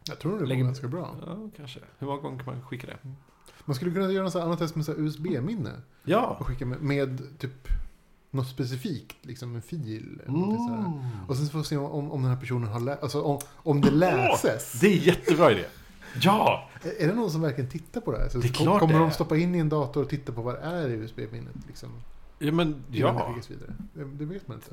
Jag 0.08 0.20
tror 0.20 0.32
det 0.34 0.40
var 0.40 0.46
Lägger- 0.48 0.64
ganska 0.64 0.88
bra. 0.88 1.16
Ja, 1.26 1.50
kanske. 1.58 1.80
Hur 2.00 2.08
många 2.08 2.22
gånger 2.22 2.44
kan 2.44 2.54
man 2.54 2.64
skicka 2.66 2.88
det? 2.88 2.98
Man 3.66 3.76
skulle 3.76 3.92
kunna 3.92 4.12
göra 4.12 4.30
här 4.30 4.42
annat 4.42 4.60
test 4.60 4.76
med 4.76 4.86
så 4.86 4.92
här 4.92 5.00
USB-minne. 5.00 5.72
Ja! 6.04 6.38
Och 6.40 6.48
skicka 6.48 6.66
med, 6.66 6.82
med 6.82 7.40
typ 7.40 7.68
något 8.32 8.48
specifikt, 8.48 9.26
liksom 9.26 9.56
en 9.56 9.62
fil. 9.62 10.22
Eller. 10.28 10.38
Mm. 10.38 11.00
Och 11.28 11.38
sen 11.38 11.48
får 11.50 11.60
vi 11.60 11.66
se 11.66 11.78
om, 11.78 12.12
om 12.12 12.22
den 12.22 12.32
här 12.32 12.40
personen 12.40 12.68
har 12.70 12.80
läst, 12.80 13.04
alltså 13.04 13.22
om, 13.22 13.40
om 13.56 13.82
det 13.82 13.92
läses. 13.92 14.80
Det 14.82 14.88
är 14.88 14.98
jättebra 14.98 15.52
idé! 15.52 15.66
Ja! 16.22 16.70
Är 17.00 17.08
det 17.08 17.14
någon 17.14 17.32
som 17.32 17.42
verkligen 17.42 17.70
tittar 17.70 18.02
på 18.02 18.12
det 18.12 18.18
här? 18.18 18.30
Så 18.30 18.38
Det 18.38 18.48
är 18.48 18.54
klart 18.54 18.80
kommer 18.80 18.94
det 18.94 19.00
de 19.00 19.12
stoppa 19.12 19.38
in 19.38 19.56
i 19.56 19.60
en 19.60 19.70
dator 19.70 20.02
och 20.04 20.10
titta 20.10 20.32
på 20.32 20.42
vad 20.42 20.56
det 20.56 20.60
är 20.62 20.90
i 20.90 20.94
USB-minnet? 20.94 21.56
Liksom, 21.68 21.90
Ja, 22.40 22.52
men 22.52 22.84
ja. 22.92 23.36
Det, 23.94 24.04
det 24.06 24.26
vet 24.26 24.48
man 24.48 24.58
inte. 24.58 24.72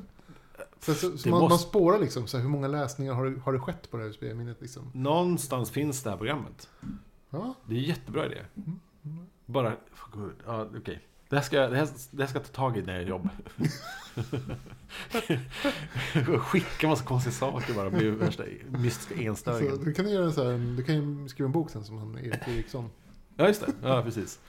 Så, 0.79 0.93
så, 0.93 1.17
så 1.17 1.29
man, 1.29 1.39
måste- 1.39 1.51
man 1.53 1.59
spårar 1.59 1.99
liksom, 1.99 2.27
så 2.27 2.37
här, 2.37 2.41
hur 2.41 2.49
många 2.49 2.67
läsningar 2.67 3.13
har 3.13 3.25
det, 3.25 3.39
har 3.39 3.53
det 3.53 3.59
skett 3.59 3.91
på 3.91 3.97
det 3.97 4.03
här 4.03 4.09
USB-minnet? 4.09 4.57
Liksom? 4.61 4.91
Någonstans 4.93 5.71
finns 5.71 6.03
det 6.03 6.09
här 6.09 6.17
programmet. 6.17 6.69
Ja, 7.29 7.53
Det 7.65 7.73
är 7.75 7.77
en 7.79 7.83
jättebra 7.83 8.25
idé. 8.25 8.37
Mm. 8.55 8.79
Bara... 9.45 9.73
Gud, 10.13 10.33
Ja, 10.45 10.67
okej. 10.77 11.01
Det 11.29 11.35
här, 11.35 11.43
ska, 11.43 11.59
det, 11.59 11.77
här, 11.77 11.87
det 12.11 12.23
här 12.23 12.27
ska 12.29 12.39
jag 12.39 12.45
ta 12.45 12.53
tag 12.53 12.77
i 12.77 12.81
när 12.81 12.93
jag 12.93 13.03
jobbar. 13.03 13.31
Skicka 16.39 16.87
massa 16.87 17.03
konstiga 17.05 17.33
saker 17.33 17.73
bara. 17.73 17.89
Blir 17.89 18.11
värsta 18.11 18.43
mystiska 18.69 19.15
så, 19.15 19.21
enstöringen. 19.21 19.83
du 19.83 19.93
kan 19.93 20.09
göra 20.09 20.31
så 20.31 20.43
här, 20.43 20.75
du 20.77 20.83
kan 20.83 21.29
skriva 21.29 21.45
en 21.45 21.51
bok 21.51 21.69
sen 21.69 21.83
som 21.83 21.97
han 21.97 22.17
Erik 22.17 22.47
Eriksson. 22.47 22.89
Ja, 23.37 23.47
just 23.47 23.61
det. 23.65 23.71
Ja, 23.83 24.01
precis. 24.03 24.39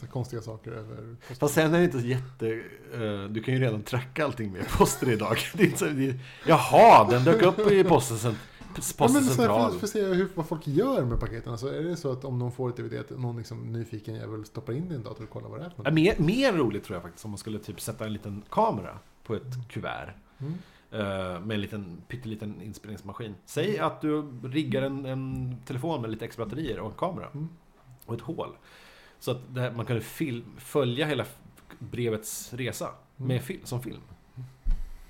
Så 0.00 0.06
konstiga 0.06 0.42
saker 0.42 0.70
över 0.70 1.16
posten. 1.20 1.36
Fast 1.36 1.54
sen 1.54 1.74
är 1.74 1.78
det 1.78 1.84
inte 1.84 2.00
så 2.00 2.06
jätte... 2.06 2.48
eh, 2.94 3.24
du 3.30 3.42
kan 3.42 3.54
ju 3.54 3.60
redan 3.60 3.82
tracka 3.82 4.24
allting 4.24 4.52
med 4.52 4.68
posten 4.68 5.10
idag. 5.10 5.38
Det 5.54 5.62
är 5.62 5.66
inte 5.66 5.78
så, 5.78 5.84
det, 5.84 6.14
jaha, 6.46 7.10
den 7.10 7.24
dök 7.24 7.42
upp 7.42 7.70
i 7.70 7.84
posten, 7.84 8.18
Ja, 8.24 8.32
posten 8.74 9.22
här, 9.24 9.30
central. 9.30 9.70
för, 9.72 9.78
för 9.78 9.86
att 9.86 9.90
se 9.90 10.04
hur, 10.04 10.28
vad 10.34 10.46
folk 10.46 10.66
gör 10.66 11.04
med 11.04 11.20
paketen. 11.20 11.52
Alltså, 11.52 11.74
är 11.74 11.82
det 11.82 11.96
så 11.96 12.12
att 12.12 12.24
om 12.24 12.38
de 12.38 12.52
får 12.52 12.68
ett 12.68 12.76
DVD, 12.76 12.94
att 12.94 13.10
någon 13.10 13.36
liksom 13.38 13.72
nyfiken 13.72 14.14
jävel 14.14 14.44
stoppar 14.44 14.72
in 14.72 14.88
det 14.88 14.92
i 14.94 14.96
en 14.96 15.02
dator 15.02 15.24
och 15.24 15.30
kollar 15.30 15.48
vad 15.48 15.60
det 15.60 15.64
är 15.64 15.70
för 15.70 15.76
Ja, 15.84 15.90
något? 15.90 15.94
mer, 15.94 16.14
mer 16.18 16.52
roligt 16.52 16.84
tror 16.84 16.96
jag 16.96 17.02
faktiskt 17.02 17.24
om 17.24 17.30
man 17.30 17.38
skulle 17.38 17.58
typ 17.58 17.80
sätta 17.80 18.06
en 18.06 18.12
liten 18.12 18.42
kamera 18.50 18.98
på 19.24 19.34
ett 19.34 19.68
kuvert. 19.68 20.14
Mm. 20.38 20.52
eh, 20.90 21.40
med 21.40 21.54
en 21.54 21.60
liten 21.60 22.02
pytteliten 22.08 22.62
inspelningsmaskin. 22.62 23.34
Säg 23.44 23.78
att 23.78 24.00
du 24.00 24.22
riggar 24.44 24.82
en, 24.82 25.06
en 25.06 25.56
telefon 25.66 26.00
med 26.00 26.10
lite 26.10 26.24
extra 26.24 26.44
batterier 26.44 26.80
och 26.80 26.90
en 26.90 26.96
kamera. 26.96 27.28
Mm. 27.34 27.48
Och 28.06 28.14
ett 28.14 28.20
hål. 28.20 28.56
Så 29.18 29.30
att 29.30 29.38
här, 29.56 29.72
man 29.72 29.86
kunde 29.86 30.02
följa 30.58 31.06
hela 31.06 31.24
brevets 31.78 32.52
resa 32.54 32.88
Mm. 33.18 33.28
med 33.28 33.42
fil, 33.42 33.60
som 33.64 33.82
film. 33.82 34.00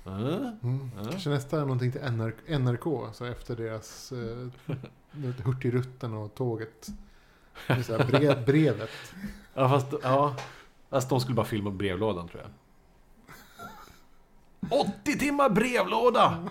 Uh, 0.07 0.49
Mm. 0.61 0.91
Kanske 1.09 1.29
nästa 1.29 1.57
är 1.57 1.61
någonting 1.61 1.91
till 1.91 2.01
NRK, 2.01 2.35
NRK 2.59 3.15
så 3.15 3.25
efter 3.25 3.55
deras 3.55 4.11
eh, 4.11 4.47
Hurtigrutten 5.43 6.13
och 6.13 6.35
tåget. 6.35 6.87
Så 7.67 7.97
här, 7.97 8.05
brev, 8.05 8.45
brevet. 8.45 8.89
ja, 9.53 9.69
fast, 9.69 9.87
ja, 10.03 10.35
fast 10.89 11.09
de 11.09 11.19
skulle 11.19 11.35
bara 11.35 11.45
filma 11.45 11.71
brevlådan 11.71 12.27
tror 12.27 12.41
jag. 12.43 12.51
80 15.03 15.19
timmar 15.19 15.49
brevlåda! 15.49 16.49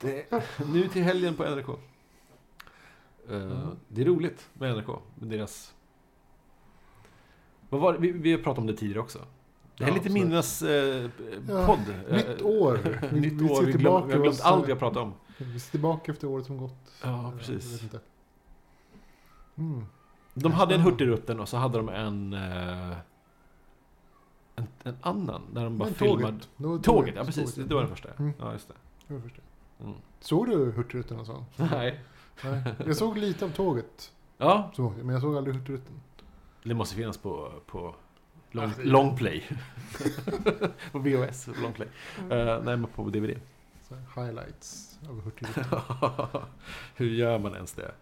Det, 0.00 0.30
nu 0.66 0.88
till 0.88 1.02
helgen 1.02 1.36
på 1.36 1.44
NRK. 1.44 1.68
Eh, 3.30 3.68
Det 3.88 4.00
är 4.00 4.04
roligt 4.04 4.48
med 4.52 4.76
NRK, 4.76 4.88
med 5.14 5.28
deras... 5.28 5.74
Vad 7.68 7.80
var 7.80 7.92
det? 7.92 7.98
Vi, 7.98 8.12
vi 8.12 8.32
har 8.32 8.38
pratat 8.38 8.58
om 8.58 8.66
det 8.66 8.76
tidigare 8.76 9.00
också. 9.00 9.18
Det 9.78 9.84
här 9.84 9.92
är 9.92 9.96
Ja, 9.96 10.02
lite 10.02 10.06
absolut. 10.08 10.28
minnes 10.28 10.62
eh, 10.62 11.10
Ja. 11.48 11.76
Nytt 12.10 12.40
Eh, 12.40 12.46
år. 12.46 12.78
Vi- 13.12 13.20
Nytt 13.20 13.32
vi 13.32 13.48
år. 13.50 13.62
Vi, 13.62 13.72
glöm, 13.72 14.06
vi 14.08 14.12
har 14.14 14.22
glömt 14.22 14.40
allt 14.42 14.66
vi 14.68 14.72
har 14.72 14.78
pratat 14.78 15.02
om. 15.02 15.14
Vi 15.38 15.60
ser 15.60 15.70
tillbaka 15.70 16.12
efter 16.12 16.26
året 16.28 16.46
som 16.46 16.56
gått. 16.58 16.92
Ja, 17.02 17.08
Eh, 17.32 17.38
precis. 17.38 17.64
jag 17.64 17.72
vet 17.72 17.82
inte. 17.82 18.00
Mm. 19.58 19.84
De 20.34 20.52
hade 20.52 20.74
en 20.74 20.80
Hurtigruten 20.80 21.40
och 21.40 21.48
så 21.48 21.56
hade 21.56 21.78
de 21.78 21.88
en... 21.88 22.32
eh, 22.32 22.96
En, 24.58 24.66
en 24.84 24.96
annan, 25.00 25.42
där 25.52 25.64
de 25.64 25.78
bara 25.78 25.84
Men 25.84 25.94
filmade... 25.94 26.38
tåget. 26.58 26.84
Tåget, 26.84 27.14
ja 27.16 27.24
precis. 27.24 27.54
Tåget. 27.54 27.68
Det 27.68 27.74
var 27.74 27.82
den 27.82 27.90
första. 27.90 28.08
Mm. 28.18 28.32
Ja, 28.38 28.52
just 28.52 28.68
det. 28.68 28.74
Det 29.08 29.14
var 29.14 29.20
första. 29.20 29.42
Mm. 29.80 29.94
Såg 30.20 30.46
du 30.48 30.72
Hurtigruten 30.72 31.20
och 31.20 31.26
så? 31.26 31.44
Nej. 31.56 32.00
Nej. 32.44 32.62
Jag 32.86 32.96
såg 32.96 33.18
lite 33.18 33.44
av 33.44 33.48
tåget. 33.50 34.12
Ja, 34.38 34.70
Så, 34.76 34.92
men 35.02 35.08
jag 35.08 35.20
såg 35.20 35.36
aldrig 35.36 35.56
Hurtigruten. 35.56 35.94
det 36.62 36.74
måste 36.74 36.96
finnas 36.96 37.18
på, 37.18 37.52
på 37.66 37.94
long, 38.50 38.64
Ja, 38.68 38.74
det- 38.76 38.84
long 38.84 39.16
play. 39.16 39.44
på 40.92 40.98
VHS, 40.98 41.48
long 41.62 41.72
play. 41.72 41.88
Uh, 42.20 42.28
nej, 42.64 42.76
men 42.76 42.86
på 42.86 43.02
DVD. 43.10 43.38
Highlights 44.16 44.98
av. 45.08 45.32
Hur 46.94 47.06
gör 47.10 47.38
man 47.38 47.54
ens 47.54 47.72
det? 47.72 47.92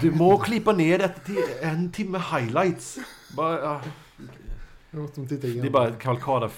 Du 0.00 0.10
må 0.10 0.38
klippa 0.38 0.72
ner 0.72 0.98
det 0.98 1.08
till 1.08 1.42
en 1.62 1.92
timme 1.92 2.18
highlights. 2.18 2.98
Bara, 3.36 3.60
ja. 3.60 3.80
Jag 4.90 5.00
måste 5.02 5.26
titta 5.26 5.46
igenom. 5.46 5.62
Det 5.62 5.68
är 5.68 5.72
bara 5.72 5.88
en 5.88 5.96
kavalkad 5.96 6.42
av 6.44 6.52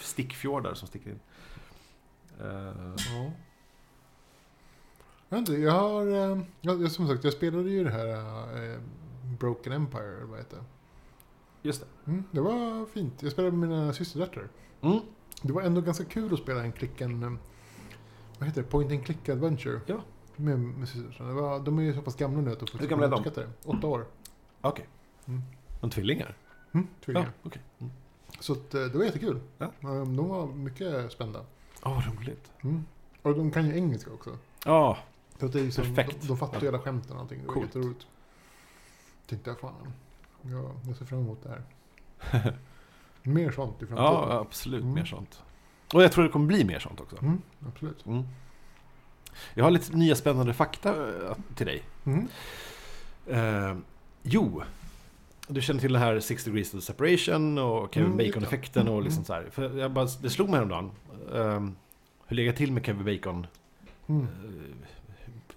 stickfjordar 0.00 0.74
som 0.74 0.88
sticker 0.88 1.10
in. 1.10 1.20
Eh, 2.40 2.46
Ja. 3.12 3.30
Jag 5.28 5.38
vet 5.38 5.48
inte, 5.48 5.60
jag 5.60 5.72
har... 5.72 6.32
eh, 6.32 6.38
Jag, 6.60 6.90
som 6.90 7.08
sagt, 7.08 7.24
jag 7.24 7.32
spelade 7.32 7.70
ju 7.70 7.84
det 7.84 7.90
här 7.90 8.78
Broken 9.38 9.72
Empire, 9.72 10.16
eller 10.16 10.26
vad 10.26 10.38
heter 10.38 10.56
det? 10.56 10.62
Just 11.62 11.80
det. 11.80 12.10
Mm, 12.10 12.24
det 12.30 12.40
var 12.40 12.86
fint. 12.86 13.22
Jag 13.22 13.32
spelade 13.32 13.56
med 13.56 13.68
mina 13.68 13.92
systerdöttrar. 13.92 14.48
Mm. 14.80 14.98
Det 15.42 15.52
var 15.52 15.62
ändå 15.62 15.80
ganska 15.80 16.04
kul 16.04 16.34
att 16.34 16.40
spela 16.40 16.62
en 16.62 16.72
klicken... 16.72 17.22
eh, 17.22 17.32
Vad 18.38 18.48
heter 18.48 18.62
det? 18.62 18.68
Point 18.68 18.90
and 18.92 19.04
click 19.04 19.28
adventure. 19.28 19.80
Ja. 19.86 20.00
Med, 20.36 20.58
med 20.60 20.88
systerdöttrarna. 20.88 21.28
Det 21.34 21.40
var, 21.40 21.60
de 21.60 21.78
är 21.78 21.82
ju 21.82 21.94
så 21.94 22.02
pass 22.02 22.16
gamla 22.16 22.40
nu 22.40 22.52
att 22.52 22.60
de 22.60 22.78
Hur 22.78 22.86
gamla 22.88 23.06
är 23.06 23.10
de? 23.10 23.22
det. 23.34 23.48
Åtta 23.64 23.86
år. 23.86 24.06
Okej. 24.60 24.86
Mm. 25.26 25.42
Men 25.80 25.90
tvillingar? 25.90 26.36
Mm, 26.72 26.86
Ja, 26.90 27.04
tvillingar. 27.04 27.32
okej. 27.42 27.62
Mm. 27.78 27.92
Så 28.40 28.52
att, 28.52 28.74
eh, 28.74 28.80
det 28.84 28.98
var 28.98 29.04
jättekul. 29.04 29.40
Ja. 29.58 29.64
Eh, 29.80 29.88
De 30.04 30.28
var 30.28 30.46
mycket 30.46 31.12
spända. 31.12 31.40
Åh, 31.82 32.02
roligt. 32.18 32.52
Mm. 32.60 32.84
Och 33.22 33.34
de 33.34 33.50
kan 33.50 33.66
ju 33.66 33.74
engelska 33.76 34.10
också. 34.12 34.38
Ja, 34.64 34.98
Så 35.38 35.46
att 35.46 35.52
det 35.52 35.60
är 35.60 35.64
liksom, 35.64 35.84
Perfekt. 35.84 36.20
De, 36.20 36.26
de 36.28 36.36
fattar 36.38 36.60
ju 36.62 36.68
alla 36.68 36.78
skämten 36.78 37.16
och 37.16 37.22
allting. 37.22 37.40
Det 37.40 37.46
var 37.46 37.54
Coolt. 37.54 37.66
jätteroligt. 37.66 38.06
Tänkte 39.26 39.50
jag, 39.50 39.60
fan. 39.60 39.92
Jag, 40.42 40.70
jag 40.86 40.96
ser 40.96 41.04
fram 41.04 41.20
emot 41.20 41.42
det 41.42 41.48
här. 41.48 41.62
Mer 43.22 43.50
sånt 43.50 43.82
i 43.82 43.86
framtiden. 43.86 44.04
ja 44.04 44.38
absolut. 44.40 44.82
Mm. 44.82 44.94
Mer 44.94 45.04
sånt. 45.04 45.42
Och 45.94 46.02
jag 46.02 46.12
tror 46.12 46.24
det 46.24 46.30
kommer 46.30 46.46
bli 46.46 46.64
mer 46.64 46.78
sånt 46.78 47.00
också. 47.00 47.16
Mm, 47.22 47.42
absolut. 47.68 48.06
Mm. 48.06 48.24
Jag 49.54 49.64
har 49.64 49.70
lite 49.70 49.96
nya 49.96 50.14
spännande 50.14 50.54
fakta 50.54 50.90
eh, 50.90 51.36
till 51.54 51.66
dig. 51.66 51.82
Mm. 52.04 52.28
Eh, 53.26 53.76
jo, 54.22 54.62
du 55.48 55.60
känner 55.60 55.80
till 55.80 55.92
det 55.92 55.98
här 55.98 56.20
Six 56.20 56.44
Degrees 56.44 56.74
of 56.74 56.82
Separation 56.82 57.58
och 57.58 57.94
Kevin 57.94 58.12
Mm, 58.12 58.26
Bacon-effekten 58.26 58.88
och 58.88 58.94
mm. 58.94 59.04
liksom 59.04 59.24
så 59.24 59.32
här. 59.32 59.46
För 59.50 59.78
jag 59.78 59.90
bara, 59.90 60.08
det 60.22 60.30
slog 60.30 60.48
mig 60.48 60.56
häromdagen. 60.56 60.90
Um, 61.30 61.76
hur 62.26 62.36
lägger 62.36 62.48
jag 62.48 62.56
till 62.56 62.72
med 62.72 62.86
Kevin 62.86 63.04
Bacon? 63.04 63.46
Mm. 64.06 64.26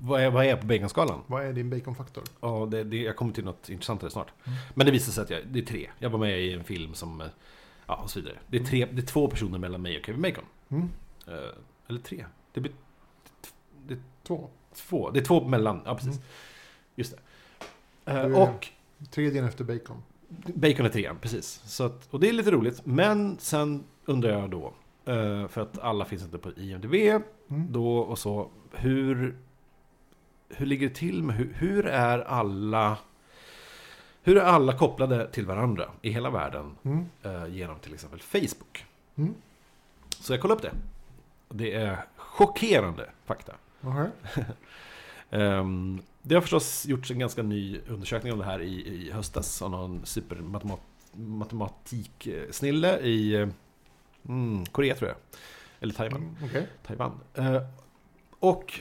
Vad, 0.04 0.22
är, 0.22 0.30
vad 0.32 0.45
är 0.45 0.49
jag 0.49 0.62
på 0.62 0.68
baconskalan? 0.68 1.22
Vad 1.28 1.45
är 1.45 1.54
din 1.54 1.70
baconfaktor? 1.70 2.24
Ja, 2.41 2.68
det, 2.72 2.84
det, 2.84 2.97
jag 3.02 3.16
kommer 3.16 3.34
till 3.34 3.43
något 3.45 3.70
intressantare 3.70 4.10
snart. 4.10 4.28
Mm. 4.45 4.58
Men 4.74 4.86
det 4.86 4.91
visar 4.91 5.12
sig 5.12 5.24
att 5.24 5.30
jag, 5.30 5.39
det 5.47 5.60
är 5.60 5.64
tre. 5.66 5.89
Jag 5.99 6.10
var 6.10 6.20
med 6.20 6.41
i 6.41 6.54
en 6.54 6.64
film 6.64 6.93
som... 6.93 7.22
eh, 7.22 7.28
Ja, 7.88 7.95
och 7.95 8.10
så 8.10 8.20
vidare. 8.20 8.38
Det 8.47 8.58
är, 8.58 8.64
tre, 8.64 8.88
det 8.91 9.02
är 9.02 9.06
två 9.06 9.28
personer 9.28 9.60
mellan 9.60 9.82
mig 9.82 9.97
och 9.99 10.06
Kevin 10.06 10.22
Bacon. 10.22 10.43
Mm. 10.70 10.89
Eh, 11.28 11.34
eller 11.89 11.99
tre. 11.99 12.26
Det 12.54 12.60
blir 12.60 12.72
Två. 14.24 14.49
två. 14.74 15.10
Det 15.12 15.20
är 15.20 15.24
två 15.24 15.47
mellan. 15.47 15.82
Ja, 15.86 15.95
precis. 15.95 16.14
Mm. 16.16 16.24
Just 16.95 17.12
det. 18.06 18.12
Är- 18.12 18.41
och 18.41 18.68
Tredjen 19.12 19.45
efter 19.45 19.64
bacon. 19.64 20.04
Bacon 20.56 20.86
är 20.86 20.89
trean, 20.89 21.18
precis. 21.22 21.62
Så 21.66 21.84
att, 21.84 22.08
och 22.14 22.20
det 22.20 22.30
är 22.30 22.34
lite 22.34 22.52
roligt. 22.52 22.82
Men 22.86 23.38
sen 23.39 23.84
undrar 24.06 24.30
jag 24.39 24.49
då, 24.49 24.74
för 25.49 25.58
att 25.62 25.80
alla 25.80 26.06
finns 26.06 26.24
inte 26.24 26.38
på 26.38 26.52
IMDB, 26.52 26.93
Mm. 26.95 27.22
då 27.72 27.97
och 27.97 28.20
så, 28.20 28.49
hur, 28.72 29.36
hur 30.58 30.66
ligger 30.66 30.89
det 30.89 30.95
till 30.95 31.24
med, 31.24 31.36
hur, 31.36 31.54
hur 31.58 31.86
är 31.86 32.20
alla 32.20 32.97
hur 34.24 34.38
är 34.38 34.41
alla 34.41 34.78
kopplade 34.78 35.28
till 35.32 35.45
varandra 35.45 35.89
i 36.02 36.10
hela 36.12 36.30
världen 36.30 36.76
Mm. 36.84 37.06
eh, 37.24 37.47
genom 37.47 37.80
till 37.80 37.93
exempel 37.93 38.20
Facebook? 38.20 38.86
Mm. 39.16 39.34
Så 40.10 40.34
jag 40.34 40.41
kollade 40.41 40.58
upp 40.58 40.62
det. 40.62 40.72
Det 41.49 41.74
är 41.74 41.97
chockerande 42.16 43.10
fakta. 43.26 43.54
Aha. 43.84 44.08
Ehm, 45.34 46.02
det 46.22 46.36
har 46.36 46.41
förstås 46.41 46.86
gjorts 46.86 47.12
en 47.12 47.20
ganska 47.20 47.43
ny 47.43 47.80
undersökning 47.88 48.34
om 48.34 48.39
det 48.39 48.45
här 48.45 48.62
i, 48.62 48.88
i 48.88 49.12
höstas 49.12 49.62
av 49.62 49.72
någon 49.72 50.06
supermatematiksnille 50.06 52.99
i 52.99 53.47
mm, 54.28 54.66
Korea 54.66 54.95
tror 54.95 55.10
jag. 55.10 55.18
Eller 55.80 55.93
Taiwan. 55.93 56.22
Mm, 56.22 56.36
Okej. 56.45 56.68
Taiwan. 56.88 57.20
Eh, 57.34 57.62
och 58.39 58.80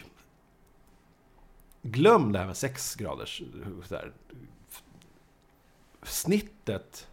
glöm 1.83 2.33
det 2.33 2.39
här 2.39 2.47
med 2.47 2.57
6 2.57 2.95
graders 2.95 3.41
eh, 3.41 3.69
där, 3.89 4.13
Snittet 6.03 7.09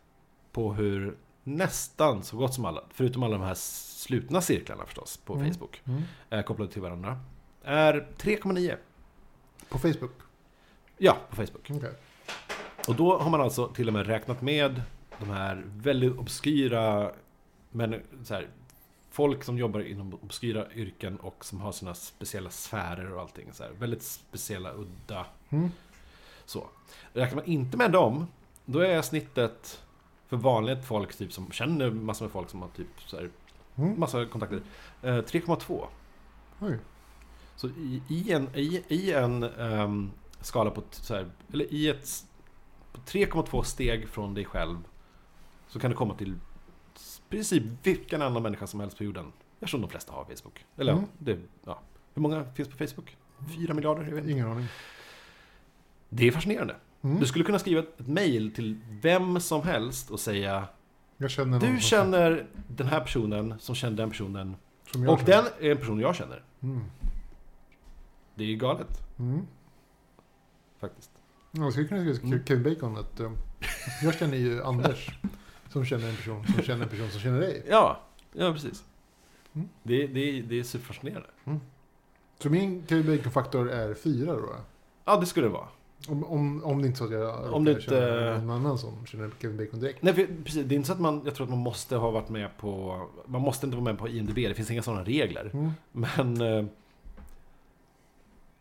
på 0.51 0.73
hur 0.73 1.17
nästan 1.43 2.23
så 2.23 2.37
gott 2.37 2.53
som 2.53 2.65
alla, 2.65 2.83
förutom 2.89 3.23
alla 3.23 3.37
de 3.37 3.43
här 3.45 3.53
slutna 3.55 4.41
cirklarna 4.41 4.85
förstås 4.85 5.17
på 5.17 5.33
Mm. 5.35 5.53
Facebook, 5.53 5.81
Mm. 5.85 6.01
är 6.29 6.41
kopplade 6.43 6.71
till 6.71 6.81
varandra, 6.81 7.19
är 7.63 8.07
3,9. 8.17 8.77
På 9.69 9.79
Facebook? 9.79 10.11
Ja, 10.97 11.17
på 11.29 11.35
Facebook. 11.35 11.69
Okej. 11.71 11.91
Och 12.87 12.95
då 12.95 13.17
har 13.17 13.29
man 13.29 13.41
alltså 13.41 13.67
till 13.67 13.87
och 13.87 13.93
med 13.93 14.07
räknat 14.07 14.41
med 14.41 14.81
de 15.19 15.29
här 15.29 15.63
väldigt 15.65 16.17
obskyra 16.17 17.11
men 17.71 18.01
så 18.23 18.33
här, 18.33 18.47
folk 19.09 19.43
som 19.43 19.57
jobbar 19.57 19.79
inom 19.79 20.13
obskyra 20.13 20.73
yrken 20.73 21.17
och 21.17 21.45
som 21.45 21.61
har 21.61 21.71
sina 21.71 21.93
speciella 21.93 22.49
sfärer 22.49 23.13
och 23.13 23.21
allting. 23.21 23.53
Så 23.53 23.63
här, 23.63 23.71
väldigt 23.71 24.03
speciella, 24.03 24.73
udda. 24.73 25.25
Mm. 25.49 25.69
Så. 26.45 26.67
Räknar 27.13 27.35
man 27.35 27.45
inte 27.45 27.77
med 27.77 27.91
dem, 27.91 28.27
då 28.65 28.79
är 28.79 29.01
snittet 29.01 29.83
för 30.27 30.37
vanligt 30.37 30.85
folk 30.85 31.15
typ 31.15 31.33
som 31.33 31.51
känner 31.51 31.91
massor 31.91 32.25
med 32.25 32.31
folk 32.31 32.49
som 32.49 32.61
har 32.61 32.69
typ 32.69 33.01
så 33.05 33.17
här, 33.17 33.29
Mm. 33.77 33.99
massa 33.99 34.25
kontakter. 34.25 34.61
Eh, 35.01 35.15
3,2. 35.15 35.87
Oj. 36.59 36.79
Så 37.55 37.67
i, 37.67 38.01
i 38.09 38.31
en, 38.31 38.49
i, 38.55 38.83
i 38.87 39.13
en 39.13 39.43
ehm, 39.43 40.11
skala 40.41 40.69
på, 40.71 40.83
så 40.91 41.15
här, 41.15 41.29
eller 41.53 41.73
i 41.73 41.89
ett 41.89 42.25
på 42.91 43.01
3,2 43.01 43.63
steg 43.63 44.09
från 44.09 44.33
dig 44.33 44.45
själv 44.45 44.77
så 45.67 45.79
kan 45.79 45.91
du 45.91 45.97
komma 45.97 46.13
till 46.15 46.35
princip 47.29 47.63
vilken 47.83 48.21
annan 48.21 48.43
människa 48.43 48.67
som 48.67 48.79
helst 48.79 48.97
på 48.97 49.03
jorden. 49.03 49.31
Eftersom 49.59 49.81
de 49.81 49.89
flesta 49.89 50.13
har 50.13 50.25
Facebook. 50.25 50.65
Eller 50.77 50.91
Mm. 50.93 51.05
det, 51.19 51.39
ja. 51.65 51.81
Hur 52.13 52.21
många 52.21 52.45
finns 52.55 52.69
på 52.69 52.77
Facebook? 52.77 53.17
Fyra 53.55 53.73
miljarder? 53.73 54.03
Jag 54.03 54.09
vet 54.11 54.19
inte. 54.19 54.31
Ingen 54.31 54.47
aning. 54.47 54.65
Det 56.09 56.27
är 56.27 56.31
fascinerande. 56.31 56.75
Mm. 57.01 57.19
Du 57.19 57.25
skulle 57.25 57.43
kunna 57.45 57.59
skriva 57.59 57.79
ett 57.81 58.07
mail 58.07 58.51
till 58.55 58.79
vem 59.01 59.39
som 59.39 59.61
helst 59.63 60.09
och 60.11 60.19
säga 60.19 60.67
känner 61.27 61.59
Du 61.59 61.79
känner 61.79 62.47
den 62.67 62.87
här 62.87 62.99
personen 62.99 63.53
som 63.59 63.75
känner 63.75 63.97
den 63.97 64.09
personen 64.09 64.55
och 64.91 65.19
känner. 65.19 65.25
den 65.25 65.45
är 65.59 65.71
en 65.71 65.77
person 65.77 65.99
jag 65.99 66.15
känner. 66.15 66.43
Mm. 66.61 66.83
Det 68.35 68.43
är 68.43 68.47
ju 68.47 68.55
galet 68.55 69.01
Mm. 69.19 69.47
faktiskt. 70.79 71.11
Ja, 71.51 71.63
Jag 71.63 71.71
skulle 71.71 71.87
kunna 71.87 72.13
skriva 72.15 72.33
Mm. 72.33 72.45
Kevin 72.45 72.63
Bacon 72.63 72.97
att 72.97 73.19
um, 73.19 73.37
jag 74.03 74.15
känner 74.15 74.37
ju 74.37 74.63
Anders 74.63 75.09
som 75.77 75.85
känner 75.85 76.09
en 76.09 76.15
person 76.15 76.45
som 76.55 76.63
känner 76.63 76.83
en 76.83 76.89
person 76.89 77.09
som 77.09 77.19
känner 77.19 77.39
dig. 77.39 77.63
Ja, 77.69 77.99
ja 78.33 78.53
precis. 78.53 78.83
Mm. 79.53 79.69
Det, 79.83 80.07
det, 80.07 80.41
det 80.41 80.59
är 80.59 80.63
superfascinerande. 80.63 81.27
Så 82.39 82.49
min 82.49 82.83
Kevin 82.87 83.17
Bacon-faktor 83.17 83.69
är 83.71 83.93
fyra 83.93 84.33
då? 84.33 84.49
Ja, 85.05 85.17
det 85.17 85.25
skulle 85.25 85.45
det 85.47 85.51
vara. 85.53 85.67
Om, 86.07 86.23
om, 86.23 86.63
om 86.63 86.81
det 86.81 86.87
inte 86.87 86.95
är 86.95 86.99
så 86.99 87.05
att 87.05 87.11
jag 87.11 87.53
Om 87.53 87.63
det 87.65 87.71
inte- 87.71 87.83
känna 87.83 88.37
någon 88.37 88.49
annan 88.49 88.77
som 88.77 89.05
känner 89.05 89.31
Kevin 89.41 89.57
Bacon 89.57 89.79
direkt. 89.79 90.01
Nej, 90.01 90.13
för, 90.13 90.27
precis. 90.43 90.65
Det 90.65 90.75
är 90.75 90.77
inte 90.77 90.87
så 90.87 90.93
att 90.93 90.99
man, 90.99 91.21
jag 91.25 91.35
tror 91.35 91.45
att 91.45 91.49
man 91.49 91.59
måste 91.59 91.95
ha 91.95 92.11
varit 92.11 92.29
med 92.29 92.57
på, 92.57 93.01
man 93.25 93.41
måste 93.41 93.65
inte 93.65 93.77
vara 93.77 93.83
med 93.83 93.97
på 93.97 94.07
IMDB, 94.09 94.35
det 94.35 94.53
finns 94.53 94.71
inga 94.71 94.81
sådana 94.81 95.03
regler. 95.03 95.49
Mm. 95.53 95.71
Men 95.91 96.41
eh, 96.41 96.65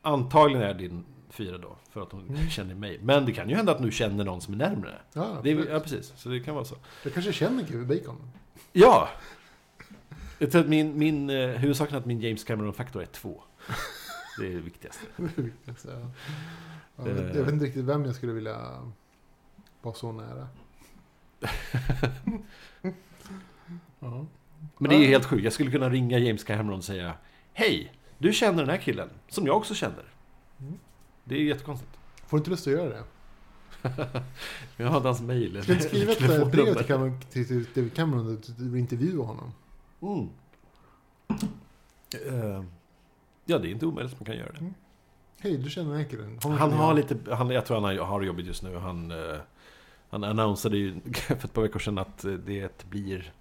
antagligen 0.03 0.63
är 0.63 0.75
din 0.75 1.05
fyra 1.31 1.59
då, 1.59 1.77
för 1.91 2.03
att 2.03 2.13
hon 2.13 2.29
Mm. 2.29 2.49
känner 2.49 2.75
mig. 2.75 2.99
Men 3.03 3.27
det 3.27 3.33
kan 3.33 3.49
ju 3.49 3.57
hända 3.57 3.73
att 3.73 3.83
du 3.83 3.91
känner 3.93 4.25
någon 4.25 4.41
som 4.41 4.55
är 4.55 4.59
närmre. 4.59 4.99
Ja, 5.13 5.41
Det 5.43 5.51
är, 5.51 5.71
ja, 5.71 5.81
precis. 5.81 6.13
Så 6.17 6.29
det 6.29 6.41
kan 6.41 6.55
vara 6.55 6.65
så. 6.65 6.77
Jag 7.05 7.13
kanske 7.15 7.33
känner 7.33 7.65
Kevin 7.67 7.87
Bacon. 7.89 8.31
Ja! 8.73 9.09
Jag 10.39 10.51
tror 10.51 10.63
att 10.63 10.69
min, 10.69 10.99
min 10.99 11.31
eh, 11.31 11.49
huvudsaken 11.49 11.97
att 11.99 12.07
min 12.07 12.21
James 12.21 12.45
Cameron-faktor 12.45 13.03
är 13.03 13.07
två. 13.07 13.43
Det 14.41 14.47
är 14.47 14.51
det 14.51 14.61
viktigaste. 14.61 15.07
Så, 15.77 15.89
ja. 15.89 16.11
Ja, 16.97 17.05
Det- 17.05 17.11
jag 17.37 17.45
vet 17.45 17.53
inte 17.53 17.65
riktigt 17.65 17.85
vem 17.85 18.05
jag 18.05 18.15
skulle 18.15 18.33
vilja 18.33 18.83
vara 19.83 19.95
så 19.95 20.13
nära. 20.13 20.49
ja. 24.01 24.27
Men 24.79 24.91
det 24.91 24.97
är 24.97 25.07
helt 25.07 25.25
sjukt. 25.25 25.45
Jag 25.45 25.53
skulle 25.53 25.71
kunna 25.71 25.91
ringa 25.91 26.19
James 26.19 26.45
Cameron 26.45 26.79
och 26.79 26.85
säga 26.85 27.15
Hej! 27.53 27.93
Du 28.19 28.33
känner 28.33 28.59
den 28.59 28.71
här 28.71 28.77
killen, 28.77 29.09
som 29.29 29.47
jag 29.47 29.57
också 29.57 29.75
känner. 29.75 30.05
Mm. 30.61 30.79
Det 31.29 31.35
är 31.35 31.43
jättekonstigt. 31.43 31.91
Får 32.27 32.39
inte 32.39 32.51
lust 32.51 32.67
att 32.67 32.73
göra 32.73 32.89
det. 32.89 33.05
Jag 34.77 34.87
har 34.87 35.01
hans 35.01 35.21
mail. 35.21 35.63
Ska 35.63 35.75
du 35.75 35.81
skriva 35.81 36.13
ett 36.13 36.53
brev 36.53 36.75
till. 36.75 36.85
Cameron, 36.85 37.21
till, 37.75 37.91
Cameron 37.91 38.37
och 38.37 38.43
du 38.59 38.79
intervjua 38.79 39.25
honom? 39.25 39.53
Mm. 40.03 40.29
Eh, 42.27 42.65
ja, 43.45 43.59
det 43.59 43.69
är 43.69 43.73
inte 43.73 43.87
omöjligt 43.87 44.13
att 44.13 44.21
man 44.21 44.27
kan 44.27 44.37
göra 44.37 44.53
det. 44.53 44.59
Mm. 44.59 44.75
Hej, 45.39 45.57
du 45.57 45.71
känner? 45.71 46.43
Honom 46.43 46.59
Han 46.59 46.73
har 46.73 46.95
lite, 46.95 47.35
han, 47.35 47.51
jag 47.51 47.67
tror 47.67 47.81
han 47.81 47.99
har, 47.99 48.23
jobbigt 48.23 48.47
just 48.47 48.63
nu. 48.63 48.77
Han, 48.77 49.11
eh, 49.11 49.39
han 50.11 50.25
annonsade 50.25 50.77
ju 50.77 51.01
för 51.15 51.35
ett 51.35 51.53
par 51.53 51.63
veckor 51.63 51.79
sedan 51.79 51.99
att 51.99 52.25
eh, 52.25 52.33
det 52.33 52.85
blir 52.91 53.33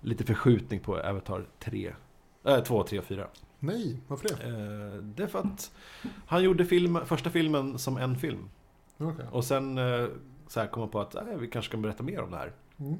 lite 0.00 0.24
förskjutning 0.24 0.80
på 0.80 0.96
Avatar 0.96 1.46
3. 1.58 1.92
Äh, 2.44 2.60
2, 2.60 2.82
3 2.82 2.98
och 2.98 3.04
4. 3.04 3.26
Nej, 3.64 4.00
varför 4.08 4.28
det? 4.28 4.34
Eh, 4.34 5.02
det 5.02 5.22
är 5.22 5.26
för 5.26 5.38
att 5.38 5.70
han 6.26 6.42
gjorde 6.44 6.64
film, 6.64 6.98
första 7.06 7.30
filmen 7.30 7.78
som 7.78 7.96
en 7.96 8.16
film. 8.18 8.48
Okej. 8.98 9.24
Och 9.30 9.44
sen 9.44 9.78
eh, 9.78 10.06
så 10.48 10.60
här 10.60 10.66
kom 10.66 10.80
han 10.80 10.90
på 10.90 11.00
att 11.00 11.14
eh, 11.14 11.22
vi 11.40 11.46
kanske 11.48 11.70
kan 11.72 11.82
berätta 11.82 12.02
mer 12.02 12.22
om 12.22 12.30
det 12.30 12.36
här. 12.36 12.52
Mm. 12.80 12.96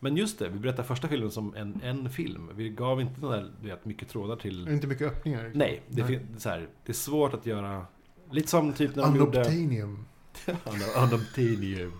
Men 0.00 0.16
just 0.16 0.38
det, 0.38 0.48
vi 0.48 0.58
berättar 0.58 0.82
första 0.82 1.08
filmen 1.08 1.30
som 1.30 1.54
en, 1.54 1.80
en 1.82 2.10
film. 2.10 2.50
Vi 2.54 2.68
gav 2.68 3.00
inte 3.00 3.20
den 3.20 3.30
där, 3.30 3.50
vet, 3.62 3.84
mycket 3.84 4.08
trådar 4.08 4.36
till... 4.36 4.68
inte 4.68 4.86
mycket 4.86 5.06
öppningar? 5.06 5.50
Nej, 5.54 5.82
det, 5.88 6.02
Nej. 6.04 6.18
fin- 6.18 6.34
så 6.40 6.48
här, 6.48 6.68
det 6.86 6.92
är 6.92 6.94
svårt 6.94 7.34
att 7.34 7.46
göra... 7.46 7.86
Lite 8.30 8.48
som 8.48 8.72
typ 8.72 8.96
när 8.96 9.02
de 9.02 9.16
gjorde... 9.16 9.38
Unobtainium. 9.38 10.04
Uno- 10.46 11.04
Unobtainium. 11.06 11.92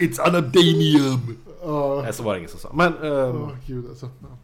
It's 0.00 0.28
unobtainium! 0.28 1.38
Ja. 1.62 2.00
Nej, 2.02 2.12
så 2.12 2.22
var 2.22 2.32
det 2.32 2.38
ingen 2.38 2.50
som 2.50 2.60
sa. 2.60 2.72
Men, 2.72 2.92
ehm, 2.94 3.42
Åh, 3.42 3.50
gud 3.66 3.88
alltså. 3.88 4.10
Ja. 4.22 4.38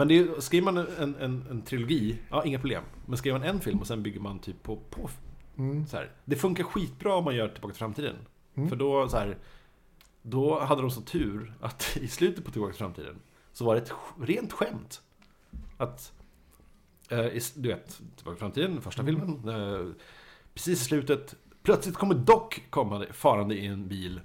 Men 0.00 0.08
det 0.08 0.18
är, 0.18 0.40
skriver 0.40 0.64
man 0.72 0.76
en, 0.98 1.14
en, 1.20 1.46
en 1.50 1.62
trilogi, 1.62 2.18
ja 2.30 2.44
inga 2.44 2.58
problem. 2.58 2.82
Men 3.06 3.18
skriver 3.18 3.38
man 3.38 3.48
en 3.48 3.60
film 3.60 3.78
och 3.78 3.86
sen 3.86 4.02
bygger 4.02 4.20
man 4.20 4.38
typ 4.38 4.62
på, 4.62 4.76
på 4.90 5.10
Mm. 5.56 5.86
så 5.86 5.96
här. 5.96 6.10
Det 6.24 6.36
funkar 6.36 6.64
skitbra 6.64 7.14
om 7.14 7.24
man 7.24 7.34
gör 7.36 7.48
Tillbaka 7.48 7.72
till 7.72 7.78
framtiden. 7.78 8.16
Mm. 8.54 8.68
För 8.68 8.76
då 8.76 9.08
så 9.08 9.16
här, 9.16 9.36
Då 10.22 10.60
hade 10.60 10.80
de 10.82 10.90
så 10.90 11.00
tur 11.00 11.54
att 11.60 11.96
i 12.00 12.08
slutet 12.08 12.44
på 12.44 12.50
Tillbaka 12.50 12.72
till 12.72 12.78
framtiden 12.78 13.14
så 13.52 13.64
var 13.64 13.74
det 13.74 13.80
ett 13.80 13.92
rent 14.20 14.52
skämt. 14.52 15.02
Att, 15.76 16.12
eh, 17.08 17.26
du 17.54 17.68
vet, 17.68 17.88
Tillbaka 18.16 18.30
till 18.36 18.38
framtiden, 18.40 18.80
första 18.82 19.02
Mm. 19.02 19.16
filmen. 19.16 19.48
Eh, 19.48 19.86
precis 20.54 20.80
i 20.82 20.84
slutet, 20.84 21.34
plötsligt 21.62 21.94
kommer 21.96 22.14
Doc 22.14 22.54
komma 22.70 23.04
farande 23.12 23.54
i 23.54 23.66
en 23.66 23.88
bil 23.88 24.20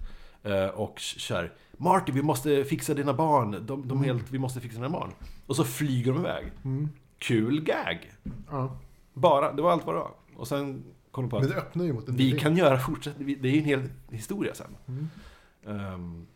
eh, 0.46 0.68
och 0.68 1.00
kör 1.00 1.54
Marty, 1.78 2.12
vi 2.12 2.22
måste 2.22 2.64
fixa 2.66 2.94
dina 2.94 3.14
barn. 3.14 3.52
De, 3.52 3.66
de 3.66 3.92
Mm. 3.92 4.04
helt, 4.04 4.32
vi 4.32 4.40
måste 4.40 4.62
fixa 4.62 4.76
dina 4.78 4.90
barn. 4.90 5.12
Och 5.46 5.56
så 5.56 5.64
flyger 5.64 6.12
de 6.14 6.20
iväg. 6.22 6.52
Mm. 6.64 6.90
Kul 7.18 7.62
gag. 7.64 8.12
Ja. 8.52 8.78
Bara, 9.14 9.54
det 9.54 9.62
var 9.62 9.72
allt 9.72 9.86
vad 9.86 9.96
det 9.96 10.00
var. 10.00 10.12
Och 10.36 10.48
sen 10.48 10.84
kom 11.12 11.24
de 11.24 11.30
på 11.30 11.36
Men 11.40 11.46
att 11.46 11.52
det 11.56 11.58
öppnar 11.62 11.86
ju 11.86 11.94
mot 11.94 12.10
en 12.10 12.16
vi 12.16 12.40
kan 12.40 12.58
göra 12.58 12.80
fortsättning. 12.80 13.38
Det 13.42 13.48
är 13.48 13.52
ju 13.52 13.60
en 13.60 13.66
hel 13.66 13.90
historia 14.10 14.54
sen. 14.56 14.76
Mm. 14.88 15.10
Ehm, 15.68 16.28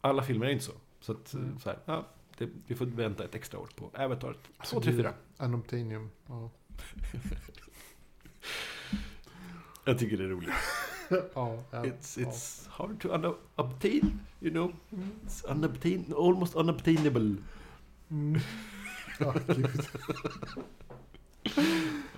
alla 0.00 0.22
filmer 0.22 0.46
är 0.46 0.50
inte 0.50 0.64
så. 0.64 0.72
Så 1.00 1.12
att, 1.12 1.34
Mm. 1.34 1.58
så 1.58 1.68
här, 1.68 1.78
ja, 1.84 2.06
det, 2.38 2.48
vi 2.66 2.74
får 2.74 2.86
vänta 2.86 3.24
ett 3.24 3.34
extra 3.34 3.58
år 3.60 3.68
på 3.76 3.90
Avatar 3.94 4.36
2, 4.66 4.80
3, 4.80 4.92
4. 4.92 5.12
Unobtainium. 5.38 6.10
Ja. 6.26 6.50
Jag 9.84 9.98
tycker 9.98 10.16
det 10.16 10.24
är 10.24 10.28
roligt. 10.28 10.50
ja, 11.34 11.58
It's, 11.72 12.18
it's 12.18 12.68
hard 12.68 13.00
to 13.00 13.08
un- 13.14 13.34
obtain, 13.56 14.20
you 14.40 14.50
know. 14.52 14.72
It's 15.26 15.50
unobtain, 15.52 16.04
almost 16.16 16.54
unobtainable. 16.56 17.36
Ja. 18.08 18.14
Mm. 18.16 18.40
Ja. 19.20 19.34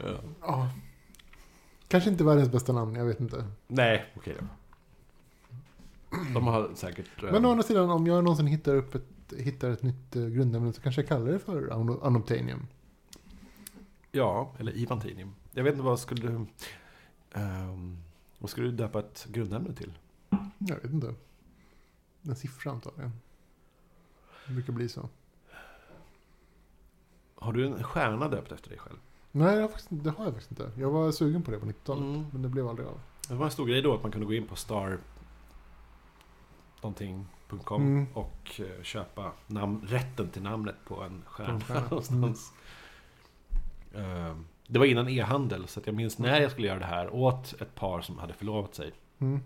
Ja. 0.04 0.14
Ja. 0.40 0.70
Kanske 1.88 2.10
inte 2.10 2.24
världens 2.24 2.48
bästa 2.52 2.72
namn, 2.72 2.94
jag 2.94 3.04
vet 3.04 3.20
inte. 3.20 3.44
Nej, 3.66 4.04
okej 4.16 4.36
då. 4.40 4.46
De 6.34 6.46
har 6.46 6.70
säkert... 6.74 7.22
Men 7.22 7.44
å 7.46 7.50
andra 7.50 7.62
sidan, 7.62 7.90
om 7.90 8.06
jag 8.06 8.24
någonsin 8.24 8.46
hittar, 8.46 8.74
upp 8.74 8.94
ett, 8.94 9.32
hittar 9.38 9.70
ett 9.70 9.82
nytt 9.82 10.16
uh, 10.16 10.28
grundämne 10.28 10.72
så 10.72 10.80
kanske 10.82 11.00
jag 11.00 11.08
kallar 11.08 11.32
det 11.32 11.38
för 11.38 11.62
un- 11.72 11.98
Unobtainium. 12.02 12.66
Ja, 14.12 14.52
eller 14.58 14.76
Ivantinium. 14.76 15.34
Jag 15.52 15.64
vet 15.64 15.72
inte 15.72 15.84
vad 15.84 16.00
skulle 16.00 16.28
du... 16.28 16.46
ehm, 18.42 18.44
vad 18.44 18.50
skulle 18.50 18.66
du 18.66 18.72
döpa 18.76 18.98
ett 18.98 19.26
grundämne 19.30 19.72
till? 19.74 19.92
Jag 20.58 20.76
vet 20.76 20.92
inte. 20.92 21.14
En 22.22 22.36
siffra 22.36 22.70
antagligen. 22.72 23.12
Det 24.46 24.52
brukar 24.52 24.72
bli 24.72 24.88
så. 24.88 25.08
Har 27.34 27.52
du 27.52 27.66
en 27.66 27.82
stjärna 27.84 28.28
döpt 28.28 28.52
efter 28.52 28.68
dig 28.70 28.78
själv? 28.78 28.96
Nej, 29.32 29.56
det 29.56 29.62
har, 29.62 29.68
faktiskt, 29.68 29.88
det 29.90 30.10
har 30.10 30.24
jag 30.24 30.32
faktiskt 30.34 30.50
inte. 30.50 30.70
Jag 30.80 30.90
var 30.90 31.12
sugen 31.12 31.42
på 31.42 31.50
det 31.50 31.58
på 31.58 31.66
90-talet. 31.66 32.02
Mm. 32.04 32.26
Men 32.32 32.42
det 32.42 32.48
blev 32.48 32.68
aldrig 32.68 32.88
av. 32.88 33.00
Det 33.28 33.34
var 33.34 33.44
en 33.44 33.50
stor 33.50 33.66
grej 33.66 33.82
då 33.82 33.94
att 33.94 34.02
man 34.02 34.12
kunde 34.12 34.26
gå 34.26 34.34
in 34.34 34.46
på 34.46 34.56
star 34.56 34.98
någonting.com 36.82 37.82
Mm. 37.82 38.06
och 38.14 38.60
eh, 38.60 38.82
köpa 38.82 39.32
namn, 39.46 39.80
rätten 39.86 40.28
till 40.30 40.42
namnet 40.42 40.76
på 40.84 41.02
en 41.02 41.22
stjärna 41.26 41.48
På 41.48 41.54
en 41.54 41.60
stjärna. 41.60 41.88
någonstans. 41.88 42.52
Eh, 43.94 44.36
Det 44.72 44.78
var 44.78 44.86
innan 44.86 45.08
e-handel 45.08 45.68
så 45.68 45.80
att 45.80 45.86
jag 45.86 45.94
minns 45.96 46.18
när 46.18 46.40
jag 46.40 46.50
skulle 46.50 46.66
göra 46.68 46.78
det 46.78 46.84
här 46.84 47.14
åt 47.14 47.54
ett 47.60 47.74
par 47.74 48.00
som 48.00 48.18
hade 48.18 48.32
förlovat 48.32 48.74
sig. 48.74 48.92
Mm. 49.18 49.40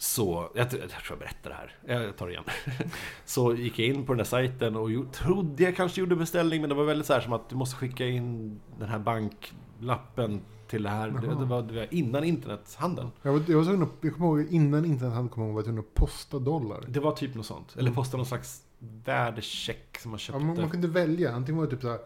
Så, 0.00 0.50
jag, 0.54 0.62
jag 0.62 0.70
tror 0.70 0.82
jag 1.10 1.18
berättar 1.18 1.50
det 1.50 1.56
här. 1.56 2.02
Jag 2.04 2.16
tar 2.16 2.26
det 2.26 2.32
igen. 2.32 2.44
Så 3.24 3.54
gick 3.54 3.78
jag 3.78 3.88
in 3.88 4.06
på 4.06 4.12
den 4.12 4.18
där 4.18 4.24
sajten 4.24 4.76
och 4.76 4.90
jo- 4.90 5.06
trodde 5.12 5.62
jag 5.62 5.76
kanske 5.76 6.00
gjorde 6.00 6.16
beställning 6.16 6.60
men 6.60 6.68
det 6.70 6.76
var 6.76 6.84
väldigt 6.84 7.06
så 7.06 7.12
här 7.12 7.20
som 7.20 7.32
att 7.32 7.48
du 7.48 7.56
måste 7.56 7.76
skicka 7.76 8.06
in 8.06 8.60
den 8.78 8.88
här 8.88 8.98
banklappen 8.98 10.40
till 10.68 10.82
det 10.82 10.88
här. 10.88 11.10
Det, 11.10 11.20
det, 11.26 11.44
var, 11.44 11.62
det 11.62 11.74
var 11.74 11.86
innan 11.94 12.24
internethandeln. 12.24 13.10
Jag, 13.22 13.32
var, 13.32 13.42
jag 13.48 13.56
var 13.56 13.64
tvungen 13.64 13.82
att, 13.82 13.88
jag 14.00 14.14
kommer 14.14 14.28
ihåg 14.40 14.52
innan 14.52 14.84
internet 14.84 15.14
hade 15.14 15.28
kommit 15.28 15.46
ihåg 15.46 15.54
var 15.54 15.60
jag 15.60 15.64
tvungen 15.64 15.84
att 15.84 15.94
posta 15.94 16.38
dollar. 16.38 16.84
Det 16.88 17.00
var 17.00 17.12
typ 17.12 17.34
något 17.34 17.46
sånt. 17.46 17.72
Eller 17.72 17.82
Mm. 17.82 17.94
posta 17.94 18.16
någon 18.16 18.26
slags 18.26 18.62
värdecheck 19.04 19.98
som 20.00 20.10
man 20.10 20.16
Ja, 20.16 20.18
köpte. 20.18 20.44
man, 20.44 20.56
man 20.60 20.70
kunde 20.70 20.88
välja. 20.88 21.32
Antingen 21.32 21.56
var 21.58 21.64
det 21.64 21.70
typ 21.70 21.82
såhär 21.82 21.98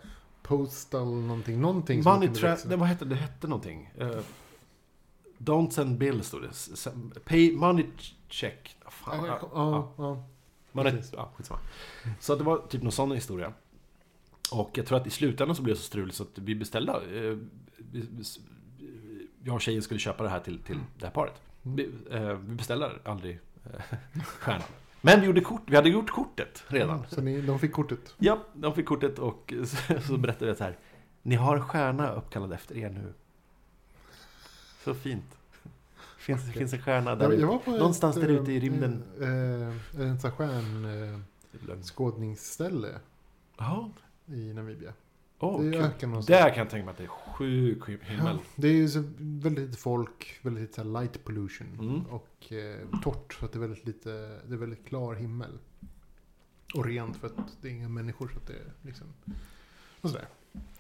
postal 0.58 1.06
någonting. 1.06 1.60
Någonting 1.60 2.02
Money 2.02 2.26
kunde 2.28 2.40
tra- 2.40 2.50
växla. 2.50 2.70
det, 2.70 2.76
vad 2.76 2.88
hette, 2.88 3.04
det 3.04 3.14
hette 3.14 3.46
någonting. 3.48 3.90
Eh, 3.98 4.18
don't 5.38 5.70
send 5.70 5.98
bill 5.98 6.22
stod 6.24 6.42
det. 6.42 7.20
Pay 7.24 7.56
money 7.56 7.86
check. 8.28 8.76
Ah, 8.84 8.90
Fan, 8.90 9.24
Ja, 9.24 9.38
ja, 9.54 9.92
ja. 9.98 10.24
Man 10.72 10.84
Precis. 10.84 11.12
ja, 11.16 11.30
skitsamma. 11.36 11.60
Så 12.20 12.36
det 12.36 12.44
var 12.44 12.58
typ 12.68 12.82
någon 12.82 12.92
sån 12.92 13.12
historia. 13.12 13.52
Och 14.52 14.70
jag 14.78 14.86
tror 14.86 14.98
att 14.98 15.06
i 15.06 15.10
slutändan 15.10 15.56
så 15.56 15.62
blev 15.62 15.74
det 15.76 15.80
så 15.80 15.86
struligt 15.86 16.16
så 16.16 16.22
att 16.22 16.38
vi 16.38 16.54
beställde... 16.54 16.92
Eh, 16.92 17.36
vi, 17.92 18.04
jag 19.44 19.54
och 19.54 19.60
tjejen 19.60 19.82
skulle 19.82 20.00
köpa 20.00 20.22
det 20.22 20.28
här 20.28 20.40
till, 20.40 20.58
till 20.58 20.78
det 20.98 21.06
här 21.06 21.12
paret. 21.12 21.42
Mm. 21.64 21.76
Vi, 21.76 21.90
eh, 22.16 22.32
vi 22.32 22.54
beställde 22.54 22.90
aldrig 23.04 23.38
eh, 23.64 23.80
stjärnan. 24.24 24.62
Men 25.04 25.20
vi, 25.20 25.26
gjorde 25.26 25.40
kort, 25.40 25.62
vi 25.66 25.76
hade 25.76 25.88
gjort 25.88 26.10
kortet 26.10 26.64
redan. 26.66 27.04
Så 27.08 27.20
ni, 27.20 27.40
de 27.40 27.58
fick 27.58 27.72
kortet. 27.72 28.14
Ja, 28.18 28.44
de 28.52 28.74
fick 28.74 28.86
kortet 28.86 29.18
och 29.18 29.54
så, 29.66 30.00
så 30.00 30.16
berättade 30.16 30.46
jag 30.46 30.56
så 30.56 30.64
här. 30.64 30.78
Ni 31.22 31.34
har 31.34 31.56
en 31.56 31.68
stjärna 31.68 32.12
uppkallad 32.12 32.52
efter 32.52 32.78
er 32.78 32.90
nu. 32.90 33.12
Så 34.84 34.94
fint. 34.94 35.38
Finns, 36.18 36.46
det 36.46 36.52
finns 36.52 36.72
en 36.72 36.82
stjärna 36.82 37.14
där 37.14 37.32
Jag, 37.32 37.60
jag 37.66 37.68
Någonstans 37.78 38.16
ett, 38.16 38.22
där 38.22 38.28
ute 38.28 38.52
i 38.52 38.56
eh, 38.56 38.60
rymden. 38.60 39.02
Eh, 39.20 39.28
en 40.00 40.20
sån 40.20 40.30
här 40.30 40.36
stjärnskådningsställe 40.36 42.98
Jaha. 43.58 43.90
i 44.26 44.52
Namibia. 44.52 44.92
Åh, 45.42 45.60
det 45.62 45.76
är 45.76 45.82
öken 45.82 46.10
någonstans. 46.10 46.40
Där 46.40 46.48
kan 46.50 46.58
jag 46.58 46.70
tänka 46.70 46.84
mig 46.84 46.92
att 46.92 46.98
det 46.98 47.04
är 47.04 47.08
sjuk 47.08 47.88
himmel. 47.88 48.26
Ja, 48.26 48.38
det 48.56 48.68
är 48.68 48.88
så 48.88 49.04
väldigt 49.18 49.66
lite 49.66 49.78
folk, 49.78 50.38
väldigt 50.42 50.62
lite 50.62 50.84
light 50.84 51.24
pollution. 51.24 51.78
Mm. 51.80 52.06
Och 52.06 52.52
eh, 52.52 53.00
torrt, 53.02 53.34
så 53.34 53.44
att 53.44 53.52
det 53.52 53.58
är 53.58 53.60
väldigt 53.60 53.86
lite, 53.86 54.10
det 54.46 54.54
är 54.54 54.58
väldigt 54.58 54.86
klar 54.86 55.14
himmel. 55.14 55.58
Och 56.74 56.84
rent 56.84 57.16
för 57.16 57.26
att 57.26 57.56
det 57.60 57.68
är 57.68 57.72
inga 57.72 57.88
människor 57.88 58.28
så 58.28 58.36
att 58.38 58.46
det 58.46 58.52
är 58.52 58.72
liksom... 58.82 59.06
Och 60.00 60.10
sådär. 60.10 60.28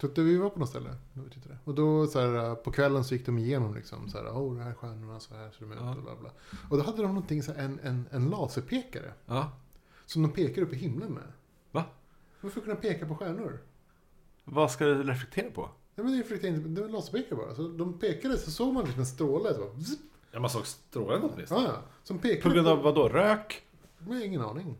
Så 0.00 0.06
att 0.06 0.18
vi 0.18 0.36
var 0.36 0.50
på 0.50 0.58
något 0.58 0.68
ställe. 0.68 0.96
vi 1.12 1.30
tittade. 1.30 1.58
Och 1.64 1.74
då 1.74 2.06
så 2.06 2.20
här, 2.20 2.54
på 2.54 2.72
kvällen 2.72 3.04
så 3.04 3.14
gick 3.14 3.26
de 3.26 3.38
igenom 3.38 3.74
liksom 3.74 4.08
så 4.08 4.18
här, 4.18 4.24
oh, 4.24 4.56
det 4.56 4.62
här 4.62 4.70
är 4.70 4.74
stjärnorna, 4.74 5.20
så 5.20 5.34
här 5.34 5.50
ser 5.50 5.60
de 5.60 5.72
ut 5.72 5.78
Ja. 5.80 5.94
och 5.96 6.02
bla 6.02 6.16
bla. 6.16 6.30
Och 6.70 6.76
då 6.76 6.82
hade 6.82 7.02
de 7.02 7.06
någonting, 7.08 7.42
så 7.42 7.52
här, 7.52 7.64
en, 7.64 7.80
en, 7.82 8.06
en 8.10 8.30
laserpekare. 8.30 9.12
Ja. 9.26 9.52
Som 10.06 10.22
de 10.22 10.32
pekar 10.32 10.62
upp 10.62 10.72
i 10.72 10.76
himlen 10.76 11.12
med. 11.12 11.32
Va? 11.70 11.84
Varför 12.40 12.60
kunna 12.60 12.76
peka 12.76 13.06
på 13.06 13.14
stjärnor? 13.14 13.58
Vad 14.44 14.70
ska 14.70 14.84
du 14.84 15.02
reflektera 15.02 15.50
på? 15.50 15.68
Nej 15.94 16.06
men 16.06 16.18
det 16.28 16.40
det 16.42 16.48
inte- 16.48 16.68
det 16.68 16.80
var 16.80 16.88
laserpekare 16.88 17.36
bara. 17.36 17.54
Så 17.54 17.68
de 17.68 17.98
pekade 17.98 18.38
så 18.38 18.50
såg 18.50 18.74
man 18.74 18.84
liksom 18.84 19.00
en 19.00 19.06
stråle. 19.06 19.54
Så 19.54 19.60
bara, 19.60 19.70
Ja, 20.32 20.40
man 20.40 20.50
såg 20.50 20.66
strålen 20.66 21.22
åtminstone. 21.22 21.60
ja, 21.62 21.68
ja. 21.68 21.82
Som 22.02 22.18
pekade 22.18 22.42
På 22.42 22.48
grund 22.50 22.68
av 22.68 22.82
vad 22.82 22.94
då? 22.94 23.08
Rök? 23.08 23.62
Jag 23.98 24.14
har 24.14 24.24
ingen 24.24 24.40
aning. 24.42 24.76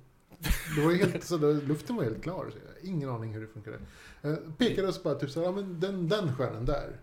Det 0.77 0.85
var 0.85 0.93
ju 0.93 0.99
helt, 0.99 1.25
så 1.25 1.37
det, 1.37 1.53
luften 1.53 1.97
var 1.97 2.05
helt 2.05 2.23
klar. 2.23 2.47
Så 2.53 2.59
jag 2.59 2.89
har 2.89 2.95
ingen 2.95 3.09
aning 3.09 3.33
hur 3.35 3.41
det 3.41 3.47
funkade. 3.47 3.79
Eh, 4.23 4.35
pekade 4.59 4.89
oss 4.89 5.03
bara 5.03 5.15
typ 5.15 5.31
så 5.31 5.41
här, 5.41 5.47
ja 5.47 5.53
men 5.53 5.81
den, 5.81 6.09
den 6.09 6.37
stjärnan 6.37 6.65
där. 6.65 6.97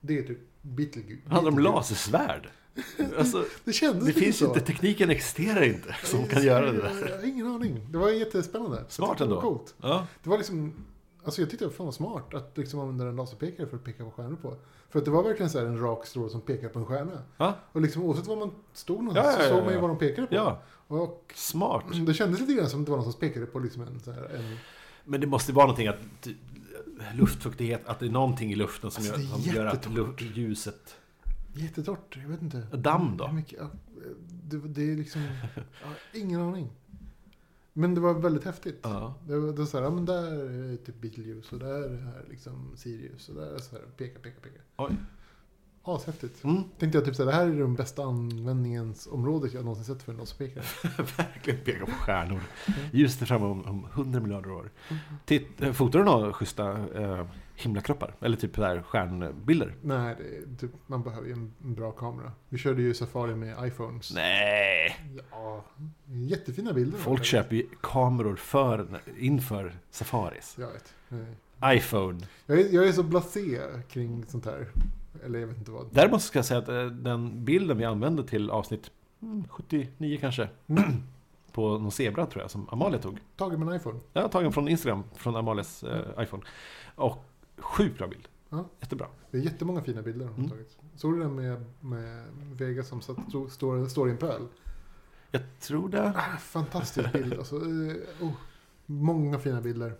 Det 0.00 0.18
är 0.18 0.22
typ 0.22 0.38
Beetlejuice. 0.62 1.20
Handlar 1.26 1.50
det 1.50 1.56
om 1.56 1.62
lasersvärd? 1.62 2.48
Alltså, 3.18 3.44
Det 3.64 3.72
kändes 3.72 4.00
det 4.04 4.06
lite 4.08 4.20
finns 4.20 4.38
så. 4.38 4.44
inte, 4.46 4.60
tekniken 4.60 5.10
existerar 5.10 5.62
inte 5.62 5.96
som 6.04 6.26
kan 6.26 6.42
göra 6.44 6.72
det 6.72 6.78
där. 6.82 7.08
Jag 7.10 7.16
har 7.16 7.24
ingen 7.24 7.46
aning. 7.46 7.86
Det 7.90 7.98
var 7.98 8.10
jättespännande. 8.10 8.84
Smart 8.88 9.20
ändå. 9.20 9.40
Coolt. 9.40 9.74
Ja. 9.82 10.06
Det 10.22 10.30
var 10.30 10.36
liksom, 10.38 10.72
alltså 11.24 11.40
jag 11.40 11.50
tyckte 11.50 11.64
det 11.64 11.68
var 11.68 11.74
fan 11.74 11.92
smart 11.92 12.34
att 12.34 12.58
liksom 12.58 12.80
använda 12.80 13.08
en 13.08 13.16
laserpekare 13.16 13.66
för 13.66 13.76
att 13.76 13.84
peka 13.84 14.04
på 14.04 14.10
stjärnor 14.10 14.36
på. 14.36 14.56
För 14.90 14.98
att 14.98 15.04
det 15.04 15.10
var 15.10 15.22
verkligen 15.22 15.50
så 15.50 15.58
en 15.58 15.80
rak 15.80 16.06
stråle 16.06 16.30
som 16.30 16.40
pekade 16.40 16.68
på 16.68 16.78
en 16.78 16.86
stjärna. 16.86 17.22
Ja. 17.36 17.54
Och 17.72 17.80
liksom 17.80 18.02
oavsett 18.02 18.26
var 18.26 18.36
man 18.36 18.50
stod 18.72 19.04
någonstans 19.04 19.36
Ja, 19.38 19.42
ja, 19.42 19.42
ja, 19.42 19.48
så 19.48 19.56
såg 19.56 19.64
man 19.64 19.74
ju 19.74 19.80
vad 19.80 19.90
de 19.90 19.98
pekade 19.98 20.26
på. 20.26 20.56
Och 20.94 21.32
smart. 21.34 21.84
det 22.06 22.14
kändes 22.14 22.40
lite 22.40 22.54
grann 22.54 22.70
som 22.70 22.80
att 22.80 22.86
det 22.86 22.90
var 22.90 22.98
någon 22.98 23.12
som 23.12 23.20
pekade 23.20 23.46
på 23.46 23.58
liksom 23.58 23.82
en, 23.82 24.00
så 24.00 24.12
här, 24.12 24.24
en 24.24 24.56
Men 25.04 25.20
det 25.20 25.26
måste 25.26 25.52
vara 25.52 25.66
någonting 25.66 25.88
att 25.88 26.28
luftfuktighet, 27.14 27.86
att 27.86 28.00
det 28.00 28.06
är 28.06 28.10
någonting 28.10 28.52
i 28.52 28.54
luften 28.54 28.90
som, 28.90 29.04
Alltså, 29.04 29.20
gör, 29.20 29.70
som 29.70 29.94
gör 29.94 30.06
att 30.14 30.20
ljuset... 30.20 30.96
jättetorrt. 31.52 32.18
Jag 32.22 32.28
vet 32.28 32.42
inte. 32.42 32.58
Damm 32.72 33.16
då? 33.16 33.28
Mycket, 33.28 33.60
det, 34.42 34.58
det 34.58 34.92
är 34.92 34.96
liksom, 34.96 35.22
ingen 36.12 36.40
aning. 36.40 36.70
Men 37.76 37.94
det 37.94 38.00
var 38.00 38.14
väldigt 38.14 38.44
häftigt. 38.44 38.80
Ja. 38.82 39.14
Det 39.26 39.38
var, 39.38 39.52
det 39.52 39.58
var 39.58 39.66
så 39.66 39.76
här, 39.76 39.84
ja 39.84 39.90
men 39.90 40.04
där 40.04 40.32
är 40.72 40.76
typ 40.76 41.00
Beetlejuice 41.00 41.52
och 41.52 41.58
där 41.58 41.82
är 41.82 42.24
liksom 42.30 42.72
Sirius 42.76 43.28
och 43.28 43.34
där 43.34 43.54
är 43.54 43.58
så 43.58 43.76
här, 43.76 43.84
peka, 43.96 44.18
peka, 44.18 44.40
peka. 44.40 44.60
Oj. 44.76 44.96
Ashäftigt. 45.82 46.44
Mm. 46.44 46.62
Tänkte 46.78 46.98
jag 46.98 47.04
typ 47.04 47.16
såhär, 47.16 47.30
det 47.30 47.36
här 47.36 47.46
är 47.46 47.60
de 47.60 47.74
bästa 47.74 48.02
användningens 48.04 49.06
området 49.06 49.54
jag 49.54 49.64
någonsin 49.64 49.84
sett 49.84 50.02
för 50.02 50.12
en 50.12 50.18
låtspekare. 50.18 50.64
Verkligen 51.16 51.64
peka 51.64 51.86
på 51.86 51.92
stjärnor. 51.92 52.40
Just 52.92 53.20
det 53.20 53.26
fram 53.26 53.42
om, 53.42 53.64
om 53.64 53.86
100 53.94 54.20
miljarder 54.20 54.50
år. 54.50 54.70
Mm. 54.88 55.02
Titt, 55.24 55.76
fotar 55.76 55.98
du 55.98 56.04
några 56.04 56.32
schyssta 56.32 56.70
eh, 56.94 57.26
himlakroppar? 57.54 58.14
Eller 58.20 58.36
typ 58.36 58.56
där 58.56 58.82
stjärnbilder? 58.82 59.74
Nej, 59.82 60.16
det 60.46 60.56
typ, 60.56 60.70
man 60.86 61.02
behöver 61.02 61.26
ju 61.26 61.32
en, 61.32 61.52
bra 61.58 61.92
kamera. 61.92 62.32
Vi 62.48 62.58
körde 62.58 62.82
ju 62.82 62.94
Safari 62.94 63.34
med 63.34 63.66
iPhones. 63.66 64.14
Nej! 64.14 64.96
Ja, 65.30 65.64
jättefina 66.06 66.72
bilder. 66.72 66.98
Folk 66.98 67.24
köper 67.24 67.56
ju 67.56 67.66
kameror 67.80 68.36
för, 68.36 69.00
inför 69.18 69.72
safaris. 69.90 70.56
Jag 70.60 70.72
vet. 70.72 70.94
Nej. 71.08 71.76
iPhone. 71.76 72.20
Jag 72.46 72.60
är, 72.60 72.74
jag 72.74 72.88
är 72.88 72.92
så 72.92 73.02
blasé 73.02 73.60
kring 73.88 74.24
sånt 74.28 74.44
här. 74.44 74.66
Eller 75.24 75.38
jag 75.38 75.46
vet 75.46 75.58
inte 75.58 75.70
vad. 75.70 75.86
Däremot 75.90 76.22
ska 76.22 76.38
jag 76.38 76.46
säga 76.46 76.60
att 76.60 76.68
eh, 76.68 76.86
den 76.86 77.44
bilden 77.44 77.78
vi 77.78 77.84
använde 77.84 78.24
till 78.24 78.50
avsnitt 78.50 78.90
mm, 79.22 79.44
79 79.48 80.18
kanske. 80.20 80.48
Mm. 80.66 80.82
På 81.52 81.78
någon 81.78 81.90
zebra 81.90 82.26
tror 82.26 82.42
jag 82.42 82.50
som 82.50 82.68
Amalia 82.68 82.98
tog. 82.98 83.18
Tagen 83.36 83.60
med 83.60 83.68
en 83.68 83.76
iPhone. 83.76 84.00
Tagit 84.12 84.32
den 84.32 84.52
från 84.52 84.68
Instagram, 84.68 85.04
från 85.16 85.36
Amalias 85.36 85.84
eh, 85.84 86.22
iPhone. 86.22 86.42
Och 86.94 87.24
sjukt 87.58 87.98
bra 87.98 88.06
bild. 88.06 88.28
Ja. 88.48 88.64
Jättebra. 88.80 89.06
Det 89.30 89.38
är 89.38 89.42
jättemånga 89.42 89.82
fina 89.82 90.02
bilder 90.02 90.26
hon 90.26 90.34
Mm. 90.38 90.50
tagit. 90.50 90.78
Såg 90.96 91.14
du 91.14 91.20
den 91.20 91.34
med, 91.34 91.64
med 91.80 92.26
Vega 92.52 92.82
som 92.84 93.00
satt, 93.02 93.28
stod, 93.28 93.50
står, 93.52 93.86
står 93.86 94.08
i 94.08 94.10
en 94.10 94.18
pöl? 94.18 94.46
Jag 95.30 95.42
tror 95.60 95.88
det. 95.88 96.12
Ah, 96.16 96.36
fantastisk 96.38 97.12
bild 97.12 97.34
alltså. 97.38 97.56
Eh, 97.56 97.96
oh, 98.20 98.32
många 98.86 99.38
fina 99.38 99.60
bilder. 99.60 99.94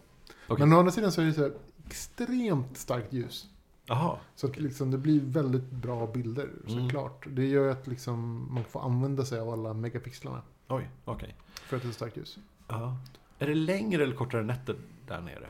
Okej. 0.49 0.67
Men 0.67 0.77
å 0.77 0.79
andra 0.79 0.93
sidan 0.93 1.13
så 1.13 1.21
är 1.21 1.25
det 1.27 1.33
så 1.33 1.51
extremt 1.87 2.77
starkt 2.77 3.13
ljus. 3.13 3.49
Jaha. 3.87 4.19
Så 4.35 4.47
att 4.47 4.57
liksom 4.57 4.91
det 4.91 4.99
blir 4.99 5.21
väldigt 5.21 5.71
bra 5.71 6.07
bilder 6.07 6.51
Mm. 6.69 6.85
såklart. 6.85 7.27
Det 7.31 7.47
gör 7.47 7.69
att 7.71 7.87
liksom 7.87 8.49
man 8.55 8.65
får 8.65 8.81
använda 8.85 9.25
sig 9.25 9.41
av 9.41 9.49
alla 9.51 9.75
megapixlarna. 9.75 10.43
Oj, 10.69 10.91
okej. 11.05 11.35
För 11.55 11.77
att 11.77 11.83
det 11.83 11.89
är 11.89 11.91
så 11.91 11.95
starkt 11.95 12.17
ljus. 12.17 12.39
Ja. 12.69 12.97
Är 13.39 13.47
det 13.47 13.55
längre 13.55 14.03
eller 14.03 14.17
kortare 14.17 14.43
nätter 14.43 14.77
där 15.07 15.21
nere? 15.21 15.49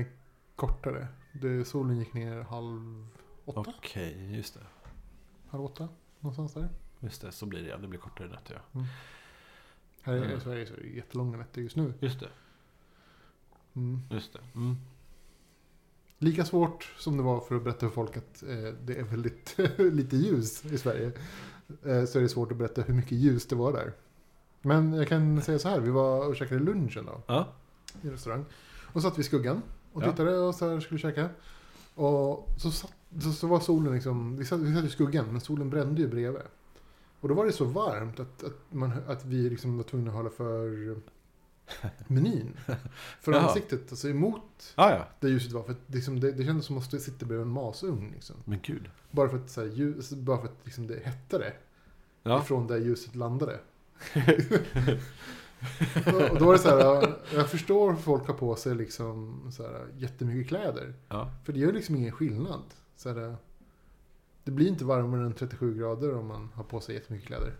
Eh, 0.00 0.06
kortare. 0.56 1.08
Det, 1.32 1.64
solen 1.64 1.98
gick 1.98 2.14
ner 2.14 2.40
halv 2.42 3.06
åtta. 3.44 3.72
Okej, 3.78 4.36
just 4.36 4.54
det. 4.54 4.60
Halv 5.48 5.64
åtta. 5.64 5.88
Någonstans 6.20 6.54
där. 6.54 6.68
Just 7.00 7.22
det, 7.22 7.32
så 7.32 7.46
blir 7.46 7.62
det 7.62 7.68
ja. 7.68 7.76
Det 7.76 7.88
blir 7.88 8.00
kortare 8.00 8.28
nätter 8.28 8.62
ja. 8.72 8.84
Här 10.02 10.14
i 10.16 10.18
Mm. 10.26 10.40
Sverige 10.40 10.66
så 10.66 10.74
är 10.74 10.76
det 10.80 10.88
jättelånga 10.88 11.36
nätter 11.36 11.60
just 11.62 11.76
nu. 11.76 11.94
Just 12.00 12.20
det, 12.20 12.28
Mm. 13.74 14.00
just 14.10 14.32
det. 14.32 14.38
Mm. 14.54 14.76
Lika 16.18 16.44
svårt 16.44 16.94
som 16.98 17.16
det 17.16 17.22
var 17.22 17.40
för 17.40 17.54
att 17.56 17.62
berätta 17.64 17.80
för 17.80 17.88
folk 17.94 18.16
att 18.16 18.42
eh, 18.42 18.48
det 18.84 18.96
är 18.98 19.02
väldigt 19.02 19.56
lite 19.78 20.16
ljus 20.16 20.64
i 20.64 20.78
Sverige. 20.78 21.12
Eh, 21.84 22.04
så 22.04 22.18
är 22.18 22.22
det 22.22 22.28
svårt 22.28 22.52
att 22.52 22.58
berätta 22.58 22.82
hur 22.82 22.94
mycket 22.94 23.12
ljus 23.12 23.46
det 23.46 23.56
var 23.56 23.72
där. 23.72 23.92
Men 24.62 24.92
jag 24.92 25.08
kan 25.08 25.42
säga 25.42 25.58
så 25.58 25.68
här, 25.68 25.80
vi 25.80 25.90
var 25.90 26.28
och 26.28 26.36
käkade 26.36 26.60
lunch 26.60 26.96
en 26.96 27.06
dag 27.06 27.22
Ja. 27.26 27.48
i 28.02 28.10
restaurang. 28.10 28.44
Och 28.92 29.02
satt 29.02 29.16
vi 29.18 29.20
i 29.20 29.24
skuggan 29.24 29.62
och 29.96 30.02
Ja. 30.02 30.10
tittade 30.10 30.38
och 30.38 30.54
så 30.54 30.70
här 30.70 30.80
skulle 30.80 31.00
käka. 31.00 31.28
Och 31.94 32.48
så, 32.56 32.70
satt, 32.70 32.92
så, 33.22 33.32
så 33.32 33.46
var 33.46 33.60
solen 33.60 33.94
liksom, 33.94 34.36
vi 34.36 34.44
satt, 34.44 34.60
vi 34.60 34.74
satt 34.74 34.84
i 34.84 34.88
skuggan 34.88 35.26
men 35.32 35.40
solen 35.40 35.70
brände 35.70 36.00
ju 36.00 36.08
bredvid. 36.08 36.42
Och 37.20 37.28
då 37.28 37.34
var 37.34 37.46
det 37.46 37.52
så 37.52 37.64
varmt 37.64 38.20
att, 38.20 38.44
att, 38.44 38.52
man, 38.70 38.92
att 39.06 39.24
vi 39.24 39.50
liksom 39.50 39.76
var 39.76 39.84
tvungna 39.84 40.10
att 40.10 40.16
hålla 40.16 40.30
för 40.30 40.96
menyn. 42.06 42.56
För 43.20 43.32
Jaha. 43.32 43.42
ansiktet, 43.48 43.90
alltså 43.90 44.08
emot 44.08 44.72
Ah, 44.74 44.90
ja. 44.90 45.08
där 45.20 45.28
ljuset 45.28 45.52
var. 45.52 45.62
För 45.62 45.72
att 45.72 45.80
liksom 45.86 46.20
det, 46.20 46.32
det 46.32 46.44
kändes 46.44 46.66
som 46.66 46.78
att 46.78 47.02
sitta 47.02 47.26
bredvid 47.26 47.46
en 47.46 47.52
masugn. 47.52 48.10
Liksom. 48.14 48.36
Men 48.44 48.58
gud. 48.62 48.90
Bara 49.10 49.28
för 49.28 49.36
att, 49.36 49.50
så 49.50 49.60
här, 49.60 49.68
ljus, 49.68 50.10
bara 50.10 50.38
för 50.38 50.44
att 50.48 50.56
liksom, 50.64 50.86
det 50.86 51.00
hettade 51.04 51.52
Ja. 52.22 52.40
ifrån 52.42 52.66
där 52.66 52.76
ljuset 52.78 53.14
landade. 53.16 53.58
och, 56.06 56.38
då 56.38 56.48
är 56.48 56.52
det 56.52 56.58
så 56.58 56.68
här, 56.68 56.78
ja, 56.78 57.08
jag 57.34 57.50
förstår 57.50 57.92
att 57.92 58.00
folk 58.00 58.26
har 58.26 58.34
på 58.34 58.56
sig 58.56 58.74
liksom 58.74 59.42
så 59.52 59.62
här, 59.62 59.86
jättemycket 59.96 60.48
kläder. 60.48 60.94
ja. 61.08 61.30
För 61.44 61.52
det 61.52 61.58
gör 61.58 61.72
liksom 61.72 61.96
ingen 61.96 62.12
skillnad. 62.12 62.62
Så 62.96 63.08
här, 63.08 63.36
det 64.44 64.50
blir 64.50 64.68
inte 64.68 64.84
varmare 64.84 65.26
än 65.26 65.32
37 65.32 65.78
grader 65.78 66.14
om 66.14 66.26
man 66.26 66.50
har 66.54 66.64
på 66.64 66.80
sig 66.80 66.94
jättemycket 66.94 67.26
kläder. 67.26 67.54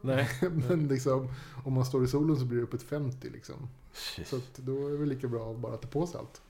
Nej. 0.00 0.28
Men 0.68 0.88
liksom, 0.88 1.28
om 1.64 1.72
man 1.72 1.84
står 1.84 2.04
i 2.04 2.08
solen 2.08 2.36
så 2.36 2.44
blir 2.44 2.58
det 2.58 2.64
uppåt 2.64 2.82
50 2.82 3.30
liksom. 3.30 3.68
Shit. 3.92 4.28
Så 4.28 4.36
att 4.36 4.56
då 4.56 4.86
är 4.86 4.90
det 4.90 4.96
väl 4.96 5.08
lika 5.08 5.28
bra 5.28 5.50
att 5.50 5.58
bara 5.58 5.76
ta 5.76 5.88
på 5.88 6.06
sig 6.06 6.20
allt. 6.20 6.42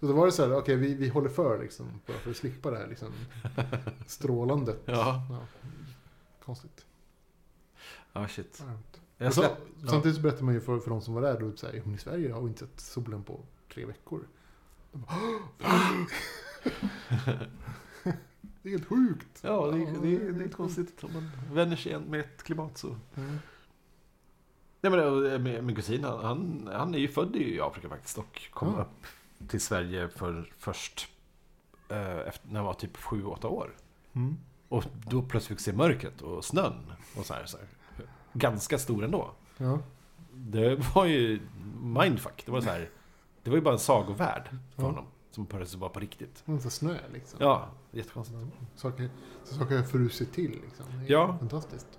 Så 0.00 0.06
då 0.06 0.12
var 0.12 0.26
det 0.26 0.32
så 0.32 0.46
här, 0.46 0.56
okej 0.56 0.76
vi, 0.76 0.94
vi 0.94 1.08
håller 1.08 1.28
för 1.28 1.58
liksom, 1.62 2.00
bara 2.06 2.16
för 2.18 2.30
att 2.30 2.36
slippa 2.36 2.70
det 2.70 2.76
här 2.78 2.86
liksom, 2.86 3.12
strålandet. 4.06 4.80
Ja. 4.84 5.26
Ja, 5.30 5.46
konstigt. 6.44 6.86
Ja, 8.12 8.28
shit. 8.28 8.62
Varmt. 8.66 9.00
Jag 9.18 9.28
Och 9.28 9.34
så, 9.34 9.40
släpp... 9.40 9.52
ja. 9.82 9.88
Samtidigt 9.88 10.16
så 10.16 10.22
berättar 10.22 10.44
man 10.44 10.54
ju 10.54 10.60
för, 10.60 10.78
för 10.78 10.90
de 10.90 11.00
som 11.00 11.14
var 11.14 11.22
där, 11.22 11.40
då, 11.40 11.56
så 11.56 11.66
här, 11.66 11.82
"Men 11.84 11.94
i 11.94 11.98
Sverige 11.98 12.32
har 12.32 12.40
vi 12.40 12.48
inte 12.48 12.66
sett 12.66 12.80
solen 12.80 13.22
på 13.22 13.40
tre 13.74 13.84
veckor. 13.84 14.20
De 14.92 15.00
bara, 15.00 15.16
det 18.62 18.68
är 18.68 18.70
helt 18.70 18.86
sjukt. 18.88 19.38
Ja, 19.42 19.66
det, 19.66 19.82
är- 19.82 20.02
det, 20.02 20.16
är- 20.16 20.32
det 20.32 20.44
är 20.44 20.48
konstigt 20.48 21.04
om 21.04 21.12
man 21.12 21.30
vänjer 21.52 21.76
sig 21.76 21.92
igen 21.92 22.02
med 22.08 22.20
ett 22.20 22.42
klimat 22.42 22.78
så. 22.78 22.96
Mm. 23.14 23.36
Nej 24.80 24.92
men 24.92 25.46
eh, 25.46 25.62
min, 25.62 25.74
kusin, 25.76 26.04
han, 26.04 26.24
han, 26.24 26.68
han 26.72 26.94
är 26.94 26.98
ju 26.98 27.08
född 27.08 27.36
i 27.36 27.60
Afrika 27.60 27.88
faktiskt 27.88 28.18
och 28.18 28.42
kom 28.50 28.74
Ja. 28.76 28.82
upp 28.82 29.06
till 29.50 29.60
Sverige 29.60 30.08
för 30.08 30.52
först 30.58 31.08
eh, 31.88 32.18
efter, 32.18 32.48
när 32.48 32.56
han 32.56 32.64
var 32.64 32.74
typ 32.74 32.96
7-8 32.96 33.46
år. 33.46 33.70
Mm. 34.12 34.36
Och 34.68 34.84
då 35.10 35.22
plötsligt 35.22 35.58
fick 35.58 35.64
se 35.64 35.72
mörkret 35.72 36.22
och 36.22 36.44
snön 36.44 36.92
och 37.16 37.26
så 37.26 37.34
här, 37.34 37.46
så 37.46 37.56
här. 37.58 37.66
Ganska 38.38 38.78
stor 38.78 39.04
ändå. 39.04 39.30
Ja. 39.58 39.78
Det 40.32 40.94
var 40.94 41.04
ju 41.04 41.40
mindfuck. 41.82 42.42
Det 42.46 42.52
var 42.52 42.60
så 42.60 42.68
här. 42.70 42.90
Det 43.42 43.50
var 43.50 43.56
ju 43.56 43.62
bara 43.62 43.74
en 43.74 43.78
sagovärld 43.80 44.48
för 44.74 44.82
Ja. 44.82 44.88
honom. 44.88 45.04
Som 45.30 45.46
plötsligt 45.46 45.80
var 45.80 45.88
på 45.88 46.00
riktigt. 46.00 46.42
Är 46.46 46.58
så 46.58 46.70
snö 46.70 46.94
liksom. 47.12 47.38
Ja, 47.42 47.68
jättekonstigt. 47.90 48.38
Saker, 48.74 49.08
har 49.76 49.82
frusit 49.82 50.32
till 50.32 50.50
liksom. 50.50 50.86
Det 50.90 51.06
är 51.06 51.10
Ja. 51.12 51.36
Fantastiskt. 51.38 51.98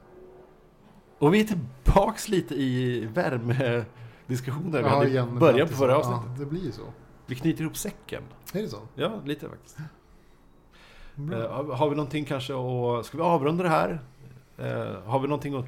Och 1.20 1.34
vi 1.34 1.42
är 1.42 1.46
tillbaks 1.46 2.30
lite 2.30 2.56
i 2.56 3.06
värmediskussioner. 3.06 4.78
Vi 4.80 4.80
Ja, 4.80 4.90
hade 4.90 5.08
i 5.08 5.10
igen, 5.10 5.40
början 5.40 5.62
alltid 5.62 5.78
på 5.78 5.84
förra 5.84 5.98
avsnittet. 5.98 6.24
Ja, 6.28 6.40
det 6.40 6.46
blir 6.46 6.66
ju 6.66 6.72
så. 6.72 6.82
Vi 7.26 7.36
knyter 7.36 7.62
ihop 7.62 7.78
säcken. 7.78 8.24
Är 8.54 8.62
det 8.62 8.68
så? 8.70 8.78
Ja, 8.96 9.22
lite 9.26 9.50
faktiskt. 9.50 9.78
Har, 11.32 11.76
har 11.76 11.90
vi 11.90 11.96
någonting 11.96 12.26
kanske 12.26 12.54
att... 12.54 13.06
Ska 13.06 13.18
vi 13.18 13.24
avrunda 13.24 13.64
det 13.64 13.70
här? 13.70 14.00
Eh, 14.58 15.02
har 15.10 15.20
vi 15.20 15.28
någonting 15.28 15.56
att 15.56 15.66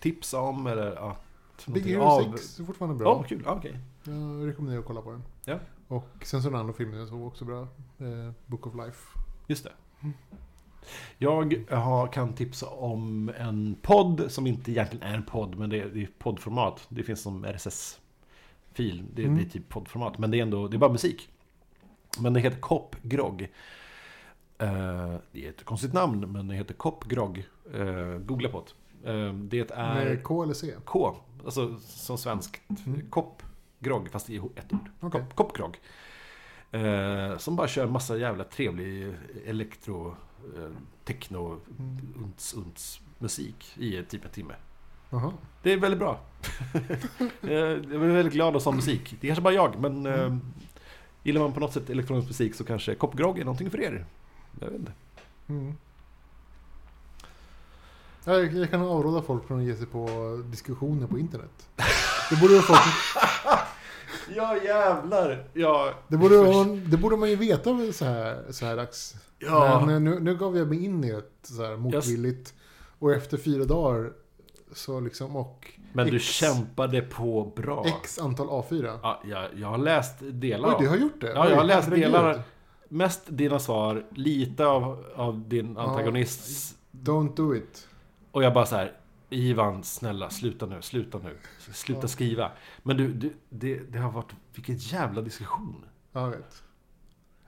tipsa 0.00 0.40
om 0.40 0.66
eller 0.66 1.10
att... 1.10 1.24
Big 1.66 1.82
Hero 1.86 2.32
6 2.36 2.60
är 2.60 2.64
fortfarande 2.64 2.98
bra. 2.98 3.22
kul. 3.22 3.42
Ja, 3.44 3.54
okej. 3.56 3.78
Jag 4.04 4.46
rekommenderar 4.48 4.80
att 4.80 4.86
kolla 4.86 5.02
på 5.02 5.10
den. 5.10 5.22
Ja. 5.44 5.58
Och 5.88 6.08
sen 6.22 6.42
så 6.42 6.50
den 6.50 6.60
andra 6.60 6.72
filmen 6.72 6.98
jag 6.98 7.08
såg 7.08 7.26
också 7.26 7.44
bra. 7.44 7.60
Eh, 7.98 8.30
Book 8.46 8.66
of 8.66 8.74
Life. 8.74 9.18
Just 9.46 9.64
det. 9.64 9.72
Jag 11.18 11.64
har, 11.70 12.06
kan 12.12 12.32
tipsa 12.34 12.66
om 12.66 13.30
en 13.38 13.76
podd 13.82 14.24
som 14.28 14.46
inte 14.46 14.70
egentligen 14.70 15.02
är 15.06 15.14
en 15.14 15.22
podd, 15.24 15.58
men 15.58 15.70
det 15.70 15.80
är, 15.80 15.86
det 15.88 16.02
är 16.02 16.08
poddformat. 16.18 16.86
Det 16.88 17.02
finns 17.02 17.20
som 17.22 17.44
RSS-fil. 17.44 19.04
Det, 19.14 19.22
Mm. 19.24 19.36
det 19.36 19.42
är 19.42 19.48
typ 19.48 19.68
poddformat, 19.68 20.18
men 20.18 20.30
det 20.30 20.38
är 20.38 20.42
ändå 20.42 20.68
det 20.68 20.76
är 20.76 20.78
bara 20.78 20.92
musik. 20.92 21.28
Men 22.18 22.32
det 22.32 22.40
heter 22.40 22.60
Kopp 22.60 22.96
Grogg. 23.02 23.42
Eh, 24.58 25.14
det 25.32 25.46
är 25.46 25.50
ett 25.50 25.64
konstigt 25.64 25.92
namn, 25.92 26.32
men 26.32 26.48
det 26.48 26.54
heter 26.54 26.74
Kopp 26.74 27.04
Grogg. 27.04 27.46
Eh, 27.74 28.18
googla 28.18 28.48
på 28.48 28.60
det. 28.60 28.72
Eh, 29.04 29.32
det 29.32 29.70
är 29.70 29.94
Med 30.04 30.22
K 30.22 30.42
eller 30.42 30.54
C? 30.54 30.74
K, 30.84 31.16
alltså 31.44 31.76
som 31.80 32.18
svenskt. 32.18 32.60
Mm. 32.86 33.00
Kopp 33.10 33.42
Grogg, 33.80 34.08
fast 34.10 34.30
i 34.30 34.36
ett 34.36 34.72
ord. 34.72 34.88
Okej. 35.00 35.20
Kopp, 35.20 35.34
Koppgrogg. 35.34 35.80
Eh, 36.70 37.38
som 37.38 37.56
bara 37.56 37.68
kör 37.68 37.86
massa 37.86 38.16
jävla 38.16 38.44
trevlig 38.44 39.14
elektro, 39.46 40.16
eh, 40.56 40.70
techno, 41.04 41.60
Mm. 41.78 41.98
unts, 42.24 42.54
unts 42.54 43.00
musik 43.18 43.74
i 43.78 44.02
typ 44.02 44.24
en 44.24 44.30
timme. 44.30 44.54
Jaha. 45.10 45.32
Det 45.62 45.72
är 45.72 45.76
väldigt 45.76 45.98
bra. 46.00 46.20
Eh, 47.42 47.50
jag 47.52 47.92
är 47.92 47.98
väldigt 48.12 48.34
glad 48.34 48.56
av 48.56 48.60
sån 48.60 48.76
musik. 48.76 49.16
Det 49.20 49.26
är 49.26 49.28
kanske 49.28 49.42
bara 49.42 49.54
jag, 49.54 49.80
men 49.80 50.06
eh, 50.06 50.36
gillar 51.22 51.40
man 51.40 51.52
på 51.52 51.60
något 51.60 51.72
sätt 51.72 51.90
elektronisk 51.90 52.28
musik 52.28 52.54
så 52.54 52.64
kanske 52.64 52.94
Koppgrogg 52.94 53.38
är 53.38 53.44
någonting 53.44 53.70
för 53.70 53.80
er. 53.80 54.06
Jag 54.60 54.66
vet 54.70 54.78
inte. 54.80 54.92
Mm. 55.48 55.74
Jag, 58.24 58.52
jag 58.54 58.70
kan 58.70 58.82
avråda 58.82 59.22
folk 59.22 59.46
från 59.46 59.58
att 59.60 59.64
ge 59.66 59.74
sig 59.76 59.86
på 59.86 60.06
diskussioner 60.50 61.06
på 61.06 61.18
internet. 61.18 61.68
Det 62.30 62.36
borde, 62.40 62.54
ju 62.54 62.60
folk, 62.60 62.80
Ja 64.36 64.56
jävlar! 64.64 65.48
Ja, 65.52 65.92
det 66.08 66.16
borde, 66.16 66.36
det 66.90 66.96
borde 66.96 67.16
man 67.16 67.30
ju 67.30 67.36
veta 67.36 67.92
så 67.92 68.04
här, 68.04 68.44
så 68.50 68.66
här 68.66 68.76
dags. 68.76 69.14
ja. 69.38 69.82
Men 69.86 70.04
nu, 70.04 70.20
nu 70.20 70.36
gav 70.36 70.56
jag 70.56 70.68
mig 70.68 70.84
in 70.84 71.04
i 71.04 71.12
det 71.12 71.22
så 71.42 71.64
här 71.64 71.76
motvilligt. 71.76 72.54
Och 72.98 73.12
efter 73.12 73.36
fyra 73.36 73.64
dagar 73.64 74.12
Så 74.72 75.00
liksom, 75.00 75.36
och 75.36 75.72
Men 75.92 76.06
du 76.06 76.16
X. 76.16 76.24
kämpade 76.24 77.02
på 77.02 77.52
bra. 77.56 77.84
X 78.02 78.18
antal 78.18 78.46
A4. 78.48 78.98
Ja, 79.02 79.20
jag, 79.24 79.48
jag 79.56 79.68
har 79.68 79.78
läst 79.78 80.14
delar 80.20 80.68
Oj, 80.68 80.74
av 80.74 80.80
du 80.82 80.88
har 80.88 80.96
gjort 80.96 81.20
det? 81.20 81.32
Ja, 81.32 81.48
jag 81.48 81.56
har 81.56 81.62
Oj, 81.62 81.68
läst 81.68 81.90
delar. 81.90 82.42
Mest 82.88 83.22
dina 83.26 83.58
svar, 83.58 84.04
lite 84.10 84.66
av, 84.66 85.04
av 85.16 85.48
din 85.48 85.74
Ja. 85.76 85.82
antagonist. 85.82 86.76
Don't 86.92 87.36
do 87.36 87.54
it. 87.54 87.88
Och 88.38 88.44
jag 88.44 88.54
bara 88.54 88.66
så 88.66 88.76
här. 88.76 88.92
Ivan, 89.30 89.84
snälla, 89.84 90.30
sluta 90.30 90.66
nu, 90.66 90.82
sluta 90.82 91.18
nu. 91.18 91.36
Sluta 91.72 92.00
Ja. 92.02 92.08
skriva. 92.08 92.50
Men 92.82 92.96
du, 92.96 93.12
du 93.12 93.32
det, 93.48 93.78
det 93.78 93.98
har 93.98 94.12
varit, 94.12 94.32
vilken 94.54 94.76
jävla 94.76 95.22
diskussion. 95.22 95.84
Ja, 96.12 96.20
jag 96.20 96.30
vet. 96.30 96.62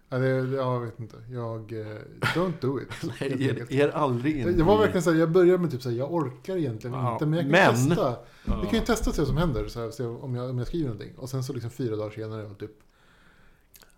Ja, 0.09 0.19
det, 0.19 0.29
ja, 0.29 0.75
jag 0.75 0.81
vet 0.81 1.01
inte. 1.01 1.17
Jag... 1.31 1.73
eh, 1.73 1.97
Don't 2.35 2.53
do 2.61 2.81
it. 2.81 2.89
Nej, 3.21 3.43
er, 3.47 3.73
er 3.73 3.89
aldrig 3.89 4.37
in 4.37 4.57
Det 4.57 4.63
var 4.63 4.79
verkligen 4.79 5.03
så 5.03 5.13
här, 5.13 5.19
jag 5.19 5.31
började 5.31 5.59
med 5.59 5.71
typ 5.71 5.83
så 5.83 5.91
här, 5.91 5.97
jag 5.97 6.13
orkar 6.15 6.57
egentligen 6.57 6.97
Ja, 6.97 7.13
inte, 7.13 7.27
men 7.27 7.35
jag 7.35 7.43
kan 7.43 7.51
men- 7.51 7.89
testa. 7.89 8.17
Ja. 8.45 8.61
Vi 8.61 8.67
kan 8.69 8.79
ju 8.79 8.85
testa 8.85 9.11
och 9.11 9.17
se 9.17 9.21
vad 9.23 9.29
som 9.29 9.37
händer, 9.37 9.69
så 9.69 9.81
här, 9.81 9.91
se 9.91 10.05
om, 10.05 10.35
jag, 10.35 10.51
om 10.51 10.59
jag 10.59 10.67
skriver 10.67 10.89
någonting. 10.89 11.17
Och 11.17 11.31
sen 11.31 11.45
så 11.45 11.53
liksom 11.53 11.71
fyra 11.71 11.97
dagar 11.97 12.11
senare, 12.11 12.47
och 12.47 12.59
typ 12.59 12.71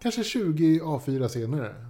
kanske 0.03 0.25
20 0.25 0.81
A4 0.81 1.29
senare. 1.29 1.87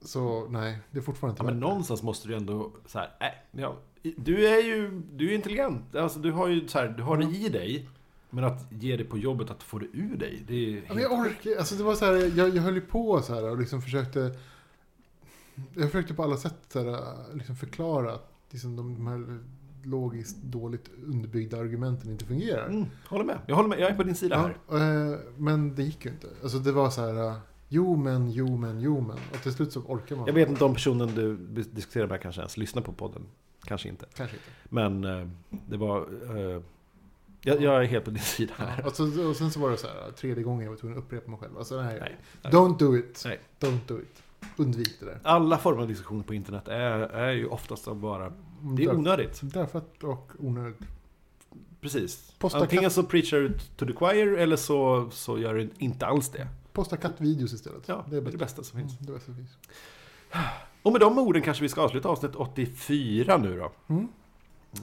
Så 0.00 0.48
nej, 0.48 0.78
det 0.90 0.98
är 0.98 1.02
fortfarande 1.02 1.32
inte 1.32 1.42
Ja, 1.42 1.50
men 1.50 1.60
någonstans 1.60 2.02
måste 2.02 2.28
du 2.28 2.34
ändå 2.34 2.70
så 2.86 2.98
här, 2.98 3.10
äh, 3.20 3.60
ja, 3.60 3.76
du 4.16 4.46
är 4.48 4.62
ju 4.64 5.02
du 5.12 5.30
är 5.30 5.34
intelligent. 5.34 5.96
Alltså, 5.96 6.18
du 6.18 6.32
har 6.32 6.48
ju 6.48 6.68
så 6.68 6.78
här, 6.78 6.88
du 6.88 7.02
har 7.02 7.16
det 7.16 7.24
i 7.24 7.48
dig. 7.48 7.88
Men 8.30 8.44
att 8.44 8.66
ge 8.72 8.96
det 8.96 9.04
på 9.04 9.18
jobbet, 9.18 9.50
att 9.50 9.62
få 9.62 9.78
det 9.78 9.86
ur 9.92 10.16
dig. 10.16 10.42
Det 10.46 10.54
är 10.78 10.82
men 10.88 11.02
jag 11.02 11.12
orkar 11.12 11.56
alltså 11.58 11.74
det 11.74 11.82
var 11.82 11.94
så 11.94 12.04
här, 12.04 12.32
jag, 12.38 12.56
jag 12.56 12.62
höll 12.62 12.74
ju 12.74 12.80
på 12.80 13.22
så 13.22 13.34
här 13.34 13.50
och 13.50 13.58
liksom 13.58 13.82
försökte 13.82 14.36
Jag 15.74 15.84
försökte 15.90 16.14
på 16.14 16.22
alla 16.22 16.36
sätt 16.36 16.54
så 16.68 16.78
här, 16.84 17.02
liksom 17.34 17.56
förklara 17.56 18.12
att 18.12 18.30
liksom 18.50 18.76
de, 18.76 18.94
de 18.94 19.06
här 19.06 19.38
logiskt 19.84 20.36
dåligt 20.42 20.90
underbyggda 21.06 21.58
argumenten 21.58 22.10
inte 22.10 22.24
fungerar. 22.24 22.66
Mm, 22.66 22.86
håller 23.08 23.24
med. 23.24 23.38
Jag 23.46 23.56
håller 23.56 23.68
med. 23.68 23.80
Jag 23.80 23.90
är 23.90 23.94
på 23.96 24.02
din 24.02 24.14
sida 24.14 24.52
Ja, 24.68 24.76
här. 24.78 25.12
eh, 25.12 25.18
men 25.36 25.74
det 25.74 25.82
gick 25.82 26.04
ju 26.04 26.10
inte. 26.10 26.26
Alltså 26.42 26.58
det 26.58 26.72
var 26.72 26.90
så 26.90 27.00
här, 27.00 27.34
jo 27.68 27.96
men, 27.96 28.30
jo 28.30 28.56
men, 28.56 28.80
jo 28.80 29.00
men. 29.00 29.18
Och 29.32 29.42
till 29.42 29.52
slut 29.52 29.72
så 29.72 29.80
orkar 29.80 30.16
man. 30.16 30.26
Jag 30.26 30.34
vet 30.34 30.48
inte 30.48 30.64
om 30.64 30.74
personen 30.74 31.14
du 31.14 31.36
diskuterar 31.64 32.06
med 32.06 32.20
kanske 32.20 32.40
ens 32.40 32.56
lyssnar 32.56 32.82
på 32.82 32.92
podden. 32.92 33.22
Kanske 33.64 33.88
inte. 33.88 34.06
Kanske 34.14 34.36
inte. 34.36 34.48
Men 34.68 35.04
eh, 35.04 35.28
det 35.66 35.76
var... 35.76 36.00
Eh, 36.36 36.62
jag, 37.40 37.62
jag 37.62 37.82
är 37.82 37.86
helt 37.86 38.04
på 38.04 38.10
din 38.10 38.22
sida 38.22 38.54
här. 38.56 38.80
Ja, 38.82 38.88
och, 38.88 38.96
så, 38.96 39.28
och 39.28 39.36
sen 39.36 39.50
så 39.50 39.60
var 39.60 39.70
det 39.70 39.76
så 39.76 39.86
här, 39.86 40.10
tredje 40.10 40.44
gången 40.44 40.64
jag 40.64 40.70
var 40.70 40.76
tvungen 40.76 40.98
att 40.98 41.04
upprepa 41.04 41.30
mig 41.30 41.40
själv. 41.40 41.58
Alltså 41.58 41.82
nej, 41.82 41.98
Nej. 42.00 42.16
Nej. 42.42 42.52
don't 42.52 42.78
do 42.78 42.96
it. 42.96 43.22
Nej. 43.24 43.40
Don't 43.60 43.78
do 43.86 44.00
it. 44.00 44.22
Undvik 44.56 45.00
det 45.00 45.06
där. 45.06 45.20
Alla 45.22 45.58
former 45.58 45.82
av 45.82 45.88
diskussioner 45.88 46.22
på 46.22 46.34
internet 46.34 46.68
är, 46.68 46.98
är 46.98 47.32
ju 47.32 47.46
oftast 47.46 47.92
bara... 47.94 48.32
Det 48.76 48.84
är 48.84 48.94
onödigt. 48.94 49.40
Därför 49.42 49.78
att, 49.78 50.04
och 50.04 50.30
onödigt. 50.38 50.80
Precis. 51.80 52.34
Posta 52.38 52.58
Antingen 52.58 52.90
så 52.90 53.02
preachar 53.02 53.36
du 53.36 53.58
to 53.76 53.86
the 53.86 53.92
choir 53.92 54.36
eller 54.36 54.56
så, 54.56 55.08
så 55.10 55.38
gör 55.38 55.54
du 55.54 55.70
inte 55.78 56.06
alls 56.06 56.28
det. 56.28 56.48
Posta 56.78 56.96
kattvideos 56.96 57.52
istället. 57.52 57.82
Ja, 57.88 58.04
det 58.10 58.16
är 58.16 58.20
det 58.20 58.36
bästa 58.38 58.62
som 58.64 58.78
Mm, 58.78 58.88
finns. 58.88 59.00
det 59.00 59.12
bästa 59.12 59.24
som 59.26 59.34
finns. 59.36 59.50
Och 60.82 60.92
med 60.92 61.00
de 61.00 61.18
orden 61.18 61.42
kanske 61.42 61.62
vi 61.62 61.68
ska 61.68 61.80
avsluta 61.82 62.08
avsnitt 62.08 62.34
84 62.36 63.36
nu 63.36 63.58
då. 63.58 63.72
Mm. 63.94 64.08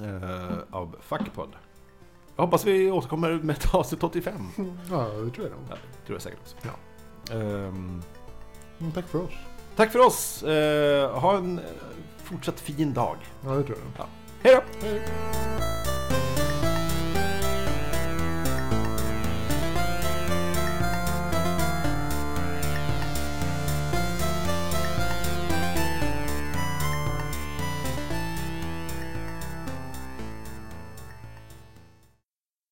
Eh, 0.01 0.57
av 0.71 0.95
Fuckpod. 1.01 1.49
Jag 2.35 2.43
hoppas 2.45 2.65
vi 2.65 2.91
återkommer 2.91 3.33
med 3.33 3.55
ett 3.55 3.73
avsnitt 3.75 4.03
85. 4.03 4.33
Ja, 4.91 4.97
det 5.07 5.31
tror 5.31 5.47
jag 5.47 5.51
nog. 5.57 5.65
Ja, 5.69 5.75
det 5.75 6.05
tror 6.05 6.15
jag 6.15 6.21
säkert 6.21 6.39
också. 6.39 6.55
Ja. 6.61 7.35
Ehm, 7.35 8.01
Mm, 8.79 8.91
tack 8.91 9.07
för 9.07 9.23
oss. 9.23 9.33
tack 9.75 9.91
för 9.91 9.99
oss. 9.99 10.43
Eh, 10.43 11.19
ha 11.19 11.37
en 11.37 11.59
eh, 11.59 11.65
fortsatt 12.23 12.59
fin 12.59 12.93
dag. 12.93 13.17
Ja, 13.45 13.49
det 13.51 13.63
tror 13.63 13.77
jag 13.77 13.85
nog. 13.85 14.07
Hej 14.43 14.55
då! 14.81 14.87
Hej. 14.87 15.94